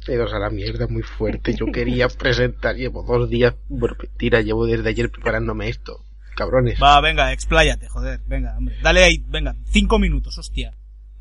Pero 0.06 0.30
a 0.32 0.40
la 0.40 0.50
mierda 0.50 0.88
muy 0.88 1.02
fuerte. 1.02 1.56
Yo 1.56 1.66
quería 1.72 2.08
presentar, 2.08 2.76
llevo 2.76 3.02
dos 3.04 3.30
días, 3.30 3.56
bueno, 3.68 3.96
mentira, 4.00 4.42
llevo 4.42 4.66
desde 4.68 4.88
ayer 4.90 5.10
preparándome 5.10 5.70
esto. 5.70 6.04
Cabrones. 6.36 6.80
Va, 6.82 7.02
venga, 7.02 7.32
expláyate, 7.34 7.88
joder. 7.90 8.20
Venga, 8.28 8.56
hombre. 8.58 8.78
Dale 8.84 9.04
ahí, 9.04 9.24
venga. 9.28 9.56
Cinco 9.66 9.98
minutos, 9.98 10.38
hostia. 10.38 10.72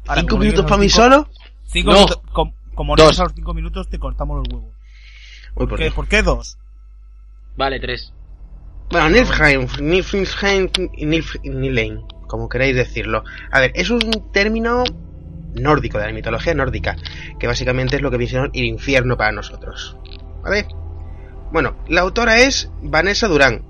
Ahora, 0.06 0.20
¿Cinco 0.20 0.36
minutos 0.36 0.64
para 0.66 0.76
mí 0.76 0.90
solo? 0.90 1.28
Cinco 1.64 1.90
No. 1.92 1.96
minutos. 1.96 2.22
com- 2.32 2.52
como 2.74 2.94
no 2.94 3.02
a 3.04 3.06
los 3.06 3.32
cinco 3.34 3.54
minutos, 3.54 3.88
te 3.88 3.98
cortamos 3.98 4.36
los 4.38 4.48
huevos. 4.54 4.74
Uy, 4.74 5.54
¿Por 5.54 5.68
por 5.70 5.78
qué. 5.78 5.90
¿Por 5.90 6.06
qué 6.08 6.22
dos? 6.22 6.58
Vale, 7.56 7.80
tres. 7.80 8.12
Bueno, 8.90 9.08
Niflheim, 9.10 9.66
Niflheim, 9.80 10.68
Nif- 10.68 11.40
Niflheim, 11.42 12.06
como 12.28 12.48
queráis 12.48 12.76
decirlo. 12.76 13.24
A 13.50 13.60
ver, 13.60 13.72
es 13.74 13.90
un 13.90 14.30
término 14.32 14.84
nórdico, 15.54 15.98
de 15.98 16.06
la 16.06 16.12
mitología 16.12 16.54
nórdica, 16.54 16.96
que 17.38 17.46
básicamente 17.46 17.96
es 17.96 18.02
lo 18.02 18.10
que 18.10 18.16
viene 18.16 18.50
el 18.52 18.64
infierno 18.64 19.16
para 19.16 19.32
nosotros. 19.32 19.96
¿Vale? 20.42 20.68
Bueno, 21.50 21.76
la 21.88 22.02
autora 22.02 22.40
es 22.40 22.70
Vanessa 22.82 23.28
Durán. 23.28 23.64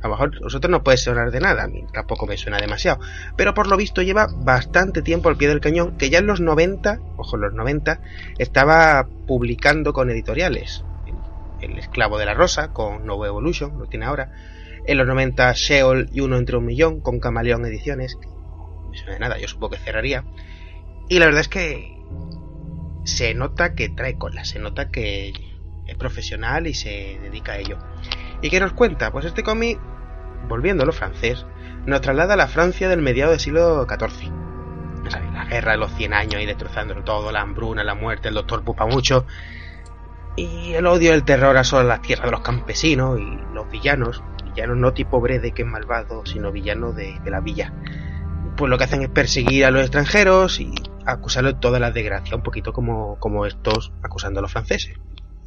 A 0.00 0.06
lo 0.06 0.10
mejor 0.14 0.40
vosotros 0.40 0.70
no 0.70 0.84
puede 0.84 0.96
sonar 0.96 1.30
de 1.30 1.40
nada, 1.40 1.64
a 1.64 1.92
tampoco 1.92 2.26
me 2.26 2.36
suena 2.36 2.58
demasiado. 2.58 3.00
Pero 3.36 3.52
por 3.52 3.66
lo 3.66 3.76
visto 3.76 4.02
lleva 4.02 4.28
bastante 4.30 5.02
tiempo 5.02 5.28
al 5.28 5.36
pie 5.36 5.48
del 5.48 5.60
cañón, 5.60 5.96
que 5.96 6.08
ya 6.10 6.18
en 6.18 6.26
los 6.26 6.40
90, 6.40 7.00
ojo, 7.16 7.36
en 7.36 7.42
los 7.42 7.54
90, 7.54 8.00
estaba 8.38 9.08
publicando 9.26 9.92
con 9.92 10.10
editoriales. 10.10 10.84
El 11.60 11.78
esclavo 11.78 12.18
de 12.18 12.26
la 12.26 12.34
rosa, 12.34 12.72
con 12.72 13.04
Novo 13.04 13.26
Evolution, 13.26 13.78
lo 13.78 13.86
tiene 13.86 14.06
ahora. 14.06 14.32
En 14.86 14.96
los 14.96 15.06
90, 15.06 15.52
Sheol 15.54 16.08
y 16.12 16.20
uno 16.20 16.36
entre 16.36 16.56
un 16.56 16.64
millón, 16.64 17.00
con 17.00 17.20
Camaleón 17.20 17.64
Ediciones. 17.66 18.16
No 18.22 19.12
de 19.12 19.18
nada, 19.18 19.38
yo 19.38 19.48
supongo 19.48 19.70
que 19.70 19.78
cerraría. 19.78 20.24
Y 21.08 21.18
la 21.18 21.26
verdad 21.26 21.42
es 21.42 21.48
que 21.48 21.98
se 23.04 23.34
nota 23.34 23.74
que 23.74 23.88
trae 23.88 24.16
cola, 24.16 24.44
se 24.44 24.58
nota 24.58 24.90
que 24.90 25.32
es 25.86 25.96
profesional 25.96 26.66
y 26.66 26.74
se 26.74 27.18
dedica 27.22 27.52
a 27.52 27.58
ello. 27.58 27.78
¿Y 28.42 28.50
qué 28.50 28.60
nos 28.60 28.72
cuenta? 28.72 29.10
Pues 29.10 29.24
este 29.24 29.42
cómic, 29.42 29.78
volviendo 30.48 30.82
a 30.82 30.86
lo 30.86 30.92
francés, 30.92 31.46
nos 31.86 32.00
traslada 32.00 32.34
a 32.34 32.36
la 32.36 32.48
Francia 32.48 32.88
del 32.88 33.02
mediado 33.02 33.30
del 33.30 33.40
siglo 33.40 33.86
XIV. 33.88 34.30
La 35.32 35.46
guerra 35.46 35.72
de 35.72 35.78
los 35.78 35.92
100 35.94 36.12
años 36.12 36.42
y 36.42 36.46
destrozándolo 36.46 37.02
todo, 37.02 37.32
la 37.32 37.40
hambruna, 37.40 37.82
la 37.82 37.94
muerte, 37.94 38.28
el 38.28 38.34
doctor 38.34 38.62
Pupa 38.62 38.84
mucho. 38.84 39.24
Y 40.38 40.74
el 40.74 40.86
odio 40.86 41.10
y 41.10 41.14
el 41.14 41.24
terror 41.24 41.56
asolan 41.56 41.88
las 41.88 42.02
tierras 42.02 42.26
de 42.26 42.30
los 42.32 42.40
campesinos 42.42 43.18
y 43.18 43.54
los 43.54 43.68
villanos. 43.70 44.22
Villanos 44.44 44.76
no 44.76 44.92
tipo 44.92 45.20
Brede, 45.20 45.52
que 45.52 45.62
es 45.62 45.68
malvado, 45.68 46.24
sino 46.26 46.52
villano 46.52 46.92
de, 46.92 47.18
de 47.24 47.30
la 47.30 47.40
villa. 47.40 47.72
Pues 48.56 48.70
lo 48.70 48.78
que 48.78 48.84
hacen 48.84 49.02
es 49.02 49.08
perseguir 49.08 49.64
a 49.64 49.70
los 49.70 49.82
extranjeros 49.82 50.60
y 50.60 50.72
acusarlos 51.06 51.54
de 51.54 51.60
todas 51.60 51.80
las 51.80 51.94
desgracias, 51.94 52.34
un 52.34 52.42
poquito 52.42 52.72
como, 52.72 53.16
como 53.18 53.46
estos 53.46 53.92
acusando 54.02 54.40
a 54.40 54.42
los 54.42 54.52
franceses. 54.52 54.96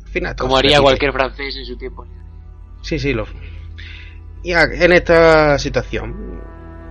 Al 0.06 0.10
final, 0.10 0.36
Como 0.36 0.58
haría 0.58 0.82
cualquier 0.82 1.13
francés 1.13 1.56
en 1.58 1.65
su 1.65 1.77
tiempo. 1.77 2.06
Sí, 2.82 2.99
sí, 2.99 3.13
lo... 3.13 3.25
Y 4.43 4.54
en 4.54 4.91
esta 4.91 5.58
situación 5.60 6.41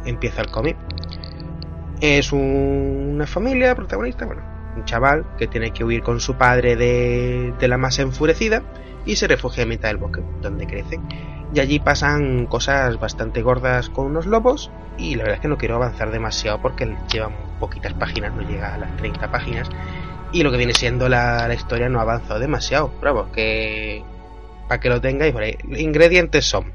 empieza 0.06 0.40
el 0.42 0.50
cómic. 0.50 0.76
Es 2.00 2.32
un- 2.32 3.10
una 3.16 3.26
familia 3.26 3.74
protagonista, 3.74 4.24
bueno, 4.24 4.42
un 4.76 4.84
chaval 4.84 5.24
que 5.38 5.46
tiene 5.46 5.72
que 5.72 5.84
huir 5.84 6.02
con 6.02 6.20
su 6.20 6.34
padre 6.34 6.76
de, 6.76 7.52
de 7.58 7.68
la 7.68 7.78
masa 7.78 8.02
enfurecida 8.02 8.62
y 9.04 9.16
se 9.16 9.26
refugia 9.26 9.62
en 9.62 9.68
mitad 9.70 9.88
del 9.88 9.96
bosque, 9.96 10.22
donde 10.40 10.66
crecen. 10.66 11.02
Y 11.52 11.60
allí 11.60 11.80
pasan 11.80 12.46
cosas 12.46 12.98
bastante 13.00 13.42
gordas 13.42 13.88
con 13.88 14.06
unos 14.06 14.26
lobos 14.26 14.70
y 14.98 15.14
la 15.14 15.22
verdad 15.22 15.36
es 15.36 15.40
que 15.40 15.48
no 15.48 15.58
quiero 15.58 15.76
avanzar 15.76 16.10
demasiado 16.10 16.60
porque 16.60 16.94
llevan 17.12 17.32
poquitas 17.58 17.94
páginas, 17.94 18.34
no 18.34 18.42
llega 18.42 18.74
a 18.74 18.78
las 18.78 18.96
30 18.96 19.30
páginas. 19.30 19.68
Y 20.32 20.42
lo 20.44 20.52
que 20.52 20.58
viene 20.58 20.74
siendo 20.74 21.08
la, 21.08 21.48
la 21.48 21.54
historia 21.54 21.88
no 21.88 21.98
ha 21.98 22.02
avanzado 22.02 22.38
demasiado. 22.38 22.92
Bravo, 23.00 23.32
que 23.32 24.04
para 24.68 24.80
que 24.80 24.88
lo 24.88 25.00
tengáis 25.00 25.32
por 25.32 25.42
ahí. 25.42 25.56
Los 25.68 25.80
ingredientes 25.80 26.44
son 26.44 26.72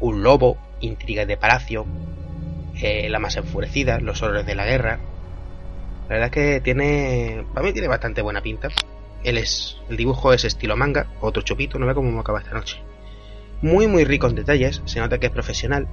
un 0.00 0.24
lobo, 0.24 0.58
intrigas 0.80 1.28
de 1.28 1.36
palacio, 1.36 1.86
eh, 2.80 3.08
la 3.08 3.20
masa 3.20 3.40
enfurecida, 3.40 4.00
los 4.00 4.22
horrores 4.22 4.44
de 4.44 4.56
la 4.56 4.66
guerra. 4.66 4.98
La 6.08 6.14
verdad 6.14 6.26
es 6.26 6.32
que 6.32 6.60
tiene, 6.62 7.44
para 7.52 7.66
mí 7.66 7.72
tiene 7.72 7.86
bastante 7.86 8.22
buena 8.22 8.40
pinta. 8.40 8.68
Él 9.24 9.36
es, 9.36 9.76
el 9.90 9.96
dibujo 9.98 10.32
es 10.32 10.44
estilo 10.44 10.74
manga, 10.74 11.06
otro 11.20 11.42
chupito, 11.42 11.78
no 11.78 11.86
ve 11.86 11.94
cómo 11.94 12.10
me 12.10 12.20
acaba 12.20 12.38
esta 12.38 12.54
noche. 12.54 12.82
Muy 13.60 13.88
muy 13.88 14.04
rico 14.04 14.26
en 14.26 14.36
detalles, 14.36 14.80
se 14.86 15.00
nota 15.00 15.18
que 15.18 15.26
es 15.26 15.32
profesional. 15.32 15.86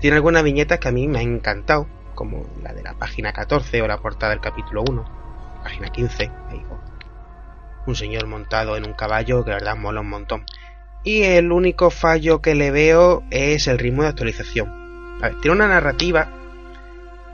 Tiene 0.00 0.16
algunas 0.16 0.42
viñetas 0.42 0.78
que 0.78 0.88
a 0.88 0.92
mí 0.92 1.08
me 1.08 1.20
han 1.20 1.36
encantado, 1.36 1.88
como 2.14 2.44
la 2.62 2.74
de 2.74 2.82
la 2.82 2.94
página 2.94 3.32
14 3.32 3.80
o 3.80 3.88
la 3.88 3.98
portada 3.98 4.32
del 4.32 4.40
capítulo 4.40 4.82
1, 4.86 5.60
página 5.62 5.88
15, 5.88 6.30
ahí, 6.50 6.62
oh. 6.70 6.78
un 7.86 7.94
señor 7.94 8.26
montado 8.26 8.76
en 8.76 8.86
un 8.86 8.92
caballo 8.92 9.44
que 9.44 9.50
la 9.50 9.56
verdad 9.56 9.76
mola 9.76 10.02
un 10.02 10.10
montón. 10.10 10.44
Y 11.04 11.22
el 11.22 11.52
único 11.52 11.90
fallo 11.90 12.42
que 12.42 12.54
le 12.54 12.70
veo 12.70 13.22
es 13.30 13.66
el 13.66 13.78
ritmo 13.78 14.02
de 14.02 14.08
actualización. 14.08 14.68
A 15.22 15.28
ver, 15.28 15.40
tiene 15.40 15.56
una 15.56 15.68
narrativa 15.68 16.28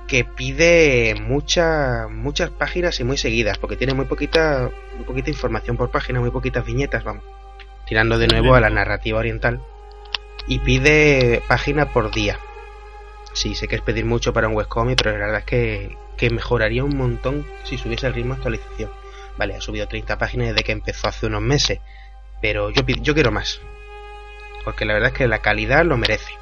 que 0.07 0.25
pide 0.25 1.15
muchas 1.21 2.11
muchas 2.11 2.51
páginas 2.51 3.01
y 3.01 3.05
muy 3.05 3.17
seguidas, 3.17 3.59
porque 3.59 3.77
tiene 3.77 3.95
muy 3.95 4.05
poquita, 4.05 4.71
muy 4.97 5.05
poquita 5.05 5.31
información 5.31 5.77
por 5.77 5.91
página, 5.91 6.21
muy 6.21 6.31
poquitas 6.31 6.65
viñetas, 6.65 7.05
vamos. 7.05 7.25
Tirando 7.87 8.19
de 8.19 8.29
nuevo 8.29 8.55
a 8.55 8.61
la 8.61 8.71
narrativa 8.71 9.19
oriental. 9.19 9.61
Y 10.47 10.59
pide 10.59 11.43
página 11.49 11.93
por 11.93 12.11
día. 12.13 12.39
Sí, 13.33 13.55
sé 13.55 13.67
que 13.67 13.77
es 13.77 13.83
pedir 13.83 14.05
mucho 14.05 14.33
para 14.33 14.49
un 14.49 14.55
webcomic, 14.55 14.97
pero 14.97 15.13
la 15.13 15.27
verdad 15.27 15.41
es 15.41 15.47
que, 15.47 15.97
que 16.17 16.31
mejoraría 16.31 16.85
un 16.85 16.97
montón 16.97 17.47
si 17.65 17.79
subiese 17.79 18.07
el 18.07 18.15
ritmo 18.15 18.35
de 18.35 18.39
actualización. 18.39 18.91
Vale, 19.37 19.57
ha 19.57 19.61
subido 19.61 19.89
30 19.89 20.19
páginas 20.19 20.49
desde 20.49 20.63
que 20.63 20.73
empezó 20.73 21.09
hace 21.09 21.27
unos 21.27 21.43
meses, 21.43 21.81
pero 22.41 22.71
yo, 22.71 22.83
yo 22.87 23.15
quiero 23.15 23.33
más. 23.33 23.61
Porque 24.65 24.85
la 24.85 24.95
verdad 24.95 25.11
es 25.11 25.19
que 25.19 25.29
la 25.29 25.41
calidad 25.41 25.85
lo 25.85 25.97
merece. 25.97 26.33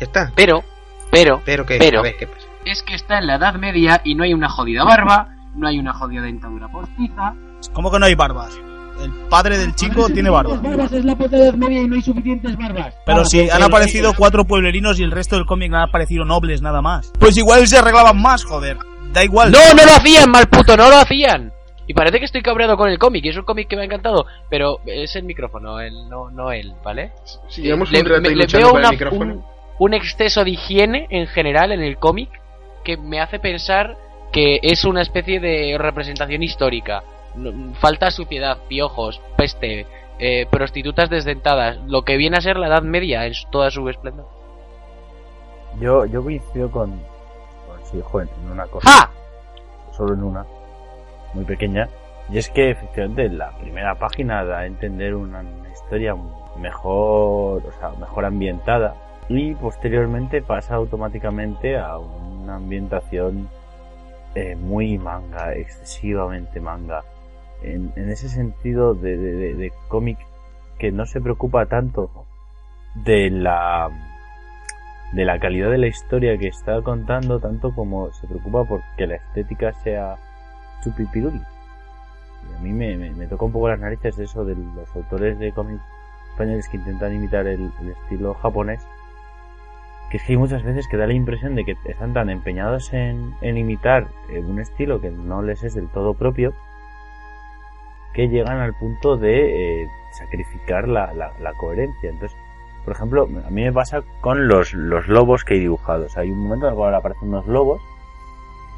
Ya 0.00 0.06
está. 0.06 0.32
Pero, 0.34 0.64
pero, 1.10 1.40
Pero 1.44 1.64
que, 1.66 1.78
pero- 1.78 2.00
a 2.00 2.02
ver, 2.02 2.16
¿qué 2.18 2.26
pasa? 2.26 2.46
es 2.64 2.82
que 2.82 2.94
está 2.94 3.18
en 3.18 3.26
la 3.26 3.36
Edad 3.36 3.54
Media 3.54 4.00
y 4.04 4.14
no 4.14 4.24
hay 4.24 4.34
una 4.34 4.48
jodida 4.48 4.84
barba, 4.84 5.28
no 5.54 5.66
hay 5.68 5.78
una 5.78 5.92
jodida 5.94 6.22
dentadura 6.22 6.68
postiza. 6.68 7.34
¿Cómo 7.72 7.90
que 7.90 7.98
no 7.98 8.06
hay 8.06 8.14
barbas? 8.14 8.54
El 9.02 9.10
padre 9.30 9.56
del 9.58 9.74
chico 9.76 10.08
tiene 10.10 10.28
barba. 10.28 10.56
barbas 10.56 10.92
es 10.92 11.04
la 11.04 11.14
puta 11.16 11.36
Edad 11.36 11.54
Media 11.54 11.80
y 11.82 11.86
no 11.86 11.94
hay 11.94 12.02
suficientes 12.02 12.56
barbas. 12.58 12.94
Pero 13.06 13.24
si 13.24 13.48
han 13.48 13.62
aparecido 13.62 14.12
cuatro 14.14 14.44
pueblerinos 14.44 14.98
y 15.00 15.04
el 15.04 15.12
resto 15.12 15.36
del 15.36 15.46
cómic 15.46 15.72
han 15.72 15.82
aparecido 15.88 16.24
nobles 16.24 16.60
nada 16.62 16.82
más. 16.82 17.10
Pues 17.18 17.36
igual 17.38 17.66
se 17.68 17.78
arreglaban 17.78 18.20
más, 18.20 18.44
joder. 18.44 18.76
Da 19.12 19.24
igual. 19.24 19.50
No, 19.52 19.58
no 19.74 19.84
lo 19.86 19.92
hacían, 19.92 20.30
mal 20.30 20.48
puto, 20.48 20.76
no 20.76 20.90
lo 20.90 20.96
hacían. 20.96 21.52
Y 21.86 21.94
parece 21.94 22.18
que 22.18 22.26
estoy 22.26 22.42
cabreado 22.42 22.76
con 22.76 22.90
el 22.90 22.98
cómic, 22.98 23.24
y 23.24 23.30
es 23.30 23.36
un 23.38 23.44
cómic 23.44 23.66
que 23.68 23.76
me 23.76 23.82
ha 23.82 23.84
encantado, 23.86 24.26
pero 24.50 24.80
es 24.84 25.16
el 25.16 25.22
micrófono, 25.24 25.80
el, 25.80 26.06
no, 26.10 26.28
no 26.30 26.52
él, 26.52 26.74
¿vale? 26.84 27.12
Si 27.48 27.62
llevamos 27.62 27.90
Le- 27.90 28.02
me- 28.02 28.30
le 28.34 28.46
veo 28.46 28.68
por 28.70 28.80
el 28.80 28.84
una- 28.84 28.90
micrófono. 28.90 29.32
un, 29.34 29.44
un 29.78 29.94
exceso 29.94 30.44
de 30.44 30.50
higiene 30.50 31.06
en 31.10 31.26
general 31.26 31.72
en 31.72 31.80
el 31.80 31.98
cómic 31.98 32.30
que 32.84 32.96
me 32.96 33.20
hace 33.20 33.38
pensar 33.38 33.96
que 34.32 34.58
es 34.62 34.84
una 34.84 35.02
especie 35.02 35.40
de 35.40 35.76
representación 35.78 36.42
histórica. 36.42 37.02
Falta 37.80 38.10
suciedad, 38.10 38.58
piojos, 38.68 39.20
peste, 39.36 39.86
eh, 40.18 40.46
prostitutas 40.50 41.08
desdentadas, 41.08 41.78
lo 41.86 42.02
que 42.02 42.16
viene 42.16 42.36
a 42.36 42.40
ser 42.40 42.56
la 42.56 42.66
Edad 42.66 42.82
Media 42.82 43.26
en 43.26 43.32
toda 43.50 43.70
su 43.70 43.88
esplendor. 43.88 44.26
Yo, 45.80 46.06
yo 46.06 46.22
coincido 46.22 46.70
con, 46.70 46.90
con 46.90 47.84
sí, 47.84 48.00
joder, 48.02 48.28
en 48.42 48.50
una 48.50 48.66
cosa. 48.66 48.90
¡Ja! 48.90 49.10
Solo 49.92 50.14
en 50.14 50.24
una. 50.24 50.44
Muy 51.34 51.44
pequeña. 51.44 51.88
Y 52.30 52.38
es 52.38 52.50
que 52.50 52.70
efectivamente 52.70 53.28
la 53.28 53.56
primera 53.58 53.94
página 53.94 54.44
da 54.44 54.58
a 54.58 54.66
entender 54.66 55.14
una, 55.14 55.40
una 55.40 55.70
historia 55.70 56.14
mejor, 56.58 57.62
o 57.64 57.72
sea, 57.78 57.90
mejor 57.98 58.24
ambientada. 58.24 58.94
Y 59.28 59.54
posteriormente 59.54 60.40
pasa 60.40 60.76
automáticamente 60.76 61.76
a 61.76 61.98
una 61.98 62.56
ambientación 62.56 63.48
eh, 64.34 64.56
muy 64.56 64.98
manga, 64.98 65.52
excesivamente 65.54 66.60
manga. 66.60 67.04
En, 67.62 67.92
ese 67.96 68.28
sentido 68.28 68.94
de, 68.94 69.16
de, 69.16 69.72
cómic 69.88 70.18
que 70.78 70.92
no 70.92 71.06
se 71.06 71.20
preocupa 71.20 71.66
tanto 71.66 72.08
de 72.94 73.30
la 73.30 73.90
de 75.12 75.24
la 75.24 75.40
calidad 75.40 75.70
de 75.70 75.78
la 75.78 75.88
historia 75.88 76.38
que 76.38 76.48
está 76.48 76.80
contando 76.82 77.40
tanto 77.40 77.74
como 77.74 78.12
se 78.12 78.26
preocupa 78.28 78.64
porque 78.64 79.06
la 79.06 79.16
estética 79.16 79.72
sea 79.72 80.16
chupipiruli. 80.84 81.40
Y 81.40 82.54
a 82.54 82.58
mí 82.60 82.72
me, 82.72 82.96
me, 82.96 83.26
toca 83.26 83.44
un 83.44 83.52
poco 83.52 83.68
las 83.68 83.80
narices 83.80 84.18
eso 84.18 84.44
de 84.44 84.54
los 84.54 84.94
autores 84.94 85.38
de 85.38 85.52
cómics 85.52 85.82
españoles 86.30 86.68
que 86.68 86.76
intentan 86.76 87.14
imitar 87.14 87.46
el 87.46 87.72
estilo 88.04 88.34
japonés 88.34 88.86
que 90.10 90.16
es 90.16 90.22
que 90.22 90.32
hay 90.32 90.38
muchas 90.38 90.62
veces 90.62 90.88
que 90.88 90.96
da 90.96 91.06
la 91.06 91.12
impresión 91.12 91.54
de 91.54 91.64
que 91.64 91.76
están 91.84 92.14
tan 92.14 92.30
empeñados 92.30 92.92
en, 92.92 93.34
en 93.40 93.58
imitar 93.58 94.08
eh, 94.30 94.40
un 94.40 94.58
estilo 94.58 95.00
que 95.00 95.10
no 95.10 95.42
les 95.42 95.62
es 95.62 95.74
del 95.74 95.88
todo 95.88 96.14
propio 96.14 96.52
que 98.14 98.28
llegan 98.28 98.58
al 98.58 98.74
punto 98.74 99.16
de 99.16 99.82
eh, 99.82 99.88
sacrificar 100.12 100.88
la, 100.88 101.12
la, 101.12 101.32
la 101.40 101.52
coherencia. 101.54 102.10
Entonces, 102.10 102.36
por 102.84 102.94
ejemplo, 102.94 103.28
a 103.46 103.50
mí 103.50 103.62
me 103.62 103.72
pasa 103.72 104.02
con 104.20 104.48
los, 104.48 104.72
los 104.72 105.08
lobos 105.08 105.44
que 105.44 105.54
hay 105.54 105.60
dibujados. 105.60 106.16
Hay 106.16 106.30
un 106.30 106.38
momento 106.38 106.66
en 106.66 106.72
el 106.72 106.76
cual 106.76 106.94
aparecen 106.94 107.28
unos 107.28 107.46
lobos 107.46 107.82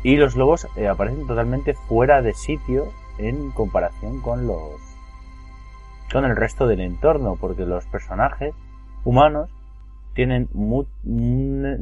y 0.03 0.17
los 0.17 0.35
lobos 0.35 0.67
eh, 0.77 0.89
aparecen 0.89 1.27
totalmente 1.27 1.75
fuera 1.75 2.23
de 2.23 2.33
sitio 2.35 2.89
en 3.19 3.51
comparación 3.53 4.21
con 4.21 4.47
los 4.47 4.81
con 6.13 6.25
el 6.25 6.35
resto 6.35 6.67
del 6.67 6.81
entorno, 6.81 7.37
porque 7.41 7.65
los 7.65 7.87
personajes 7.87 8.53
humanos 9.05 9.49
tienen 10.15 10.49
un 10.53 10.87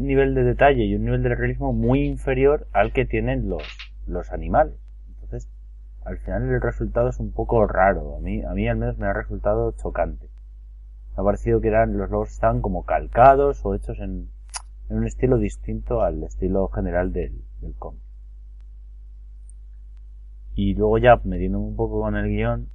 nivel 0.07 0.35
de 0.35 0.45
detalle 0.45 0.85
y 0.85 0.95
un 0.95 1.05
nivel 1.05 1.22
de 1.22 1.35
realismo 1.35 1.72
muy 1.72 2.05
inferior 2.05 2.66
al 2.72 2.93
que 2.93 3.05
tienen 3.05 3.49
los, 3.49 3.62
los 4.07 4.33
animales. 4.33 4.74
Entonces, 5.09 5.51
al 6.05 6.18
final 6.18 6.43
el 6.43 6.61
resultado 6.61 7.09
es 7.09 7.18
un 7.18 7.33
poco 7.33 7.66
raro. 7.66 8.16
A 8.16 8.20
mí, 8.20 8.43
a 8.43 8.51
mí 8.53 8.68
al 8.68 8.76
menos 8.76 8.99
me 8.99 9.07
ha 9.07 9.12
resultado 9.12 9.72
chocante. 9.72 10.29
Me 11.16 11.22
ha 11.22 11.24
parecido 11.24 11.61
que 11.61 11.68
eran, 11.68 11.97
los 11.97 12.11
lobos 12.11 12.31
estaban 12.31 12.61
como 12.61 12.85
calcados 12.85 13.64
o 13.64 13.74
hechos 13.74 13.99
en, 13.99 14.29
en 14.89 14.97
un 14.97 15.07
estilo 15.07 15.39
distinto 15.39 16.03
al 16.03 16.22
estilo 16.22 16.68
general 16.68 17.12
del, 17.12 17.43
del 17.61 17.74
cómic. 17.74 18.03
Y 20.55 20.74
luego 20.74 20.99
ya 20.99 21.20
metiéndome 21.24 21.66
un 21.66 21.76
poco 21.76 22.01
con 22.01 22.16
el 22.16 22.29
guion, 22.29 22.68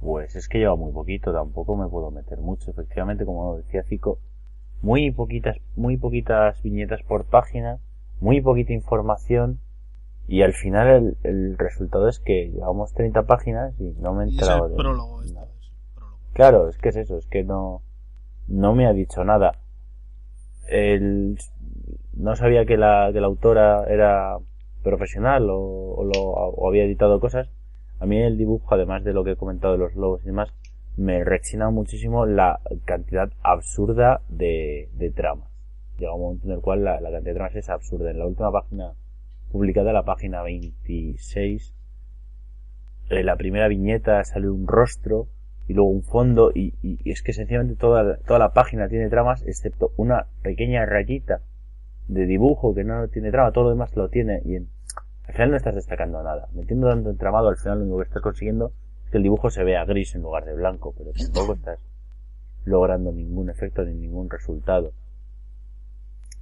pues 0.00 0.36
es 0.36 0.48
que 0.48 0.58
lleva 0.58 0.76
muy 0.76 0.92
poquito, 0.92 1.32
tampoco 1.32 1.76
me 1.76 1.88
puedo 1.88 2.10
meter 2.10 2.38
mucho. 2.38 2.70
Efectivamente, 2.70 3.24
como 3.24 3.56
decía 3.56 3.82
Cico, 3.82 4.20
muy 4.82 5.10
poquitas, 5.10 5.56
muy 5.74 5.96
poquitas 5.96 6.62
viñetas 6.62 7.02
por 7.02 7.24
página, 7.24 7.78
muy 8.20 8.40
poquita 8.40 8.72
información, 8.72 9.60
y 10.28 10.42
al 10.42 10.52
final 10.54 10.88
el, 10.88 11.16
el 11.22 11.58
resultado 11.58 12.08
es 12.08 12.18
que 12.18 12.50
llevamos 12.50 12.92
30 12.94 13.26
páginas 13.26 13.74
y 13.80 13.94
no 14.00 14.12
me 14.14 14.24
he 14.24 14.28
enterado 14.28 14.68
de 14.68 14.76
prólogo 14.76 15.22
esto, 15.22 15.34
nada. 15.34 15.48
es 15.60 15.70
prólogo. 15.94 16.18
Claro, 16.32 16.68
es 16.68 16.78
que 16.78 16.88
es 16.88 16.96
eso, 16.96 17.16
es 17.16 17.26
que 17.26 17.44
no, 17.44 17.82
no 18.48 18.74
me 18.74 18.86
ha 18.86 18.92
dicho 18.92 19.24
nada. 19.24 19.52
El, 20.68 21.38
no 22.14 22.34
sabía 22.34 22.66
que 22.66 22.76
la, 22.76 23.10
que 23.12 23.20
la 23.20 23.28
autora 23.28 23.84
era 23.84 24.36
profesional 24.82 25.48
o, 25.48 25.58
o 25.58 26.04
lo, 26.04 26.20
o 26.20 26.68
había 26.68 26.84
editado 26.84 27.20
cosas. 27.20 27.48
A 28.00 28.06
mí 28.06 28.18
el 28.18 28.36
dibujo, 28.36 28.74
además 28.74 29.04
de 29.04 29.12
lo 29.12 29.22
que 29.22 29.32
he 29.32 29.36
comentado 29.36 29.74
de 29.74 29.78
los 29.78 29.94
lobos 29.94 30.22
y 30.22 30.26
demás, 30.26 30.52
me 30.96 31.24
rechina 31.24 31.70
muchísimo 31.70 32.26
la 32.26 32.60
cantidad 32.84 33.30
absurda 33.42 34.22
de, 34.28 34.88
de 34.94 35.10
tramas. 35.10 35.50
Llega 35.98 36.14
un 36.14 36.20
momento 36.22 36.46
en 36.46 36.52
el 36.52 36.60
cual 36.60 36.84
la, 36.84 36.98
cantidad 37.00 37.20
de 37.22 37.34
tramas 37.34 37.56
es 37.56 37.68
absurda. 37.68 38.10
En 38.10 38.18
la 38.18 38.26
última 38.26 38.50
página 38.52 38.92
publicada, 39.50 39.92
la 39.92 40.04
página 40.04 40.42
26, 40.42 41.74
en 43.10 43.26
la 43.26 43.36
primera 43.36 43.68
viñeta 43.68 44.22
sale 44.24 44.48
un 44.48 44.66
rostro 44.66 45.28
y 45.68 45.74
luego 45.74 45.90
un 45.90 46.02
fondo 46.02 46.50
y, 46.54 46.74
y- 46.82 47.10
es 47.10 47.22
que 47.22 47.32
sencillamente 47.32 47.76
toda, 47.76 48.18
toda 48.18 48.38
la 48.38 48.52
página 48.52 48.88
tiene 48.88 49.08
tramas 49.08 49.42
excepto 49.46 49.92
una 49.96 50.26
pequeña 50.42 50.84
rayita 50.86 51.40
de 52.08 52.26
dibujo 52.26 52.74
que 52.74 52.84
no 52.84 53.08
tiene 53.08 53.30
trama, 53.30 53.52
todo 53.52 53.64
lo 53.64 53.70
demás 53.70 53.94
lo 53.96 54.08
tiene 54.08 54.42
y 54.44 54.56
en- 54.56 54.68
al 55.26 55.32
final 55.34 55.50
no 55.50 55.56
estás 55.56 55.74
destacando 55.74 56.22
nada. 56.22 56.48
Metiendo 56.52 56.88
tanto 56.88 57.10
entramado, 57.10 57.48
al 57.48 57.56
final 57.56 57.78
lo 57.78 57.84
único 57.84 57.98
que 57.98 58.04
estás 58.04 58.22
consiguiendo 58.22 58.72
que 59.10 59.18
el 59.18 59.22
dibujo 59.22 59.50
se 59.50 59.64
vea 59.64 59.84
gris 59.84 60.14
en 60.14 60.22
lugar 60.22 60.44
de 60.44 60.54
blanco, 60.54 60.94
pero 60.96 61.12
tampoco 61.12 61.54
estás 61.58 61.78
logrando 62.64 63.12
ningún 63.12 63.50
efecto 63.50 63.84
ni 63.84 63.94
ningún 63.94 64.28
resultado. 64.30 64.92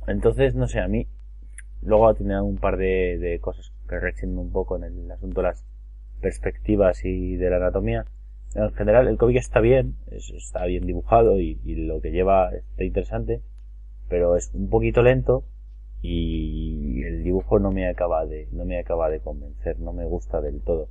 Entonces, 0.07 0.55
no 0.55 0.69
sé, 0.69 0.81
a 0.81 0.89
mí 0.89 1.07
luego 1.83 2.15
tiene 2.15 2.41
un 2.41 2.57
par 2.57 2.77
de, 2.77 3.19
de 3.19 3.39
cosas 3.41 3.73
que 3.89 3.99
rechinan 4.01 4.39
un 4.39 4.51
poco 4.53 4.77
en 4.77 4.85
el 4.85 5.11
asunto 5.11 5.41
de 5.43 5.49
las 5.49 5.65
perspectivas 6.21 7.05
y 7.05 7.37
de 7.37 7.51
la 7.51 7.57
anatomía. 7.57 8.07
En 8.55 8.73
general, 8.73 9.09
el 9.09 9.19
cómic 9.19 9.37
está 9.39 9.61
bien, 9.61 9.97
es- 10.11 10.31
está 10.31 10.65
bien 10.67 10.87
dibujado 10.87 11.41
y, 11.41 11.61
y 11.65 11.75
lo 11.87 12.01
que 12.01 12.11
lleva 12.13 12.51
está 12.55 12.85
interesante, 12.85 13.43
pero 14.09 14.37
es 14.37 14.51
un 14.55 14.69
poquito 14.71 15.03
lento 15.03 15.45
y 16.03 17.03
el 17.03 17.23
dibujo 17.25 17.59
no 17.59 17.71
me 17.73 17.89
acaba 17.89 18.27
de, 18.27 18.49
no 18.53 18.65
me 18.65 18.79
acaba 18.79 19.09
de 19.11 19.21
convencer, 19.21 19.79
no 19.81 19.93
me 19.93 20.05
gusta 20.05 20.41
del 20.41 20.61
todo. 20.61 20.89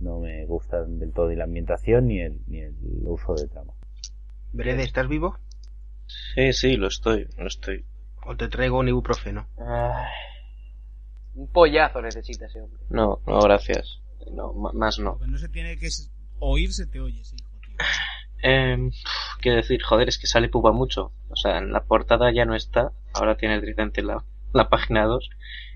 No 0.00 0.20
me 0.20 0.44
gusta 0.46 0.84
del 0.84 1.12
todo 1.12 1.28
ni 1.28 1.36
la 1.36 1.44
ambientación 1.44 2.06
ni 2.06 2.20
el, 2.20 2.40
ni 2.46 2.60
el 2.60 2.74
uso 3.04 3.34
de 3.34 3.48
trama. 3.48 3.72
Brede, 4.52 4.82
¿estás 4.82 5.08
vivo? 5.08 5.38
Sí, 6.06 6.52
sí, 6.52 6.76
lo 6.76 6.88
estoy, 6.88 7.28
lo 7.36 7.46
estoy. 7.46 7.84
¿O 8.24 8.36
te 8.36 8.48
traigo 8.48 8.78
un 8.78 8.88
ibuprofeno? 8.88 9.46
Un 11.34 11.48
pollazo 11.48 12.00
necesita 12.00 12.46
ese 12.46 12.60
hombre. 12.60 12.82
No, 12.90 13.20
no, 13.26 13.40
gracias. 13.40 14.00
No, 14.32 14.52
más 14.52 14.98
no. 14.98 15.18
No 15.26 15.38
se 15.38 15.48
tiene 15.48 15.76
que 15.78 15.86
es 15.86 16.10
oír, 16.38 16.72
se 16.72 16.86
te 16.86 17.00
oye, 17.00 17.24
sí, 17.24 17.36
hijo, 17.38 17.56
tío. 17.60 17.76
Eh, 18.42 18.90
qué 19.40 19.50
decir, 19.50 19.82
joder, 19.82 20.08
es 20.08 20.18
que 20.18 20.26
sale 20.26 20.48
pupa 20.48 20.72
mucho. 20.72 21.12
O 21.28 21.36
sea, 21.36 21.58
en 21.58 21.72
la 21.72 21.84
portada 21.84 22.32
ya 22.32 22.44
no 22.44 22.54
está, 22.54 22.92
ahora 23.12 23.36
tiene 23.36 23.56
el 23.56 23.62
tridente 23.62 24.00
en 24.00 24.06
la 24.06 24.24
la 24.52 24.68
página 24.68 25.04
2, 25.04 25.30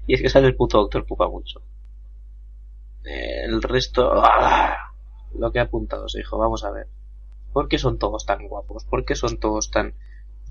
y 0.07 0.15
es 0.15 0.23
que 0.23 0.29
sale 0.29 0.47
el 0.47 0.57
puto 0.57 0.79
Doctor 0.79 1.07
Pupa 1.07 1.29
mucho. 1.29 1.63
El 3.05 3.63
resto, 3.63 4.13
¡ah! 4.15 4.93
lo 5.39 5.51
que 5.51 5.59
ha 5.59 5.63
apuntado 5.63 6.09
se 6.09 6.19
dijo, 6.19 6.39
vamos 6.39 6.65
a 6.65 6.71
ver. 6.71 6.89
¿Por 7.53 7.69
qué 7.69 7.79
son 7.79 7.99
todos 7.99 8.27
tan 8.27 8.49
guapos? 8.49 8.85
¿Por 8.85 9.05
qué 9.05 9.15
son 9.15 9.39
todos 9.39 9.71
tan 9.71 9.95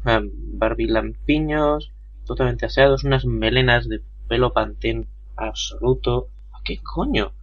um, 0.06 0.30
barbilampiños, 0.58 1.92
totalmente 2.26 2.66
aseados, 2.66 3.04
unas 3.04 3.26
melenas 3.26 3.88
de 3.88 4.02
pelo 4.28 4.54
pantén 4.54 5.08
absoluto? 5.36 6.30
¿Qué 6.64 6.80
coño? 6.82 7.34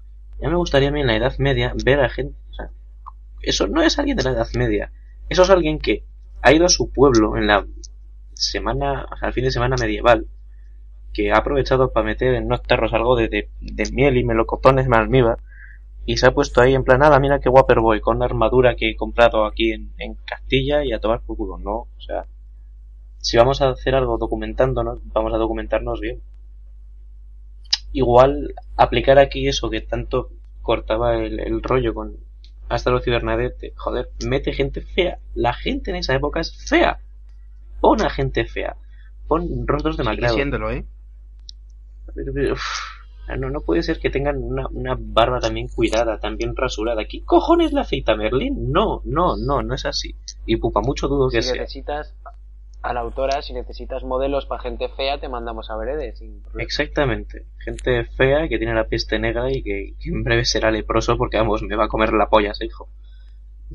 Ya 0.41 0.49
me 0.49 0.57
gustaría 0.57 0.91
a 0.91 0.93
mí 0.93 1.01
en 1.01 1.09
la 1.09 1.17
Edad 1.17 1.37
Media 1.39 1.73
ver 1.85 2.01
a 2.01 2.09
gente... 2.09 2.37
O 2.51 2.55
sea, 2.55 2.71
eso 3.43 3.67
no 3.67 3.83
es 3.83 3.99
alguien 3.99 4.17
de 4.17 4.23
la 4.23 4.31
Edad 4.31 4.49
Media. 4.55 4.93
Eso 5.29 5.43
es 5.43 5.51
alguien 5.51 5.79
que 5.79 6.05
ha 6.43 6.53
ido 6.53 6.67
a 6.67 6.71
su 6.71 6.91
pueblo 6.91 7.37
en 7.37 7.49
la 7.49 7.67
semana, 8.35 9.07
o 9.11 9.17
sea, 9.17 9.33
fin 9.33 9.45
de 9.45 9.51
semana 9.51 9.77
medieval, 9.77 10.29
que 11.19 11.33
ha 11.33 11.39
aprovechado 11.39 11.91
para 11.91 12.07
meter 12.07 12.35
en 12.35 12.45
unos 12.45 12.63
tarros 12.63 12.95
algo 12.95 13.17
de, 13.17 13.29
de, 13.29 13.49
de 13.61 13.91
miel 13.91 14.19
y 14.19 14.25
melocotones 14.25 14.87
en 14.87 14.95
almíbar 14.95 15.39
y 16.07 16.17
se 16.17 16.29
ha 16.29 16.31
puesto 16.31 16.61
ahí 16.61 16.77
en 16.77 16.85
plan, 16.85 17.01
nada, 17.01 17.19
mira 17.19 17.41
qué 17.41 17.49
guaper 17.49 17.81
voy, 17.81 18.01
con 18.01 18.19
una 18.19 18.27
armadura 18.27 18.77
que 18.77 18.91
he 18.91 18.95
comprado 18.95 19.45
aquí 19.45 19.73
en, 19.73 19.91
en 19.99 20.15
Castilla 20.25 20.85
y 20.85 20.93
a 20.93 21.01
tomar 21.01 21.23
por 21.23 21.37
culo, 21.37 21.59
no, 21.59 21.73
o 21.73 22.01
sea, 22.01 22.27
si 23.19 23.37
vamos 23.37 23.61
a 23.63 23.71
hacer 23.71 23.97
algo 23.97 24.17
documentándonos, 24.17 25.01
vamos 25.13 25.35
a 25.35 25.39
documentarnos 25.39 26.01
bien. 26.01 26.23
Igual 27.93 28.55
aplicar 28.77 29.19
aquí 29.19 29.49
eso 29.49 29.71
que 29.71 29.81
tanto 29.81 30.31
cortaba 30.63 31.17
el, 31.17 31.41
el 31.41 31.65
rollo 31.65 31.95
con 31.95 32.17
Astro 32.69 33.01
Cibernadete, 33.01 33.73
joder, 33.75 34.11
mete 34.25 34.53
gente 34.53 34.83
fea. 34.83 35.19
La 35.35 35.53
gente 35.53 35.91
en 35.91 35.97
esa 35.97 36.15
época 36.15 36.39
es 36.39 36.55
fea. 36.69 37.01
Pon 37.81 38.03
a 38.03 38.11
gente 38.11 38.45
fea. 38.45 38.77
Pon 39.27 39.67
rostros 39.67 39.97
de 39.97 40.29
siéndolo, 40.29 40.71
¿eh? 40.71 40.85
Pero, 42.19 42.33
pero, 42.35 42.53
uf, 42.55 42.63
no, 43.39 43.51
no 43.51 43.61
puede 43.61 43.83
ser 43.83 44.01
que 44.01 44.11
tengan 44.11 44.39
una, 44.39 44.67
una 44.73 44.97
barba 44.99 45.39
también 45.39 45.69
cuidada, 45.69 46.19
también 46.19 46.57
rasurada. 46.57 47.05
¿Qué 47.05 47.23
cojones 47.25 47.73
le 47.73 47.81
afeita 47.81 48.17
Merlin? 48.17 48.73
No, 48.73 49.03
no, 49.05 49.37
no, 49.37 49.63
no 49.63 49.75
es 49.75 49.85
así. 49.87 50.17
Y 50.47 50.57
pupa 50.57 50.81
mucho 50.81 51.07
dudo 51.09 51.29
que 51.31 51.43
Si 51.43 51.51
sea. 51.51 51.61
necesitas 51.61 52.15
a 52.83 52.95
la 52.95 53.01
autora, 53.01 53.43
si 53.43 53.53
necesitas 53.53 54.03
modelos 54.05 54.47
para 54.47 54.63
gente 54.63 54.89
fea, 54.89 55.19
te 55.21 55.29
mandamos 55.29 55.69
a 55.71 55.77
Verede. 55.77 56.17
Sin 56.17 56.41
problema. 56.41 56.63
Exactamente. 56.63 57.47
Gente 57.59 58.05
fea 58.05 58.49
que 58.49 58.57
tiene 58.59 58.75
la 58.75 58.85
peste 58.89 59.19
negra 59.19 59.51
y 59.51 59.63
que, 59.63 59.95
que 60.01 60.09
en 60.09 60.25
breve 60.25 60.45
será 60.45 60.71
leproso 60.71 61.17
porque, 61.19 61.37
vamos, 61.37 61.63
me 61.63 61.77
va 61.77 61.85
a 61.85 61.89
comer 61.89 62.13
la 62.13 62.29
polla 62.29 62.53
ese 62.53 62.67
hijo. 62.67 62.89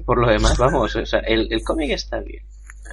Por 0.05 0.19
lo 0.19 0.27
demás, 0.27 0.57
vamos, 0.57 0.95
o 0.95 1.05
sea, 1.05 1.19
el, 1.19 1.47
el 1.51 1.63
cómic 1.63 1.91
está 1.91 2.19
bien. 2.19 2.43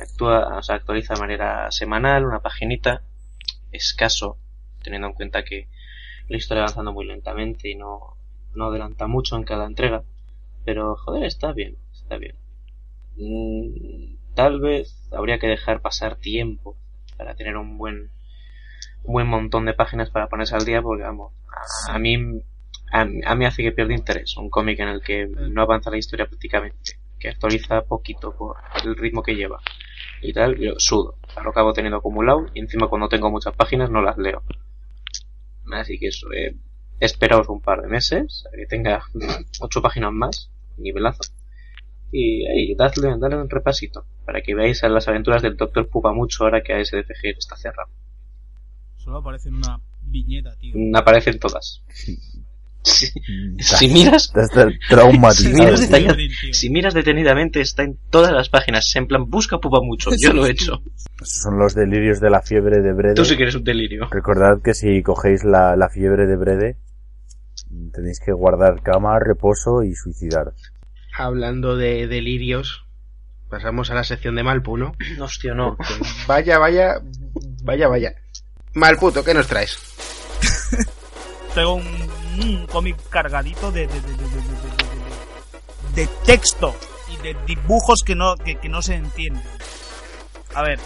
Actúa, 0.03 0.59
o 0.59 0.63
sea, 0.63 0.77
actualiza 0.77 1.15
de 1.15 1.21
manera 1.21 1.71
semanal, 1.71 2.27
una 2.27 2.41
paginita, 2.41 3.03
escaso, 3.73 4.37
teniendo 4.83 5.09
en 5.09 5.15
cuenta 5.15 5.45
que 5.45 5.69
la 6.29 6.37
historia 6.37 6.63
va 6.63 6.67
avanzando 6.67 6.93
muy 6.93 7.07
lentamente 7.07 7.69
y 7.69 7.75
no, 7.75 8.17
no 8.55 8.67
adelanta 8.67 9.07
mucho 9.07 9.37
en 9.37 9.45
cada 9.45 9.67
entrega. 9.67 10.05
Pero, 10.65 10.97
joder, 10.97 11.25
está 11.25 11.53
bien, 11.53 11.77
está 11.93 12.17
bien. 12.19 12.37
Mm, 13.17 14.35
tal 14.35 14.61
vez 14.61 15.09
habría 15.13 15.39
que 15.39 15.47
dejar 15.47 15.81
pasar 15.81 16.17
tiempo 16.17 16.77
para 17.17 17.35
tener 17.35 17.57
un 17.57 17.77
buen 17.77 18.11
un 19.03 19.13
buen 19.13 19.27
montón 19.27 19.67
de 19.67 19.75
páginas 19.75 20.11
para 20.11 20.29
ponerse 20.29 20.55
al 20.55 20.65
día 20.65 20.83
porque 20.83 21.03
vamos 21.03 21.33
a, 21.89 21.95
a 21.95 21.99
mí 21.99 22.17
a, 22.93 23.01
a 23.01 23.35
mí 23.35 23.45
hace 23.45 23.63
que 23.63 23.73
pierda 23.73 23.95
interés 23.95 24.37
un 24.37 24.51
cómic 24.51 24.79
en 24.81 24.89
el 24.89 25.03
que 25.03 25.27
no 25.27 25.63
avanza 25.63 25.91
la 25.91 25.99
historia 25.99 26.27
prácticamente 26.27 26.99
que 27.19 27.29
actualiza 27.29 27.83
poquito 27.83 28.35
por 28.35 28.57
el 28.85 28.97
ritmo 28.97 29.23
que 29.23 29.35
lleva 29.35 29.61
y 30.23 30.33
tal 30.33 30.57
yo 30.57 30.75
sudo 30.79 31.17
lo 31.43 31.51
acabo 31.51 31.73
teniendo 31.73 31.99
acumulado 31.99 32.47
y 32.55 32.61
encima 32.61 32.89
cuando 32.89 33.09
tengo 33.09 33.31
muchas 33.31 33.55
páginas 33.55 33.91
no 33.91 34.03
las 34.03 34.17
leo 34.17 34.43
así 35.75 35.99
que 35.99 36.09
eso 36.09 36.33
eh, 36.33 36.57
esperaos 37.01 37.49
un 37.49 37.61
par 37.61 37.83
de 37.83 37.89
meses 37.89 38.45
a 38.53 38.57
que 38.57 38.67
tenga 38.67 39.03
ocho 39.61 39.83
páginas 39.83 40.13
más 40.13 40.51
nivelazo 40.77 41.23
y 42.13 42.47
ahí, 42.47 42.75
dadle, 42.75 43.17
dadle 43.19 43.37
un 43.37 43.49
repasito 43.49 44.05
para 44.25 44.43
que 44.43 44.55
veáis 44.55 44.83
a 44.83 44.89
las 44.89 45.07
aventuras 45.09 45.43
del 45.43 45.57
Doctor 45.57 45.89
Pupa 45.89 46.13
mucho 46.13 46.45
ahora 46.45 46.63
que 46.63 46.73
ASDFG 46.73 47.39
está 47.39 47.57
cerrado. 47.57 47.91
Solo 48.97 49.19
aparece 49.19 49.49
en 49.49 49.57
una 49.57 49.81
viñeta, 50.03 50.57
tío. 50.57 50.75
Aparecen 50.95 51.39
todas. 51.39 51.85
Si, 52.83 53.07
si 53.59 53.89
miras, 53.89 54.33
si 54.33 54.79
traumatizado. 54.89 55.55
miras, 55.55 56.17
si 56.53 56.71
miras 56.71 56.95
detenidamente 56.95 57.61
está 57.61 57.83
en 57.83 57.99
todas 58.11 58.33
las 58.33 58.49
páginas. 58.49 58.91
En 58.97 59.07
plan, 59.07 59.29
busca 59.29 59.59
Pupa 59.59 59.81
mucho. 59.83 60.11
Yo 60.19 60.33
lo 60.33 60.47
he 60.47 60.53
hecho. 60.53 60.83
Son 61.23 61.59
los 61.59 61.75
delirios 61.75 62.21
de 62.21 62.31
la 62.31 62.41
fiebre 62.41 62.81
de 62.81 62.93
Brede. 62.95 63.15
Tú 63.15 63.25
sí 63.25 63.37
que 63.37 63.43
eres 63.43 63.55
un 63.55 63.65
delirio. 63.65 64.09
Recordad 64.11 64.63
que 64.63 64.75
si 64.75 65.03
cogéis 65.03 65.45
la, 65.45 65.77
la 65.77 65.91
fiebre 65.91 66.27
de 66.27 66.37
Brede, 66.37 66.77
tenéis 67.93 68.21
que 68.21 68.33
guardar 68.33 68.83
cama, 68.83 69.19
reposo 69.19 69.83
y 69.83 69.95
suicidaros. 69.95 70.73
Hablando 71.17 71.77
de 71.77 72.07
delirios, 72.07 72.87
pasamos 73.51 73.91
a 73.91 73.95
la 73.95 74.05
sección 74.05 74.37
de 74.37 74.43
Malpu, 74.43 74.77
¿no? 74.77 74.93
Hostia, 75.21 75.55
no. 75.55 75.77
Vaya, 76.27 76.59
vaya, 76.59 77.01
vaya, 77.63 77.89
vaya. 77.89 78.15
Malputo, 78.75 79.25
¿qué 79.25 79.35
nos 79.35 79.49
traes? 79.49 79.79
Tengo 81.55 81.75
un, 81.75 81.85
un 82.39 82.67
cómic 82.67 82.97
cargadito 83.09 83.73
de, 83.73 83.87
de, 83.87 84.01
de, 84.01 84.17
de, 85.95 86.07
texto 86.25 86.75
y 87.09 87.17
de 87.23 87.37
dibujos 87.47 88.01
que 88.05 88.15
no, 88.15 88.37
que, 88.37 88.57
que 88.57 88.69
no 88.69 88.83
se 88.83 88.95
entienden. 88.95 89.43
A 90.55 90.63
ver, 90.63 90.79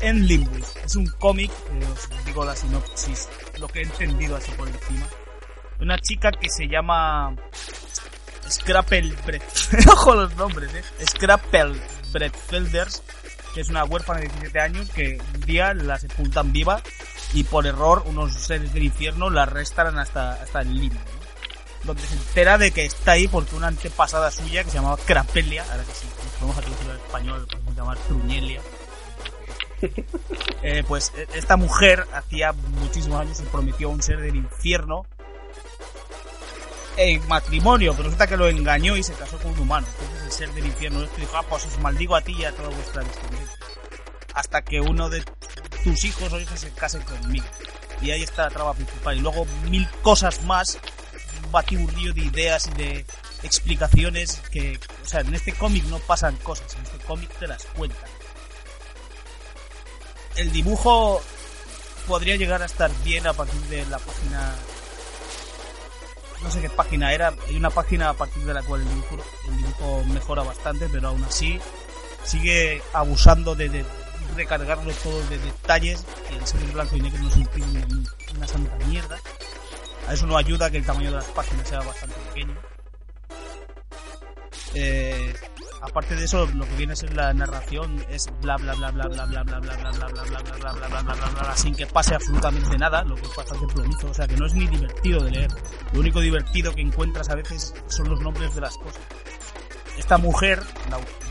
en 0.00 0.26
Limbus 0.26 0.76
es 0.84 0.96
un 0.96 1.06
cómic, 1.06 1.50
eh, 1.50 1.86
os 1.92 2.24
digo 2.24 2.44
la 2.44 2.56
sinopsis, 2.56 3.28
lo 3.58 3.68
que 3.68 3.80
he 3.80 3.82
entendido 3.82 4.36
así 4.36 4.50
por 4.52 4.68
encima. 4.68 5.06
Una 5.80 5.98
chica 5.98 6.30
que 6.30 6.48
se 6.48 6.66
llama 6.68 7.34
Scrappelbrett. 8.48 9.42
Ojo 9.92 10.14
los 10.14 10.34
nombres, 10.36 10.74
eh. 10.74 10.82
Que 13.54 13.60
es 13.60 13.68
una 13.68 13.84
huérfana 13.84 14.20
de 14.20 14.28
17 14.28 14.60
años 14.60 14.88
que 14.90 15.18
un 15.34 15.40
día 15.40 15.74
la 15.74 15.98
sepultan 15.98 16.52
viva 16.52 16.82
y 17.32 17.44
por 17.44 17.66
error 17.66 18.02
unos 18.06 18.34
seres 18.34 18.72
del 18.72 18.84
infierno 18.84 19.30
la 19.30 19.42
arrestan 19.42 19.98
hasta, 19.98 20.32
hasta 20.32 20.60
el 20.62 20.74
limbo. 20.74 20.98
¿no? 20.98 21.20
Donde 21.84 22.02
se 22.02 22.14
entera 22.14 22.58
de 22.58 22.72
que 22.72 22.84
está 22.84 23.12
ahí 23.12 23.28
porque 23.28 23.56
una 23.56 23.68
antepasada 23.68 24.30
suya 24.30 24.64
que 24.64 24.70
se 24.70 24.76
llamaba 24.76 24.98
Crapelia, 24.98 25.64
ahora 25.70 25.84
que 25.84 25.94
sí, 25.94 26.06
podemos 26.38 26.58
a 26.58 26.60
traducirlo 26.60 26.94
en 26.94 27.00
español, 27.00 27.46
podemos 27.46 27.76
llamar 27.76 27.98
Truñelia. 27.98 28.60
Eh, 30.62 30.84
pues 30.86 31.10
eh, 31.16 31.26
esta 31.32 31.56
mujer 31.56 32.06
hacía 32.12 32.52
muchísimos 32.52 33.18
años 33.18 33.38
se 33.38 33.44
prometió 33.44 33.88
a 33.88 33.92
un 33.92 34.02
ser 34.02 34.20
del 34.20 34.36
infierno 34.36 35.06
en 36.98 37.26
matrimonio, 37.28 37.92
pero 37.92 38.04
resulta 38.04 38.26
que 38.26 38.36
lo 38.36 38.46
engañó 38.46 38.94
y 38.94 39.02
se 39.02 39.14
casó 39.14 39.38
con 39.38 39.52
un 39.52 39.60
humano. 39.60 39.86
Entonces 39.90 40.22
el 40.26 40.32
ser 40.32 40.52
del 40.52 40.66
infierno 40.66 41.02
esto 41.02 41.16
dijo, 41.16 41.34
ah, 41.34 41.44
pues 41.48 41.64
os 41.64 41.78
maldigo 41.78 42.14
a 42.14 42.20
ti 42.20 42.36
y 42.38 42.44
a 42.44 42.52
toda 42.52 42.68
vuestra 42.68 43.02
descendencia. 43.02 43.58
Hasta 44.34 44.60
que 44.60 44.82
uno 44.82 45.08
de 45.08 45.24
tus 45.82 46.04
hijos 46.04 46.32
o 46.32 46.40
hijas 46.40 46.60
se 46.60 46.70
casen 46.70 47.02
conmigo. 47.02 47.46
Y 48.02 48.10
ahí 48.10 48.22
está 48.22 48.44
la 48.44 48.50
trama 48.50 48.74
principal. 48.74 49.16
Y 49.16 49.20
luego 49.20 49.46
mil 49.68 49.88
cosas 50.02 50.42
más, 50.44 50.78
un 51.44 51.52
batiburrillo 51.52 52.12
de 52.12 52.22
ideas 52.22 52.68
y 52.68 52.70
de 52.74 53.06
explicaciones 53.42 54.40
que, 54.50 54.78
o 55.02 55.06
sea, 55.06 55.20
en 55.20 55.34
este 55.34 55.52
cómic 55.52 55.84
no 55.84 55.98
pasan 55.98 56.36
cosas, 56.36 56.74
en 56.74 56.82
este 56.82 56.98
cómic 56.98 57.30
te 57.38 57.46
las 57.46 57.64
cuentan. 57.64 58.08
El 60.36 60.52
dibujo 60.52 61.22
podría 62.06 62.36
llegar 62.36 62.62
a 62.62 62.66
estar 62.66 62.90
bien 63.04 63.26
a 63.26 63.32
partir 63.32 63.60
de 63.62 63.84
la 63.86 63.98
página 63.98 64.54
no 66.42 66.50
sé 66.50 66.60
qué 66.60 66.70
página 66.70 67.12
era, 67.12 67.34
hay 67.48 67.56
una 67.56 67.70
página 67.70 68.08
a 68.08 68.14
partir 68.14 68.42
de 68.44 68.54
la 68.54 68.62
cual 68.62 68.80
el 68.80 68.88
dibujo, 68.88 69.16
el 69.48 69.56
dibujo 69.58 70.04
mejora 70.04 70.42
bastante, 70.42 70.88
pero 70.90 71.08
aún 71.08 71.22
así 71.24 71.60
sigue 72.24 72.82
abusando 72.92 73.54
de, 73.54 73.68
de 73.68 73.84
recargarlo 74.40 74.90
todo 75.02 75.20
de 75.28 75.38
detalles 75.38 76.04
y 76.30 76.36
el 76.36 76.46
ser 76.46 76.60
blanco 76.72 76.96
y 76.96 77.00
negro 77.00 77.22
no 77.22 77.28
es 77.28 77.36
un 77.36 77.48
ni 77.56 78.36
una 78.36 78.48
santa 78.48 78.86
mierda. 78.86 79.18
A 80.08 80.14
eso 80.14 80.26
no 80.26 80.36
ayuda 80.36 80.70
que 80.70 80.78
el 80.78 80.86
tamaño 80.86 81.10
de 81.10 81.16
las 81.16 81.26
páginas 81.26 81.68
sea 81.68 81.80
bastante 81.80 82.16
pequeño. 82.28 82.56
Eh, 84.74 85.34
aparte 85.82 86.16
de 86.16 86.24
eso, 86.24 86.46
lo 86.46 86.64
que 86.64 86.76
viene 86.76 86.94
a 86.94 86.96
ser 86.96 87.14
la 87.14 87.34
narración 87.34 88.02
es 88.08 88.28
bla 88.40 88.56
bla 88.56 88.74
bla 88.74 88.90
bla 88.90 89.08
bla 89.08 89.26
bla 89.26 89.42
bla 89.42 89.58
bla 89.60 89.76
bla 89.76 89.92
bla 89.92 90.12
bla 90.12 90.22
bla 90.24 90.42
bla 90.42 90.72
bla 90.72 90.72
bla 90.72 90.88
bla 90.88 91.02
bla 91.02 91.14
bla 91.14 91.42
bla 91.42 91.56
sin 91.56 91.74
que 91.74 91.86
pase 91.86 92.14
absolutamente 92.14 92.78
nada, 92.78 93.02
lo 93.04 93.16
que 93.16 93.22
es 93.22 93.36
bastante 93.36 93.66
plomizo, 93.74 94.08
o 94.08 94.14
sea 94.14 94.26
que 94.26 94.36
no 94.36 94.46
es 94.46 94.54
ni 94.54 94.66
divertido 94.66 95.22
de 95.22 95.30
leer. 95.32 95.50
Lo 95.92 96.00
único 96.00 96.20
divertido 96.20 96.74
que 96.74 96.80
encuentras 96.80 97.28
a 97.28 97.34
veces 97.34 97.74
son 97.88 98.08
los 98.08 98.20
nombres 98.20 98.54
de 98.54 98.62
las 98.62 98.76
cosas. 98.78 99.02
Esta 99.98 100.16
mujer, 100.16 100.62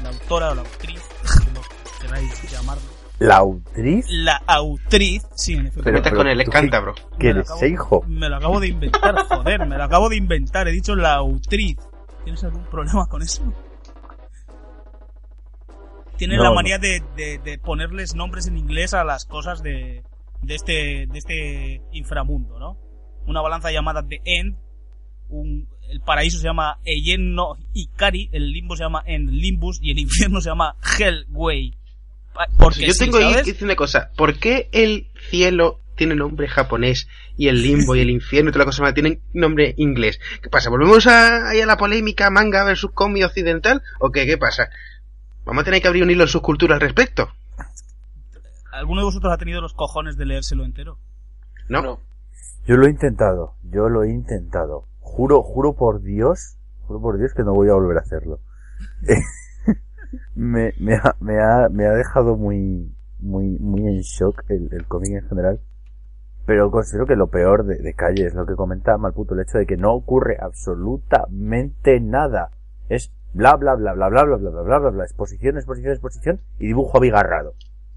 la 0.03 0.10
autora 0.10 0.51
o 0.51 0.55
la 0.55 0.62
actriz, 0.62 1.01
como 1.45 1.62
queráis 1.99 2.51
llamarlo, 2.51 2.98
¿La 3.20 3.38
autriz? 3.38 4.05
la 4.09 4.41
autriz, 4.47 5.28
sí, 5.36 5.53
en 5.53 5.67
efecto. 5.67 5.84
Te 5.84 5.91
metes 5.91 6.13
con 6.13 6.28
el 6.28 6.38
¿tú 6.39 6.45
qué- 6.45 6.51
cántabro. 6.51 6.95
¿Qué 7.20 7.28
Me 7.28 7.34
lo 7.34 7.39
eres, 7.41 7.51
acabo- 7.51 7.65
hijo? 7.67 8.03
Me 8.07 8.30
lo 8.30 8.36
acabo 8.38 8.59
de 8.61 8.67
inventar, 8.70 9.15
joder, 9.30 9.65
me 9.67 9.78
lo 9.78 9.84
acabo 9.84 10.09
de 10.09 10.15
inventar. 10.15 10.67
He 10.67 10.72
dicho 10.72 10.95
la 10.95 11.15
autriz. 11.15 11.78
¿Tienes 12.24 12.43
algún 12.43 12.63
problema 12.65 13.07
con 13.07 13.22
eso? 13.22 13.43
Tienes 16.17 16.38
No, 16.38 16.43
la 16.43 16.49
no. 16.49 16.55
manía 16.55 16.78
de, 16.80 17.01
de- 17.15 17.39
de 17.39 17.57
ponerles 17.59 18.13
nombres 18.15 18.47
en 18.47 18.57
inglés 18.57 18.93
a 18.93 19.03
las 19.03 19.26
cosas 19.26 19.63
de, 19.63 20.03
de 20.41 20.55
este, 20.55 21.07
de 21.07 21.17
este 21.17 21.82
inframundo, 21.91 22.59
¿no? 22.59 22.78
Una 23.26 23.41
balanza 23.41 23.72
llamada 23.72 24.05
The 24.05 24.22
End, 24.26 24.57
un, 25.30 25.70
el 25.89 26.01
paraíso 26.01 26.38
se 26.38 26.45
llama 26.45 26.80
Eyen 26.84 27.36
no 27.36 27.55
Ikari, 27.74 28.30
el 28.34 28.51
limbo 28.51 28.76
se 28.76 28.84
llama 28.84 29.01
End 29.05 29.30
Limbus 29.30 29.80
y 29.82 29.91
el 29.91 29.99
infierno 30.05 30.41
se 30.41 30.49
llama 30.49 30.76
Hellway. 30.99 31.78
Porque 32.57 32.87
Yo 32.87 32.93
sí, 32.93 32.99
tengo 33.05 33.19
que 33.19 33.43
decir 33.43 33.63
una 33.63 33.75
cosa. 33.75 34.11
¿Por 34.15 34.39
qué 34.39 34.69
el 34.71 35.11
cielo 35.29 35.79
tiene 35.95 36.15
nombre 36.15 36.47
japonés 36.47 37.07
y 37.35 37.49
el 37.49 37.61
limbo 37.61 37.95
y 37.95 37.99
el 37.99 38.09
infierno 38.09 38.49
y 38.49 38.53
toda 38.53 38.63
la 38.63 38.71
cosa 38.71 38.83
más 38.83 38.93
tienen 38.93 39.21
nombre 39.33 39.73
inglés? 39.77 40.19
¿Qué 40.41 40.49
pasa? 40.49 40.69
¿Volvemos 40.69 41.07
a, 41.07 41.49
ahí 41.49 41.59
a 41.59 41.65
la 41.65 41.77
polémica 41.77 42.29
manga 42.29 42.63
versus 42.63 42.91
cómic 42.91 43.25
occidental? 43.25 43.81
¿O 43.99 44.11
qué? 44.11 44.25
¿Qué 44.25 44.37
pasa? 44.37 44.69
Vamos 45.45 45.61
a 45.61 45.65
tener 45.65 45.81
que 45.81 45.87
abrir 45.87 46.03
un 46.03 46.11
hilo 46.11 46.23
en 46.23 46.29
subcultura 46.29 46.75
al 46.75 46.81
respecto. 46.81 47.29
¿Alguno 48.71 49.01
de 49.01 49.05
vosotros 49.05 49.33
ha 49.33 49.37
tenido 49.37 49.61
los 49.61 49.73
cojones 49.73 50.15
de 50.15 50.25
leérselo 50.25 50.63
entero? 50.63 50.97
¿No? 51.67 51.99
Yo 52.65 52.77
lo 52.77 52.85
he 52.85 52.89
intentado, 52.89 53.55
yo 53.63 53.89
lo 53.89 54.03
he 54.03 54.11
intentado. 54.11 54.85
Juro, 54.99 55.41
juro 55.41 55.73
por 55.73 56.01
Dios, 56.01 56.57
juro 56.85 57.01
por 57.01 57.17
Dios 57.17 57.33
que 57.33 57.43
no 57.43 57.53
voy 57.53 57.69
a 57.69 57.73
volver 57.73 57.97
a 57.97 58.01
hacerlo. 58.01 58.39
me, 60.36 60.74
me, 60.80 60.95
ha, 60.95 61.16
me, 61.20 61.39
ha, 61.39 61.70
me 61.70 61.86
ha 61.86 61.91
dejado 61.93 62.36
muy, 62.38 62.93
muy, 63.20 63.57
muy 63.60 63.82
en 63.88 63.99
shock 64.01 64.43
el, 64.49 64.70
el 64.72 64.86
cómic 64.88 65.12
en 65.14 65.28
general. 65.30 65.60
Pero 66.45 66.72
considero 66.72 67.05
que 67.05 67.16
lo 67.16 67.28
peor 67.28 67.66
de, 67.66 67.76
de 67.78 67.93
Calle 67.93 68.26
es 68.26 68.34
lo 68.34 68.45
que 68.45 68.55
comentaba 68.55 68.97
Malputo, 68.97 69.36
el 69.36 69.41
hecho 69.41 69.60
de 69.60 69.68
que 69.68 69.78
no 69.78 69.93
ocurre 69.93 70.38
absolutamente 70.39 71.99
nada. 71.99 72.51
Es 72.89 73.12
bla 73.34 73.55
bla 73.55 73.76
bla 73.76 73.93
bla 73.93 74.10
bla 74.10 74.24
bla 74.24 74.38
bla 74.38 74.49
bla 74.49 74.62
bla 74.64 74.80
bla 74.80 74.89
bla, 74.89 75.03
exposición, 75.03 75.57
exposición, 75.57 75.91
exposición 75.93 76.41
y 76.57 76.68
dibujo 76.68 76.97
abigarrado. 76.97 77.53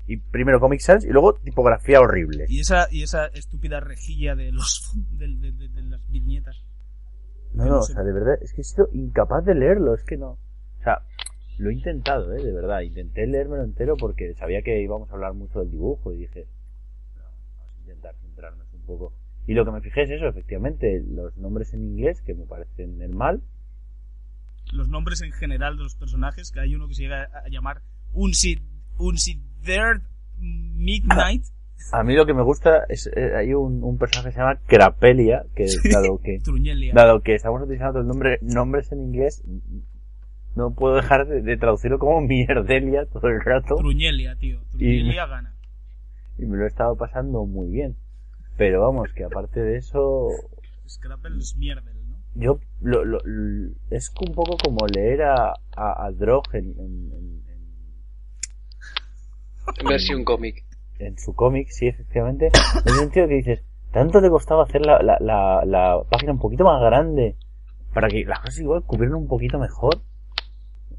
Y 0.06 0.18
primero 0.18 0.60
Comic 0.60 0.80
Sans 0.80 1.04
y 1.04 1.08
luego 1.08 1.34
tipografía 1.34 2.00
horrible. 2.00 2.44
Y 2.48 2.60
esa, 2.60 2.88
y 2.90 3.02
esa 3.04 3.26
estúpida 3.26 3.80
rejilla 3.80 4.34
de 4.34 4.52
los, 4.52 4.92
de, 5.18 5.28
de- 5.28 5.52
de- 5.52 5.68
de 5.68 5.82
las 5.82 6.06
viñetas. 6.10 6.62
No, 7.54 7.64
no, 7.64 7.70
no 7.70 7.78
o 7.78 7.82
sea, 7.82 8.02
de 8.02 8.12
verdad, 8.12 8.34
es 8.42 8.52
que 8.52 8.62
he 8.62 8.64
sido 8.64 8.88
incapaz 8.92 9.44
de 9.44 9.54
leerlo, 9.54 9.94
es 9.94 10.02
que 10.04 10.16
no. 10.18 10.30
O 10.32 10.82
sea, 10.82 11.02
lo 11.58 11.70
he 11.70 11.74
intentado, 11.74 12.34
¿eh? 12.34 12.42
De 12.42 12.52
verdad, 12.52 12.80
intenté 12.80 13.26
leérmelo 13.26 13.64
entero 13.64 13.96
porque 13.96 14.34
sabía 14.34 14.62
que 14.62 14.80
íbamos 14.80 15.10
a 15.10 15.14
hablar 15.14 15.34
mucho 15.34 15.60
del 15.60 15.70
dibujo 15.70 16.12
y 16.12 16.18
dije, 16.18 16.46
no, 17.16 17.22
vamos 17.58 17.74
a 17.76 17.80
intentar 17.80 18.14
centrarnos 18.16 18.72
un 18.72 18.82
poco. 18.82 19.12
Y 19.46 19.54
lo 19.54 19.64
que 19.64 19.72
me 19.72 19.80
fijé 19.80 20.02
es 20.02 20.10
eso, 20.10 20.28
efectivamente, 20.28 21.02
los 21.06 21.36
nombres 21.36 21.74
en 21.74 21.82
inglés, 21.82 22.22
que 22.22 22.34
me 22.34 22.46
parecen 22.46 23.02
el 23.02 23.14
mal, 23.14 23.42
Los 24.72 24.88
nombres 24.88 25.20
en 25.22 25.32
general 25.32 25.76
de 25.76 25.82
los 25.82 25.96
personajes, 25.96 26.52
que 26.52 26.60
hay 26.60 26.74
uno 26.74 26.86
que 26.88 26.94
se 26.94 27.02
llega 27.02 27.24
a 27.44 27.48
llamar 27.48 27.82
Unsi, 28.12 28.60
Unsidered 28.98 30.02
Midnight. 30.38 31.44
A 31.92 32.04
mí 32.04 32.14
lo 32.14 32.24
que 32.24 32.34
me 32.34 32.42
gusta 32.42 32.84
es, 32.88 33.08
eh, 33.08 33.34
hay 33.36 33.52
un, 33.54 33.82
un 33.82 33.98
personaje 33.98 34.28
que 34.28 34.34
se 34.34 34.38
llama 34.38 34.60
Crapelia, 34.66 35.44
que 35.56 35.66
dado 35.92 36.18
que, 36.18 36.38
dado 36.94 37.22
que 37.22 37.34
estamos 37.34 37.60
utilizando 37.60 38.00
el 38.00 38.06
nombre, 38.06 38.38
nombres 38.40 38.92
en 38.92 39.00
inglés, 39.00 39.42
no 40.54 40.74
puedo 40.74 40.94
dejar 40.96 41.26
de, 41.26 41.42
de 41.42 41.56
traducirlo 41.56 41.98
como 41.98 42.20
mierdelia 42.26 43.06
todo 43.06 43.28
el 43.28 43.40
rato. 43.40 43.76
Truñelia, 43.76 44.36
tío. 44.36 44.60
Truñelia 44.70 45.26
gana. 45.26 45.54
y 46.38 46.46
me 46.46 46.56
lo 46.56 46.64
he 46.64 46.68
estado 46.68 46.96
pasando 46.96 47.44
muy 47.46 47.68
bien. 47.70 47.96
Pero 48.56 48.82
vamos, 48.82 49.10
que 49.14 49.24
aparte 49.24 49.60
de 49.60 49.76
eso, 49.78 50.28
Scrapple 50.86 51.38
es 51.38 51.56
mierda, 51.56 51.90
¿no? 52.06 52.18
yo 52.34 52.58
lo, 52.80 53.04
lo- 53.04 53.22
l- 53.24 53.72
es 53.90 54.10
un 54.26 54.34
poco 54.34 54.56
como 54.62 54.86
leer 54.86 55.22
a, 55.22 55.52
a, 55.76 56.04
a 56.06 56.10
Drog 56.12 56.44
en, 56.54 56.64
en, 56.78 57.12
en- 57.12 57.42
En 59.80 59.86
versión 59.88 60.24
cómic. 60.24 60.64
en 60.98 61.18
su 61.18 61.34
cómic, 61.34 61.68
sí, 61.70 61.86
efectivamente, 61.88 62.46
en 62.46 62.92
el 62.92 62.94
sentido 63.00 63.28
que 63.28 63.34
dices, 63.34 63.64
tanto 63.92 64.20
te 64.20 64.28
costaba 64.28 64.64
hacer 64.64 64.84
la, 64.84 65.02
la, 65.02 65.16
la, 65.20 65.64
la 65.64 66.02
página 66.10 66.32
un 66.32 66.38
poquito 66.38 66.64
más 66.64 66.80
grande 66.82 67.36
para 67.94 68.08
que 68.08 68.24
las 68.24 68.40
cosas 68.40 68.58
igual 68.60 68.82
cubrieran 68.84 69.14
un 69.16 69.28
poquito 69.28 69.58
mejor. 69.58 70.02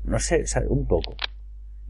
No 0.03 0.19
sé, 0.19 0.43
un 0.67 0.87
poco. 0.87 1.15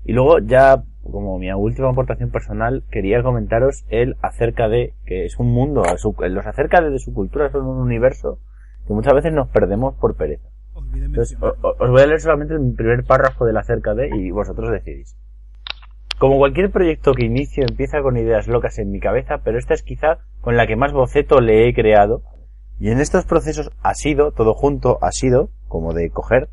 Y 0.06 0.14
luego 0.14 0.40
ya, 0.40 0.84
como 1.04 1.40
mi 1.40 1.52
última 1.52 1.90
aportación 1.90 2.30
personal, 2.30 2.84
quería 2.92 3.24
comentaros 3.24 3.86
el 3.90 4.18
acerca 4.22 4.68
de, 4.68 4.94
que 5.06 5.26
es 5.26 5.40
un 5.40 5.52
mundo, 5.52 5.84
los 5.84 6.46
acerca 6.46 6.82
de, 6.82 6.90
de 6.90 7.00
su 7.00 7.14
cultura 7.14 7.50
son 7.52 7.66
un 7.66 7.78
universo 7.78 8.40
que 8.86 8.94
muchas 8.94 9.14
veces 9.14 9.34
nos 9.34 9.48
perdemos 9.48 9.96
por 9.96 10.16
pereza. 10.16 10.50
Entonces, 10.94 11.38
os 11.42 11.90
voy 11.90 12.02
a 12.02 12.08
leer 12.08 12.20
solamente 12.20 12.56
el 12.56 12.74
primer 12.74 13.04
párrafo 13.04 13.46
del 13.46 13.58
acerca 13.58 13.94
de 13.94 14.10
y 14.16 14.32
vosotros 14.32 14.72
decidís. 14.72 15.16
Como 16.20 16.38
cualquier 16.38 16.72
proyecto 16.72 17.14
que 17.14 17.26
inicio 17.26 17.64
empieza 17.68 18.02
con 18.02 18.18
ideas 18.18 18.48
locas 18.48 18.80
en 18.80 18.92
mi 18.92 19.00
cabeza, 19.00 19.40
pero 19.44 19.58
esta 19.58 19.74
es 19.74 19.84
quizá 19.84 20.20
con 20.42 20.58
la 20.58 20.68
que 20.68 20.76
más 20.76 20.94
boceto 20.94 21.40
le 21.42 21.68
he 21.68 21.74
creado. 21.74 22.24
Y 22.80 22.90
en 22.90 23.00
estos 23.00 23.26
procesos 23.26 23.72
ha 23.82 23.94
sido, 23.94 24.32
todo 24.32 24.54
junto, 24.54 25.00
ha 25.02 25.12
sido, 25.12 25.50
como 25.68 25.94
de 25.94 26.10
coger, 26.10 26.50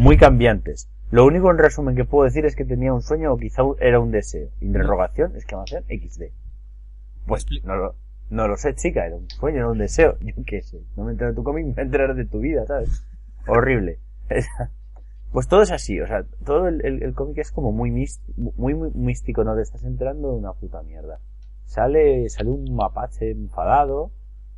muy 0.00 0.16
cambiantes. 0.16 0.88
Lo 1.10 1.24
único 1.26 1.50
en 1.50 1.58
resumen 1.58 1.96
que 1.96 2.04
puedo 2.04 2.24
decir 2.24 2.46
es 2.46 2.54
que 2.56 2.64
tenía 2.64 2.92
un 2.94 3.02
sueño 3.02 3.32
o 3.32 3.36
quizá 3.36 3.62
era 3.80 4.00
un 4.00 4.10
deseo. 4.10 4.48
Interrogación, 4.60 5.32
exclamación, 5.34 5.84
XD. 5.88 6.24
Pues 7.26 7.46
no 7.64 7.76
lo, 7.76 7.94
no 8.30 8.48
lo 8.48 8.56
sé, 8.56 8.74
chica, 8.74 9.06
era 9.06 9.16
un 9.16 9.28
sueño, 9.28 9.58
era 9.58 9.68
un 9.70 9.78
deseo. 9.78 10.16
Yo 10.20 10.34
qué 10.46 10.62
sé, 10.62 10.80
no 10.96 11.04
me 11.04 11.12
entero 11.12 11.30
de 11.30 11.36
tu 11.36 11.42
cómic, 11.44 11.66
me 11.76 11.82
enteraré 11.82 12.14
de 12.14 12.26
tu 12.26 12.38
vida, 12.40 12.64
¿sabes? 12.66 13.04
Horrible. 13.46 13.98
Pues 15.32 15.46
todo 15.46 15.62
es 15.62 15.70
así, 15.70 16.00
o 16.00 16.08
sea, 16.08 16.24
todo 16.44 16.66
el, 16.66 16.84
el- 16.84 17.04
el 17.04 17.14
cómic 17.14 17.38
es 17.38 17.52
como 17.52 17.70
muy, 17.70 17.92
mis- 17.92 18.20
muy, 18.36 18.74
muy 18.74 18.90
místico, 18.94 19.44
no 19.44 19.54
te 19.54 19.62
estás 19.62 19.84
enterando 19.84 20.32
de 20.32 20.38
una 20.38 20.54
puta 20.54 20.82
mierda. 20.82 21.20
Sale, 21.66 22.28
sale 22.30 22.50
un 22.50 22.74
mapache 22.74 23.30
enfadado, 23.30 24.10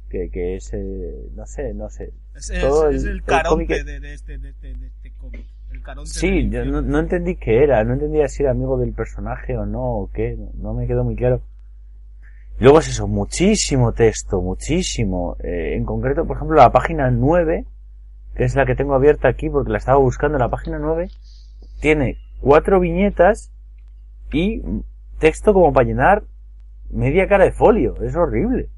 que, 0.08 0.30
que 0.30 0.56
es, 0.56 0.72
eh, 0.72 1.28
no 1.34 1.44
sé, 1.44 1.74
no 1.74 1.90
sé. 1.90 2.14
Es, 2.34 2.48
es- 2.48 2.60
todo 2.62 2.88
es 2.88 3.02
el- 3.04 3.10
el 3.10 3.16
el 3.16 3.22
caronte 3.22 3.66
cómic- 3.66 3.84
de, 3.84 4.00
de 4.00 4.14
este, 4.14 4.38
de, 4.38 4.48
este, 4.48 4.72
de 4.74 5.01
cómic. 5.22 5.46
El 5.70 5.82
caronte 5.82 6.10
Sí, 6.10 6.50
yo 6.50 6.64
no, 6.64 6.82
no 6.82 6.98
entendí 6.98 7.36
qué 7.36 7.62
era, 7.62 7.82
no 7.84 7.94
entendía 7.94 8.28
si 8.28 8.42
era 8.42 8.52
amigo 8.52 8.76
del 8.76 8.92
personaje 8.92 9.56
o 9.56 9.64
no, 9.64 9.82
o 9.82 10.10
qué, 10.12 10.36
no, 10.54 10.74
me 10.74 10.86
quedó 10.86 11.04
muy 11.04 11.16
claro. 11.16 11.40
Luego 12.58 12.80
es 12.80 12.88
eso, 12.88 13.08
muchísimo 13.08 13.92
texto, 13.92 14.40
muchísimo. 14.42 15.36
Eh, 15.42 15.74
en 15.74 15.84
concreto, 15.84 16.26
por 16.26 16.36
ejemplo, 16.36 16.56
la 16.56 16.70
página 16.70 17.10
9, 17.10 17.64
que 18.34 18.44
es 18.44 18.54
la 18.54 18.66
que 18.66 18.74
tengo 18.74 18.94
abierta 18.94 19.28
aquí 19.28 19.48
porque 19.48 19.72
la 19.72 19.78
estaba 19.78 19.98
buscando, 19.98 20.38
la 20.38 20.50
página 20.50 20.78
9, 20.78 21.08
tiene 21.80 22.18
cuatro 22.40 22.78
viñetas 22.78 23.52
y 24.32 24.62
texto 25.18 25.54
como 25.54 25.72
para 25.72 25.86
llenar 25.86 26.24
media 26.90 27.26
cara 27.26 27.44
de 27.44 27.52
folio. 27.52 27.94
Es 28.02 28.14
horrible. 28.14 28.68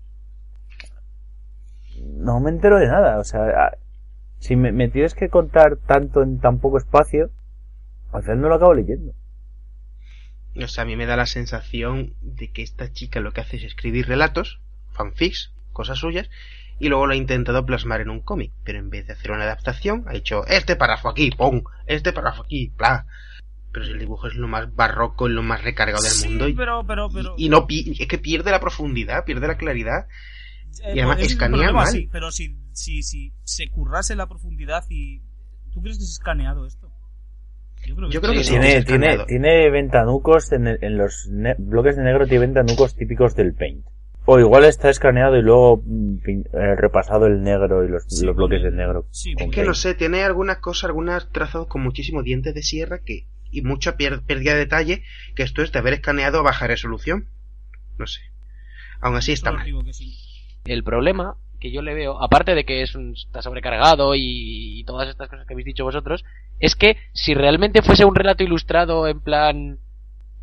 No 2.16 2.38
me 2.38 2.50
entero 2.50 2.78
de 2.78 2.86
nada, 2.86 3.18
o 3.18 3.24
sea, 3.24 3.72
si 4.44 4.56
me, 4.56 4.72
me 4.72 4.88
tienes 4.88 5.14
que 5.14 5.30
contar 5.30 5.76
tanto 5.76 6.22
en 6.22 6.38
tan 6.38 6.58
poco 6.58 6.76
espacio, 6.76 7.30
al 8.12 8.22
final 8.22 8.40
no 8.42 8.48
lo 8.50 8.56
acabo 8.56 8.74
leyendo. 8.74 9.12
O 10.62 10.68
sea, 10.68 10.82
a 10.82 10.86
mí 10.86 10.96
me 10.96 11.06
da 11.06 11.16
la 11.16 11.24
sensación 11.26 12.14
de 12.20 12.52
que 12.52 12.62
esta 12.62 12.92
chica 12.92 13.20
lo 13.20 13.32
que 13.32 13.40
hace 13.40 13.56
es 13.56 13.64
escribir 13.64 14.06
relatos, 14.06 14.60
fanfics, 14.92 15.52
cosas 15.72 15.98
suyas, 15.98 16.28
y 16.78 16.88
luego 16.88 17.06
lo 17.06 17.14
ha 17.14 17.16
intentado 17.16 17.64
plasmar 17.64 18.02
en 18.02 18.10
un 18.10 18.20
cómic, 18.20 18.52
pero 18.64 18.78
en 18.78 18.90
vez 18.90 19.06
de 19.06 19.14
hacer 19.14 19.32
una 19.32 19.44
adaptación, 19.44 20.04
ha 20.06 20.14
hecho 20.14 20.46
este 20.46 20.76
párrafo 20.76 21.08
aquí, 21.08 21.30
¡pum! 21.30 21.64
Este 21.86 22.12
párrafo 22.12 22.42
aquí, 22.42 22.70
¡bla! 22.76 23.06
Pero 23.72 23.86
si 23.86 23.92
el 23.92 23.98
dibujo 23.98 24.28
es 24.28 24.34
lo 24.34 24.46
más 24.46 24.74
barroco, 24.76 25.26
es 25.26 25.32
lo 25.32 25.42
más 25.42 25.64
recargado 25.64 26.02
del 26.02 26.12
Sí, 26.12 26.28
mundo, 26.28 26.48
y, 26.48 26.52
pero, 26.54 26.84
pero, 26.86 27.08
pero... 27.08 27.34
y 27.36 27.48
no 27.48 27.66
pi- 27.66 27.96
es 27.98 28.06
que 28.06 28.18
pierde 28.18 28.50
la 28.50 28.60
profundidad, 28.60 29.24
pierde 29.24 29.48
la 29.48 29.56
claridad. 29.56 30.06
Eh, 30.82 30.92
y 30.96 30.98
además 31.00 31.18
es 31.18 31.26
el 31.26 31.32
escanea 31.32 31.50
problema, 31.56 31.82
mal. 31.84 31.92
sí, 31.92 32.08
pero 32.10 32.30
si, 32.30 32.56
si, 32.72 33.02
si 33.02 33.32
se 33.44 33.68
currase 33.70 34.16
la 34.16 34.26
profundidad 34.28 34.84
y... 34.88 35.20
¿Tú 35.72 35.82
crees 35.82 35.98
que 35.98 36.04
es 36.04 36.10
escaneado 36.10 36.66
esto? 36.66 36.90
Yo 37.86 37.96
creo 37.96 38.08
que, 38.08 38.14
Yo 38.14 38.20
creo 38.20 38.32
sí. 38.32 38.38
que 38.38 38.44
sí. 38.44 38.50
tiene, 38.50 38.76
es 38.76 38.84
tiene, 38.84 39.18
tiene 39.26 39.70
ventanucos 39.70 40.52
en, 40.52 40.66
el- 40.68 40.78
en 40.82 40.96
los 40.96 41.28
bloques 41.58 41.96
de 41.96 42.02
negro, 42.04 42.26
tiene 42.26 42.46
ventanucos 42.46 42.94
típicos 42.96 43.34
del 43.36 43.54
paint. 43.54 43.84
O 44.26 44.38
igual 44.38 44.64
está 44.64 44.88
escaneado 44.88 45.36
y 45.36 45.42
luego 45.42 45.82
mm, 45.84 46.16
eh, 46.54 46.76
repasado 46.76 47.26
el 47.26 47.42
negro 47.42 47.84
y 47.84 47.88
los, 47.88 48.04
Sí, 48.08 48.24
los 48.24 48.34
bloques 48.34 48.62
de 48.62 48.70
negro. 48.70 49.06
sí, 49.10 49.34
Es 49.36 49.50
que 49.50 49.64
no 49.64 49.74
sé, 49.74 49.94
tiene 49.94 50.22
algunas 50.22 50.58
cosas, 50.58 50.84
algunos 50.84 51.30
trazados 51.30 51.66
con 51.66 51.82
muchísimos 51.82 52.24
dientes 52.24 52.54
de 52.54 52.62
sierra 52.62 53.00
que 53.00 53.26
y 53.50 53.60
mucha 53.62 53.96
pérdida 53.96 54.52
de 54.54 54.58
detalle, 54.58 55.02
que 55.36 55.42
esto 55.42 55.62
es 55.62 55.70
de 55.70 55.78
haber 55.78 55.92
escaneado 55.94 56.38
a 56.38 56.42
baja 56.42 56.66
resolución. 56.66 57.28
No 57.98 58.06
sé. 58.06 58.20
Aún 59.00 59.14
así 59.16 59.32
está 59.32 59.50
Solo 59.50 59.58
mal. 59.58 59.66
digo 59.66 59.84
que 59.84 59.92
sí. 59.92 60.16
El 60.64 60.84
problema 60.84 61.36
que 61.60 61.70
yo 61.70 61.82
le 61.82 61.94
veo, 61.94 62.22
aparte 62.22 62.54
de 62.54 62.64
que 62.64 62.82
es 62.82 62.94
un, 62.94 63.14
está 63.14 63.40
sobrecargado 63.40 64.14
y, 64.14 64.80
y 64.80 64.84
todas 64.84 65.08
estas 65.08 65.28
cosas 65.28 65.46
que 65.46 65.54
habéis 65.54 65.66
dicho 65.66 65.84
vosotros, 65.84 66.24
es 66.60 66.76
que 66.76 66.98
si 67.12 67.34
realmente 67.34 67.82
fuese 67.82 68.04
un 68.04 68.14
relato 68.14 68.44
ilustrado 68.44 69.06
en 69.06 69.20
plan 69.20 69.78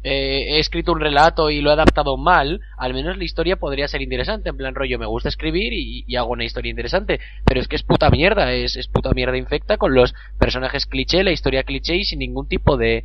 eh, 0.04 0.56
he 0.56 0.60
escrito 0.60 0.92
un 0.94 1.00
relato 1.00 1.52
y 1.52 1.62
lo 1.62 1.70
he 1.70 1.74
adaptado 1.74 2.18
mal, 2.18 2.62
al 2.78 2.94
menos 2.94 3.18
la 3.18 3.24
historia 3.24 3.58
podría 3.58 3.88
ser 3.88 4.02
interesante, 4.02 4.50
en 4.50 4.58
plan 4.58 4.74
rollo 4.74 4.98
me 4.98 5.06
gusta 5.06 5.30
escribir 5.30 5.74
y, 5.74 6.16
hago 6.16 6.32
una 6.32 6.44
historia 6.44 6.72
interesante, 6.72 7.20
pero 7.46 7.60
es 7.60 7.68
que 7.68 7.76
es 7.76 7.84
puta 7.84 8.10
mierda, 8.10 8.52
es, 8.54 8.76
es 8.78 8.88
puta 8.88 9.12
mierda 9.14 9.38
infecta 9.38 9.78
con 9.78 9.94
los 9.94 10.16
personajes 10.40 10.88
cliché, 10.88 11.24
la 11.24 11.32
historia 11.32 11.64
cliché 11.64 11.98
y 11.98 12.06
sin 12.06 12.20
ningún 12.20 12.48
tipo 12.48 12.78
de... 12.78 13.04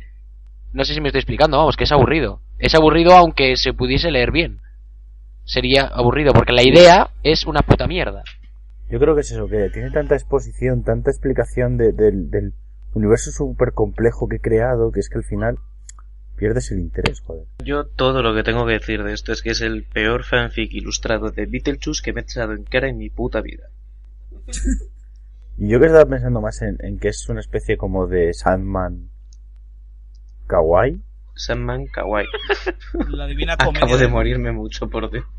No 0.73 0.83
sé 0.85 0.93
si 0.93 1.01
me 1.01 1.09
estoy 1.09 1.19
explicando, 1.19 1.57
vamos, 1.57 1.77
que 1.77 1.85
es 1.85 1.91
aburrido. 1.91 2.41
Es 2.59 2.75
aburrido 2.75 3.13
aunque 3.13 3.57
se 3.57 3.73
pudiese 3.73 4.11
leer 4.11 4.31
bien. 4.31 4.59
Sería 5.47 5.87
aburrido, 5.87 6.33
porque 6.33 6.53
la 6.53 6.61
idea 6.63 7.09
es 7.23 7.47
una 7.47 7.61
puta 7.63 7.87
mierda. 7.87 8.23
Yo 8.89 8.99
creo 8.99 9.15
que 9.15 9.21
es 9.21 9.31
eso, 9.31 9.47
que 9.47 9.69
tiene 9.71 9.89
tanta 9.89 10.13
exposición, 10.15 10.83
tanta 10.83 11.09
explicación 11.09 11.77
de- 11.77 11.91
del- 11.93 12.29
del 12.29 12.53
universo 12.93 13.31
súper 13.31 13.73
complejo 13.73 14.27
que 14.27 14.35
he 14.35 14.39
creado, 14.39 14.91
que 14.91 14.99
es 14.99 15.09
que 15.09 15.17
al 15.17 15.23
final 15.23 15.57
pierdes 16.35 16.71
el 16.71 16.79
interés, 16.79 17.19
joder. 17.21 17.45
Yo 17.65 17.85
todo 17.87 18.21
lo 18.21 18.35
que 18.35 18.43
tengo 18.43 18.65
que 18.67 18.73
decir 18.73 19.03
de 19.03 19.13
esto 19.13 19.31
es 19.33 19.41
que 19.41 19.49
es 19.49 19.61
el 19.61 19.83
peor 19.85 20.23
fanfic 20.23 20.71
ilustrado 20.73 21.31
de 21.31 21.47
Beetlejuice 21.47 22.01
que 22.03 22.13
me 22.13 22.21
he 22.21 22.23
echado 22.23 22.53
en 22.53 22.63
cara 22.63 22.87
en 22.89 22.97
mi 22.97 23.09
puta 23.09 23.41
vida. 23.41 23.63
Y 25.59 25.69
yo 25.69 25.79
que 25.79 25.87
estaba 25.87 26.05
pensando 26.05 26.39
más 26.39 26.61
en, 26.61 26.77
en 26.81 26.99
que 26.99 27.07
es 27.07 27.27
una 27.29 27.39
especie 27.39 27.77
como 27.77 28.05
de 28.05 28.31
Sandman 28.31 29.09
kawaii. 30.45 31.01
Sandman 31.37 31.87
Kawaii. 31.87 32.27
La 33.09 33.25
divina 33.27 33.57
comedia. 33.57 33.79
Acabo 33.79 33.97
de 33.97 34.07
morirme 34.07 34.51
mucho 34.51 34.89
por 34.89 35.09
dentro. 35.09 35.29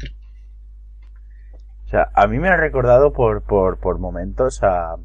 O 1.84 1.88
sea, 1.90 2.10
a 2.14 2.26
mí 2.26 2.38
me 2.38 2.48
ha 2.48 2.56
recordado 2.56 3.12
por, 3.12 3.42
por, 3.42 3.78
por 3.78 3.98
momentos 3.98 4.62
a, 4.62 4.96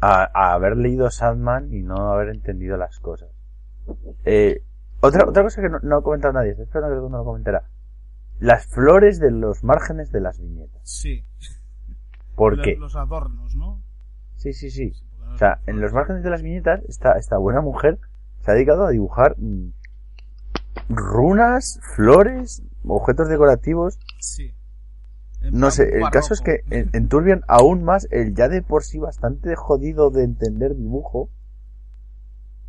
a, 0.00 0.30
a 0.32 0.52
haber 0.52 0.76
leído 0.76 1.10
Sandman 1.10 1.72
y 1.74 1.82
no 1.82 2.12
haber 2.12 2.28
entendido 2.28 2.76
las 2.76 3.00
cosas. 3.00 3.30
Eh, 4.24 4.62
otra, 5.00 5.28
otra 5.28 5.42
cosa 5.42 5.60
que 5.60 5.68
no, 5.68 5.78
no 5.82 5.96
ha 5.96 6.02
comentado 6.02 6.34
nadie, 6.34 6.50
estoy 6.50 6.64
esperando 6.64 6.92
que 6.92 6.96
alguno 6.98 7.18
lo 7.18 7.24
comentará. 7.24 7.64
Las 8.38 8.66
flores 8.66 9.18
de 9.18 9.30
los 9.30 9.64
márgenes 9.64 10.12
de 10.12 10.20
las 10.20 10.40
viñetas. 10.40 10.82
Sí. 10.84 11.24
¿Por 12.36 12.62
qué? 12.62 12.76
Los 12.76 12.96
adornos, 12.96 13.54
¿no? 13.54 13.82
Sí, 14.36 14.52
sí, 14.52 14.70
sí. 14.70 14.92
O 15.32 15.36
sea, 15.36 15.60
en 15.66 15.80
los 15.80 15.92
márgenes 15.92 16.22
de 16.22 16.30
las 16.30 16.42
viñetas, 16.42 16.82
esta, 16.88 17.12
esta 17.12 17.38
buena 17.38 17.60
mujer 17.60 17.98
se 18.42 18.50
ha 18.50 18.54
dedicado 18.54 18.84
a 18.86 18.90
dibujar 18.90 19.36
runas, 20.88 21.80
flores, 21.94 22.62
objetos 22.86 23.28
decorativos. 23.28 23.98
Sí. 24.20 24.54
No 25.52 25.70
sé, 25.70 25.96
el 25.96 26.10
caso 26.10 26.34
es 26.34 26.40
que 26.42 26.60
en- 26.70 26.90
enturbian 26.92 27.42
aún 27.48 27.82
más 27.82 28.06
el 28.10 28.34
ya 28.34 28.48
de 28.48 28.62
por 28.62 28.82
sí 28.84 28.98
bastante 28.98 29.56
jodido 29.56 30.10
de 30.10 30.24
entender 30.24 30.76
dibujo 30.76 31.30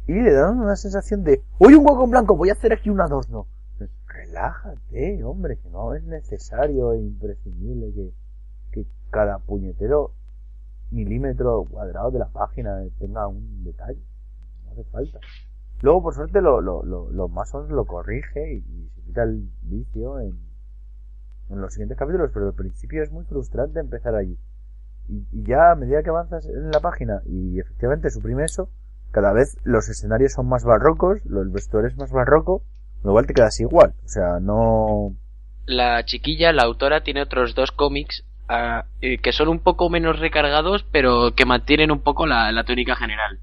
y 0.08 0.14
le 0.14 0.32
dan 0.32 0.58
una 0.60 0.76
sensación 0.78 1.24
de 1.24 1.44
¡Uy, 1.60 1.74
un 1.76 1.86
hueco 1.86 2.06
en 2.06 2.12
blanco! 2.12 2.38
Voy 2.38 2.50
a 2.50 2.54
hacer 2.54 2.72
aquí 2.74 2.90
un 2.90 3.02
adorno. 3.02 3.48
Relájate, 4.08 5.24
hombre, 5.24 5.58
que 5.58 5.70
no 5.70 5.94
es 5.96 6.04
necesario 6.04 6.94
e 6.94 7.00
imprescindible 7.00 7.92
que, 7.94 8.14
que 8.72 8.88
cada 9.10 9.40
puñetero 9.40 10.14
milímetro 10.92 11.66
cuadrado 11.70 12.12
de 12.12 12.20
la 12.20 12.30
página 12.30 12.82
tenga 13.00 13.28
un 13.28 13.64
detalle. 13.64 14.02
No 14.66 14.72
hace 14.72 14.84
falta. 14.86 15.20
Luego, 15.82 16.04
por 16.04 16.14
suerte, 16.14 16.42
lo, 16.42 16.62
lo, 16.62 16.84
lo, 16.84 17.10
lo 17.12 17.28
más 17.28 17.54
o 17.54 17.58
menos 17.58 17.72
lo 17.72 17.86
corrige 17.86 18.56
y, 18.56 18.62
se 18.96 19.02
quita 19.02 19.24
el 19.24 19.50
vicio 19.62 20.20
en, 20.20 20.38
los 21.50 21.74
siguientes 21.74 21.98
capítulos, 21.98 22.32
pero 22.34 22.48
al 22.48 22.54
principio 22.54 23.04
es 23.04 23.12
muy 23.12 23.26
frustrante 23.26 23.80
empezar 23.80 24.16
allí. 24.16 24.38
Y, 25.10 25.26
ya 25.44 25.72
a 25.72 25.76
medida 25.76 26.04
que 26.04 26.10
avanzas 26.10 26.46
en 26.46 26.72
la 26.72 26.80
página 26.80 27.22
y 27.26 27.60
efectivamente 27.60 28.10
suprime 28.10 28.46
eso, 28.46 28.70
cada 29.12 29.34
vez 29.34 29.58
los 29.64 29.90
escenarios 29.90 30.34
son 30.34 30.48
más 30.48 30.64
barrocos, 30.64 31.26
lo- 31.26 31.42
el 31.42 31.50
vestuario 31.50 31.90
es 31.90 31.98
más 31.98 32.12
barroco, 32.12 32.64
lo 33.04 33.12
cual 33.12 33.26
te 33.26 33.34
quedas 33.34 33.60
igual. 33.60 33.94
O 34.06 34.08
sea, 34.08 34.40
no... 34.40 35.16
La 35.66 36.04
chiquilla, 36.06 36.54
la 36.54 36.64
autora, 36.64 37.04
tiene 37.04 37.22
otros 37.22 37.56
dos 37.56 37.72
cómics 37.72 38.24
eh, 39.02 39.18
que 39.20 39.32
son 39.32 39.48
un 39.48 39.60
poco 39.60 39.90
menos 39.90 40.20
recargados, 40.20 40.86
pero 40.92 41.34
que 41.36 41.46
mantienen 41.46 41.92
un 41.92 42.02
poco 42.02 42.26
la, 42.26 42.52
la 42.52 42.64
tónica 42.64 42.96
general. 42.96 43.40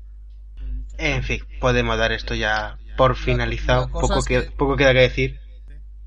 En 0.99 1.23
fin, 1.23 1.41
podemos 1.61 1.97
dar 1.99 2.13
esto 2.13 2.35
ya 2.35 2.77
por 2.97 3.17
finalizado. 3.17 3.89
Poco, 3.89 4.23
que- 4.25 4.43
que- 4.43 4.51
poco 4.51 4.77
queda 4.77 4.93
que 4.93 5.01
decir. 5.01 5.41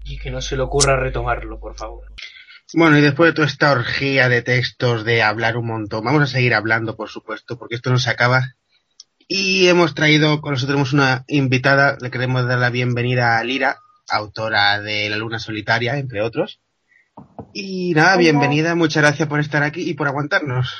Y 0.03 0.17
que 0.17 0.31
no 0.31 0.41
se 0.41 0.55
le 0.57 0.63
ocurra 0.63 0.97
retomarlo, 0.97 1.59
por 1.59 1.75
favor. 1.75 2.11
Bueno, 2.73 2.97
y 2.97 3.01
después 3.01 3.29
de 3.29 3.33
toda 3.33 3.47
esta 3.47 3.71
orgía 3.71 4.29
de 4.29 4.41
textos, 4.41 5.03
de 5.03 5.21
hablar 5.23 5.57
un 5.57 5.67
montón, 5.67 6.03
vamos 6.03 6.23
a 6.23 6.27
seguir 6.27 6.53
hablando, 6.53 6.95
por 6.95 7.09
supuesto, 7.09 7.57
porque 7.57 7.75
esto 7.75 7.89
no 7.91 7.97
se 7.99 8.09
acaba. 8.09 8.53
Y 9.27 9.67
hemos 9.67 9.93
traído, 9.95 10.41
con 10.41 10.51
nosotros 10.53 10.73
tenemos 10.73 10.93
una 10.93 11.23
invitada, 11.27 11.97
le 12.01 12.11
queremos 12.11 12.45
dar 12.47 12.59
la 12.59 12.69
bienvenida 12.69 13.37
a 13.39 13.43
Lira, 13.43 13.77
autora 14.09 14.81
de 14.81 15.09
La 15.09 15.17
Luna 15.17 15.39
Solitaria, 15.39 15.97
entre 15.97 16.21
otros. 16.21 16.59
Y 17.53 17.93
nada, 17.93 18.13
Hola. 18.13 18.17
bienvenida, 18.17 18.75
muchas 18.75 19.03
gracias 19.03 19.27
por 19.29 19.39
estar 19.39 19.63
aquí 19.63 19.89
y 19.89 19.93
por 19.93 20.07
aguantarnos. 20.07 20.73